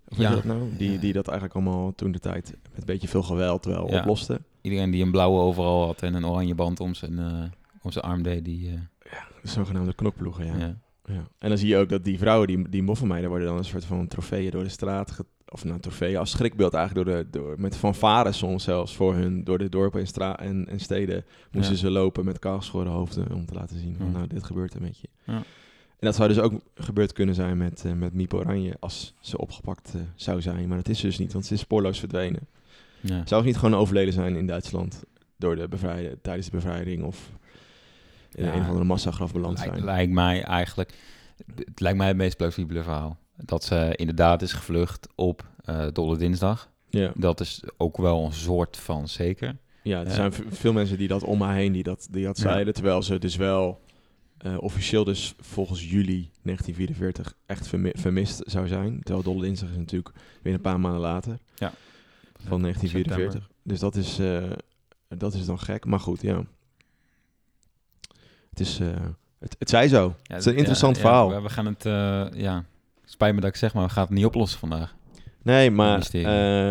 Of 0.08 0.18
Ja. 0.18 0.30
dat 0.32 0.44
nou? 0.44 0.70
Die, 0.78 0.92
Ja. 0.92 1.00
die 1.00 1.14
dat 1.14 1.28
eigenlijk 1.28 1.56
allemaal 1.58 1.96
toen 1.96 2.12
de 2.12 2.20
tijd 2.20 2.46
met 2.72 2.80
een 2.80 2.86
beetje 2.86 3.08
veel 3.08 3.24
geweld 3.24 3.66
wel 3.66 3.92
Ja. 3.92 4.00
oplosten. 4.00 4.44
iedereen 4.62 4.92
die 4.92 5.04
een 5.04 5.12
blauwe 5.12 5.40
overal 5.42 5.86
had 5.86 6.02
en 6.02 6.14
een 6.14 6.26
oranje 6.26 6.56
band 6.56 6.80
om 6.80 6.94
zijn, 6.94 7.20
eh, 7.20 7.44
om 7.82 7.92
zijn 7.92 8.06
arm 8.06 8.24
deed, 8.24 8.46
die... 8.46 8.70
eh, 8.70 9.12
De 9.42 9.48
zogenaamde 9.50 9.94
knokploegen, 9.94 10.46
ja. 10.46 10.58
ja. 10.58 10.76
Ja. 11.10 11.28
En 11.38 11.50
dan 11.50 11.58
zie 11.58 11.68
je 11.68 11.78
ook 11.78 11.90
dat 11.90 12.04
die 12.04 12.18
vrouwen, 12.18 12.48
die, 12.48 12.70
die 12.70 12.84
moffenmeiden, 12.84 13.30
worden 13.30 13.48
dan 13.48 13.58
een 13.58 13.64
soort 13.66 13.86
van 13.86 14.08
trofeeën 14.08 14.52
door 14.52 14.64
de 14.64 14.70
straat... 14.70 15.24
of 15.50 15.64
nou, 15.64 15.80
trofeeën 15.80 16.18
als 16.18 16.30
schrikbeeld 16.32 16.74
eigenlijk 16.74 17.08
door 17.08 17.18
de, 17.18 17.30
door, 17.30 17.56
met 17.60 17.78
fanfares 17.78 18.38
soms 18.38 18.64
zelfs 18.64 18.96
voor 18.96 19.14
hun, 19.16 19.44
door 19.44 19.58
de 19.58 19.70
dorpen 19.70 20.00
en, 20.00 20.08
stra 20.08 20.40
en, 20.40 20.68
en 20.68 20.80
steden 20.80 21.26
moesten 21.52 21.74
Ja. 21.76 21.80
ze 21.80 21.90
lopen 21.90 22.26
met 22.26 22.40
kaalgeschoren 22.40 22.92
hoofden 22.92 23.32
om 23.34 23.46
te 23.46 23.54
laten 23.54 23.80
zien 23.80 23.96
van 23.98 24.06
Ja. 24.06 24.12
nou, 24.12 24.28
dit 24.28 24.44
gebeurt 24.44 24.74
er 24.74 24.82
met 24.82 25.00
je. 25.00 25.08
Ja. 25.24 25.34
En 26.00 26.06
dat 26.08 26.16
zou 26.16 26.28
dus 26.28 26.40
ook 26.40 26.54
gebeurd 26.76 27.14
kunnen 27.14 27.36
zijn 27.36 27.58
met, 27.58 27.86
eh 27.86 27.94
met 27.94 28.14
Miep 28.14 28.34
Oranje 28.34 28.76
als 28.80 29.16
ze 29.20 29.38
opgepakt 29.38 29.94
eh, 29.96 30.02
zou 30.16 30.42
zijn. 30.42 30.68
Maar 30.68 30.78
dat 30.78 30.90
is 30.90 31.02
dus 31.02 31.18
niet, 31.18 31.34
want 31.34 31.46
ze 31.46 31.54
is 31.54 31.60
spoorloos 31.60 32.00
verdwenen. 32.00 32.48
Ja. 33.02 33.22
Zou 33.26 33.42
ze 33.42 33.48
niet 33.48 33.58
gewoon 33.58 33.80
overleden 33.80 34.14
zijn 34.14 34.36
in 34.36 34.48
Duitsland 34.48 35.04
door 35.38 35.56
de 35.56 35.68
bevrijding, 35.68 36.18
tijdens 36.22 36.46
de 36.50 36.56
bevrijding 36.56 37.04
of 37.04 37.32
in 38.32 38.46
Ja, 38.46 38.54
een 38.54 38.66
andere 38.66 38.84
massagraf 38.86 39.32
beland 39.34 39.58
Lijkt, 39.58 39.74
zijn? 39.74 39.86
lijkt 39.86 40.12
mij 40.12 40.44
eigenlijk... 40.44 40.94
Het 41.56 41.80
lijkt 41.80 41.98
mij 41.98 42.08
het 42.08 42.18
meest 42.18 42.38
plausibele 42.38 42.84
verhaal. 42.84 43.18
Dat 43.36 43.64
ze 43.64 43.94
inderdaad 43.96 44.42
is 44.42 44.54
gevlucht 44.54 45.08
op 45.16 45.48
eh 45.66 45.88
Dolle 45.94 46.18
Dinsdag. 46.18 46.70
Ja, 46.90 47.12
Dat 47.16 47.40
is 47.40 47.64
ook 47.78 47.98
wel 47.98 48.26
een 48.26 48.34
soort 48.34 48.78
van 48.78 49.08
zeker. 49.08 49.58
ja 49.84 50.00
er 50.00 50.08
Ja. 50.08 50.14
zijn 50.14 50.32
veel 50.50 50.74
mensen 50.74 50.98
die 50.98 51.08
dat 51.08 51.24
om 51.24 51.38
me 51.38 51.52
heen 51.54 51.72
die 51.72 51.84
dat, 51.84 52.08
die 52.12 52.26
dat 52.26 52.38
Ja. 52.38 52.44
zeiden, 52.44 52.74
terwijl 52.74 53.04
ze 53.04 53.18
dus 53.20 53.36
wel 53.36 53.82
eh, 54.38 54.58
officieel 54.60 55.04
dus 55.04 55.34
volgens 55.40 55.90
juli 55.90 56.30
1944 56.42 57.34
echt 57.46 57.68
vermi- 57.68 57.92
vermist 57.94 58.42
zou 58.46 58.68
zijn. 58.68 59.00
Terwijl 59.04 59.24
Dolle 59.24 59.42
Dinsdag 59.42 59.70
is 59.70 59.78
natuurlijk 59.78 60.12
weer 60.42 60.54
een 60.54 60.62
paar 60.62 60.80
maanden 60.80 61.02
later. 61.02 61.38
Ja. 61.56 61.72
Van 62.48 62.62
1944. 62.62 63.50
Dus 63.64 63.80
dat 63.80 63.96
is, 63.96 64.20
eh, 64.20 64.44
dat 65.08 65.34
is 65.34 65.46
dan 65.46 65.60
gek. 65.60 65.86
Maar 65.86 66.00
goed, 66.00 66.22
ja. 66.22 66.44
Het 68.60 68.68
is... 68.68 68.80
eh, 68.80 68.88
het, 69.40 69.56
het 69.60 69.70
zij 69.70 69.88
zo. 69.88 70.04
Ja, 70.24 70.34
het 70.36 70.40
is 70.40 70.46
een 70.46 70.52
ja, 70.52 70.58
interessant 70.58 70.96
ja, 70.96 71.02
verhaal. 71.02 71.30
we, 71.30 71.42
we 71.42 71.50
gaan 71.50 71.66
het... 71.66 71.86
eh, 71.86 72.26
ja, 72.42 72.64
spijt 73.06 73.36
me 73.36 73.42
dat 73.42 73.50
ik 73.50 73.56
zeg, 73.56 73.74
maar 73.74 73.84
we 73.86 73.90
gaan 73.90 74.04
het 74.04 74.14
niet 74.14 74.26
oplossen 74.26 74.60
vandaag. 74.60 74.96
Nee, 75.44 75.72
maar 75.72 76.00
eh, 76.02 76.22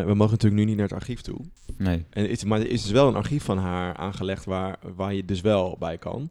we 0.04 0.12
mogen 0.14 0.30
natuurlijk 0.32 0.54
nu 0.60 0.64
niet 0.64 0.76
naar 0.76 0.84
het 0.88 0.94
archief 0.94 1.20
toe. 1.20 1.40
Nee. 1.76 2.06
En 2.10 2.30
het 2.30 2.44
maar 2.44 2.60
er 2.60 2.70
is 2.70 2.82
dus 2.82 2.90
wel 2.90 3.08
een 3.08 3.14
archief 3.14 3.44
van 3.44 3.58
haar 3.58 3.96
aangelegd 3.96 4.44
waar, 4.44 4.78
waar 4.96 5.14
je 5.14 5.24
dus 5.24 5.40
wel 5.40 5.76
bij 5.78 5.98
kan. 5.98 6.30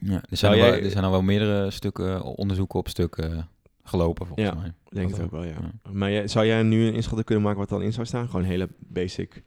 Ja, 0.00 0.22
er, 0.30 0.36
zijn 0.36 0.52
al 0.52 0.58
wel, 0.58 0.72
er 0.72 0.90
zijn 0.90 1.04
al 1.04 1.10
wel 1.10 1.22
meerdere 1.22 1.70
stukken, 1.70 2.22
onderzoeken 2.22 2.78
op 2.78 2.88
stukken 2.88 3.48
gelopen, 3.84 4.26
volgens 4.26 4.48
Ja. 4.48 4.54
mij. 4.54 4.66
Ik 4.68 4.74
denk 4.94 5.08
Dat 5.08 5.16
het 5.16 5.26
ook 5.26 5.32
wel, 5.32 5.44
ja. 5.44 5.54
ja. 5.84 5.90
Maar 5.92 6.10
jij- 6.10 6.28
zou 6.28 6.46
jij 6.46 6.62
nu 6.62 6.86
een 6.86 6.94
inschatting 6.94 7.24
kunnen 7.26 7.44
maken 7.44 7.60
wat 7.60 7.68
dan 7.68 7.82
in 7.82 7.92
zou 7.92 8.06
staan? 8.06 8.26
Gewoon 8.28 8.44
hele 8.44 8.68
basic 8.78 9.42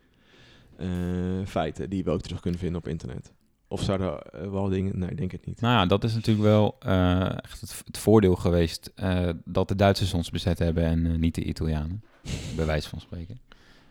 feiten 1.46 1.90
die 1.90 2.04
we 2.04 2.10
ook 2.12 2.22
terug 2.22 2.40
kunnen 2.42 2.60
vinden 2.60 2.78
op 2.80 2.88
internet. 2.88 3.32
Of 3.70 3.82
zouden 3.82 4.32
er 4.32 4.52
wel 4.52 4.70
dingen... 4.70 5.00
Nee, 5.00 5.10
ik 5.10 5.18
denk 5.18 5.32
het 5.32 5.46
niet. 5.46 5.62
Nou 5.62 5.74
ja, 5.74 5.86
dat 5.86 6.04
is 6.04 6.14
natuurlijk 6.14 6.46
wel 6.48 6.76
eh, 6.80 7.22
echt 7.44 7.62
het, 7.62 7.82
het 7.86 7.98
voordeel 7.98 8.36
geweest 8.36 8.92
eh, 8.96 9.30
dat 9.46 9.68
de 9.68 9.76
Duitsers 9.76 10.14
ons 10.14 10.30
bezet 10.30 10.60
hebben 10.60 10.84
en 10.84 11.06
eh, 11.06 11.18
niet 11.18 11.36
de 11.36 11.44
Italianen, 11.44 12.04
bij 12.56 12.66
wijze 12.66 12.90
van 12.90 13.00
spreken. 13.00 13.40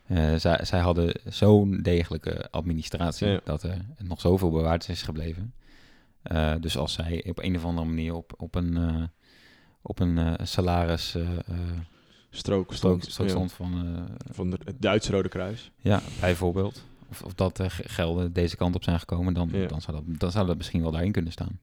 Eh, 0.07 0.35
zij, 0.35 0.65
zij 0.65 0.81
hadden 0.81 1.21
zo'n 1.25 1.79
degelijke 1.83 2.51
administratie 2.51 3.27
Ja. 3.29 3.41
dat 3.45 3.63
er 3.63 3.85
nog 3.99 4.21
zoveel 4.21 4.51
bewaard 4.51 4.89
is 4.89 5.03
gebleven. 5.03 5.55
Eh, 6.23 6.55
dus 6.61 6.77
als 6.77 6.93
zij 6.93 7.25
op 7.29 7.39
een 7.43 7.57
of 7.57 7.65
andere 7.65 7.87
manier 7.87 8.15
op, 8.15 8.33
op 8.37 8.55
een, 8.55 8.77
eh, 8.77 9.03
op 9.83 9.99
een 10.01 10.19
eh, 10.19 10.33
salaris 10.47 11.15
eh, 11.15 11.23
eh, 11.23 11.55
Strook, 12.31 12.73
strook, 12.75 13.01
stond, 13.03 13.13
strook 13.13 13.27
ja, 13.29 13.33
stond 13.35 13.53
van, 13.53 13.97
eh, 13.97 14.03
van 14.35 14.51
het 14.51 14.75
Duitse 14.81 15.13
Rode 15.13 15.29
Kruis. 15.29 15.71
ja, 15.81 16.01
bijvoorbeeld, 16.21 16.85
of, 17.09 17.23
of 17.23 17.35
dat 17.35 17.61
eh, 17.61 17.71
ge- 17.71 17.89
gelden 17.89 18.33
deze 18.33 18.57
kant 18.57 18.75
op 18.75 18.83
zijn 18.83 18.99
gekomen, 18.99 19.35
dan, 19.35 19.49
Ja. 19.53 19.67
dan, 19.67 19.81
zou 19.81 19.97
dat, 19.97 20.19
dan 20.21 20.31
zou 20.31 20.47
dat 20.47 20.57
misschien 20.57 20.83
wel 20.83 20.91
daarin 20.91 21.13
kunnen 21.13 21.33
staan. 21.33 21.59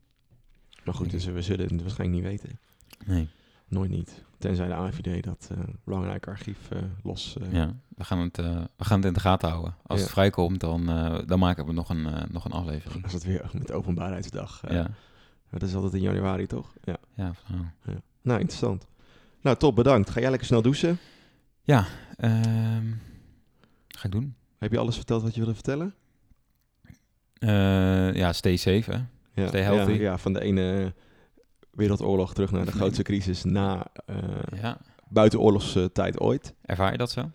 Maar 0.83 0.93
goed, 0.93 1.11
dus 1.11 1.25
we 1.25 1.41
zullen 1.41 1.67
het 1.71 1.81
waarschijnlijk 1.81 2.21
niet 2.21 2.29
weten. 2.41 2.59
Nee. 3.05 3.27
Nooit 3.67 3.89
niet. 3.89 4.23
Tenzij 4.37 4.67
de 4.67 4.73
AIVD 4.73 5.23
dat 5.23 5.49
eh 5.51 5.57
belangrijke 5.83 6.29
archief 6.29 6.71
eh, 6.71 6.79
los... 7.03 7.35
Ja, 7.51 7.75
we 7.87 8.03
gaan 8.03 8.19
het, 8.19 8.37
we 8.37 8.67
gaan 8.77 8.97
het 8.97 9.05
in 9.07 9.13
de 9.13 9.19
gaten 9.19 9.49
houden. 9.49 9.75
Als 9.85 9.99
Ja. 9.99 10.03
het 10.05 10.13
vrijkomt, 10.13 10.59
dan, 10.59 10.85
dan 11.25 11.39
maken 11.39 11.65
we 11.65 11.71
nog 11.73 11.89
een, 11.89 12.07
nog 12.31 12.45
een 12.45 12.51
aflevering. 12.51 13.03
Als 13.03 13.13
het 13.13 13.23
weer 13.23 13.49
met 13.53 13.71
openbaarheidsdag. 13.71 14.61
Ja, 14.69 14.89
Dat 15.49 15.61
is 15.61 15.73
altijd 15.75 15.93
in 15.93 16.01
januari, 16.01 16.47
toch? 16.47 16.73
Ja. 16.83 16.97
ja, 17.15 17.33
nou. 17.47 17.97
Nou, 18.21 18.39
interessant. 18.39 18.87
Nou, 19.41 19.57
top, 19.57 19.75
bedankt. 19.75 20.09
Ga 20.09 20.19
jij 20.19 20.29
lekker 20.29 20.47
snel 20.47 20.61
douchen? 20.61 20.97
Ehm, 21.65 22.91
ga 23.87 24.03
ik 24.05 24.11
doen. 24.11 24.35
Heb 24.64 24.72
je 24.72 24.78
alles 24.78 24.95
verteld 24.95 25.22
wat 25.24 25.34
je 25.34 25.39
wilde 25.39 25.53
vertellen? 25.55 25.93
Eh, 27.34 28.14
ja, 28.14 28.34
stay 28.34 28.55
safe, 28.57 28.91
hè. 28.91 28.97
Ja, 29.41 29.47
Stay 29.47 29.61
healthy. 29.61 29.91
Ja, 29.91 30.01
ja, 30.01 30.18
van 30.18 30.34
de 30.34 30.41
ene 30.41 30.93
wereldoorlog 31.72 32.34
terug 32.34 32.51
naar 32.51 32.66
de 32.66 32.72
grootste 32.72 33.03
crisis 33.03 33.43
na 33.43 33.88
uh, 34.09 34.16
Ja. 34.61 34.78
buitenoorlogstijd 35.09 36.20
ooit. 36.20 36.53
Ervaar 36.61 36.91
je 36.91 36.97
dat 36.97 37.11
zo? 37.11 37.32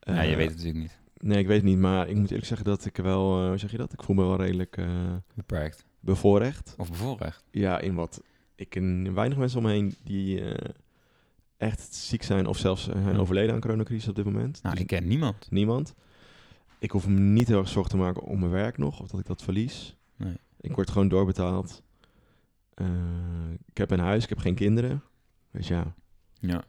ja, 0.00 0.22
je 0.22 0.30
Eh, 0.30 0.36
weet 0.36 0.46
het 0.48 0.56
natuurlijk 0.56 0.78
niet. 0.82 0.98
Nee, 1.16 1.38
ik 1.38 1.46
weet 1.46 1.56
het 1.56 1.66
niet, 1.66 1.78
maar 1.78 2.08
ik 2.08 2.16
moet 2.16 2.28
eerlijk 2.30 2.46
zeggen 2.46 2.66
dat 2.66 2.84
ik 2.84 2.96
wel, 2.96 3.46
hoe 3.48 3.58
zeg 3.58 3.70
je 3.70 3.76
dat? 3.76 3.92
Ik 3.92 4.02
voel 4.02 4.16
me 4.16 4.22
wel 4.24 4.36
redelijk 4.36 4.78
Beperkt. 5.34 5.84
bevoorrecht. 6.00 6.74
Of 6.78 6.90
bevoorrecht. 6.90 7.44
Ja, 7.50 7.78
in 7.80 7.94
wat 7.94 8.22
ik 8.54 8.68
ken 8.68 9.14
weinig 9.14 9.38
mensen 9.38 9.58
om 9.58 9.64
me 9.64 9.70
heen 9.70 9.94
die 10.04 10.42
echt 11.56 11.94
ziek 11.94 12.22
zijn 12.22 12.46
of 12.46 12.58
zelfs 12.58 12.84
zijn 12.84 13.14
Hm. 13.14 13.20
overleden 13.20 13.54
aan 13.54 13.60
coronacrisis 13.60 14.08
op 14.08 14.14
dit 14.14 14.24
moment. 14.24 14.62
Nou, 14.62 14.74
Dus 14.74 14.82
ik 14.84 14.88
ken 14.90 15.06
niemand. 15.08 15.50
niemand. 15.50 15.94
Ik 16.82 16.90
hoef 16.90 17.08
me 17.08 17.18
niet 17.20 17.48
heel 17.48 17.58
erg 17.58 17.68
zorgen 17.68 17.90
te 17.90 17.96
maken 17.96 18.22
om 18.22 18.38
mijn 18.38 18.50
werk 18.50 18.78
nog, 18.78 19.00
of 19.00 19.08
dat 19.08 19.20
ik 19.20 19.26
dat 19.26 19.42
verlies. 19.42 19.96
Nee. 20.16 20.36
Ik 20.60 20.74
word 20.74 20.90
gewoon 20.90 21.08
doorbetaald. 21.08 21.82
Eh, 22.74 22.86
ik 23.66 23.76
heb 23.78 23.90
een 23.90 23.98
huis, 23.98 24.22
ik 24.22 24.28
heb 24.28 24.38
geen 24.38 24.54
kinderen. 24.54 25.02
Dus 25.52 25.68
ja, 25.68 25.94
Ja. 26.40 26.64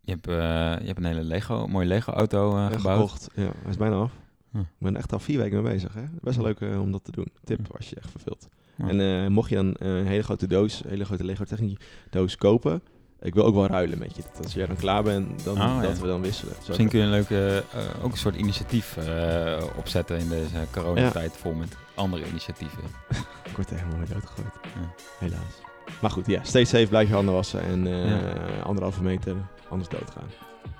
Je 0.00 0.10
hebt, 0.12 0.26
eh, 0.26 0.34
je 0.80 0.86
hebt 0.86 0.98
een 0.98 1.04
hele 1.04 1.22
Lego, 1.24 1.66
mooie 1.66 1.86
Lego-auto 1.86 2.50
eh, 2.50 2.56
ja, 2.70 2.76
gebouwd. 2.76 3.10
gekocht. 3.10 3.28
Ja, 3.34 3.42
hij 3.42 3.70
is 3.70 3.76
bijna 3.76 3.96
af. 3.96 4.12
Ik 4.52 4.64
ben 4.78 4.96
echt 4.96 5.12
al 5.12 5.18
vier 5.18 5.38
weken 5.38 5.62
mee 5.62 5.72
bezig. 5.72 5.94
Hè? 5.94 6.04
Best 6.20 6.36
wel 6.36 6.44
leuk 6.46 6.60
eh, 6.60 6.80
om 6.80 6.92
dat 6.92 7.04
te 7.04 7.10
doen. 7.10 7.26
Tip 7.44 7.74
als 7.76 7.90
je 7.90 7.96
echt 7.96 8.10
verveelt. 8.10 8.48
En 8.76 9.00
eh, 9.00 9.26
mocht 9.26 9.48
je 9.48 9.54
dan 9.54 9.74
eh, 9.74 9.96
een 9.96 10.06
hele 10.06 10.22
grote 10.22 10.46
doos, 10.46 10.84
een 10.84 10.90
hele 10.90 11.04
grote 11.04 11.24
Lego 11.24 11.44
Technic 11.44 11.80
doos 12.10 12.36
kopen, 12.36 12.82
ik 13.20 13.34
wil 13.34 13.44
ook 13.44 13.54
wel 13.54 13.66
ruilen 13.66 13.98
met 13.98 14.16
je. 14.16 14.22
Dat 14.32 14.44
als 14.44 14.54
jij 14.54 14.66
dan 14.66 14.76
klaar 14.76 15.02
bent, 15.02 15.44
dan, 15.44 15.56
Oh, 15.62 15.82
dat 15.82 15.96
ja. 15.96 16.02
we 16.02 16.06
dan 16.06 16.22
wisselen. 16.22 16.54
Zo 16.54 16.60
Misschien 16.66 16.88
kun 16.88 16.98
je 16.98 17.04
een 17.04 17.10
leuke, 17.10 17.62
eh, 17.72 18.04
ook 18.04 18.12
een 18.12 18.18
soort 18.18 18.36
initiatief 18.36 18.96
eh, 18.96 19.62
opzetten 19.76 20.18
in 20.18 20.28
deze 20.28 20.56
coronatijd, 20.72 21.36
vol 21.36 21.52
met 21.52 21.76
andere 21.94 22.26
initiatieven. 22.26 22.82
Ik 23.50 23.56
word 23.56 23.70
er 23.70 23.76
helemaal 23.76 24.06
doodgegooid. 24.06 24.54
Ja. 24.62 24.94
Helaas. 25.18 25.60
Maar 26.00 26.10
goed, 26.10 26.26
ja, 26.26 26.40
stay 26.44 26.64
safe, 26.64 26.86
blijf 26.86 27.08
je 27.08 27.14
handen 27.14 27.34
wassen 27.34 27.60
en 27.62 27.86
Ja. 27.86 28.18
anderhalve 28.62 29.02
meter, 29.02 29.34
anders 29.68 29.88
doodgaan. 29.88 30.28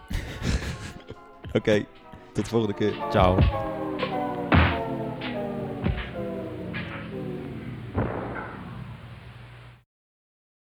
Oké, 1.53 1.85
tot 2.33 2.45
de 2.45 2.51
volgende 2.51 2.75
keer. 2.75 2.95
Ciao. 3.11 3.39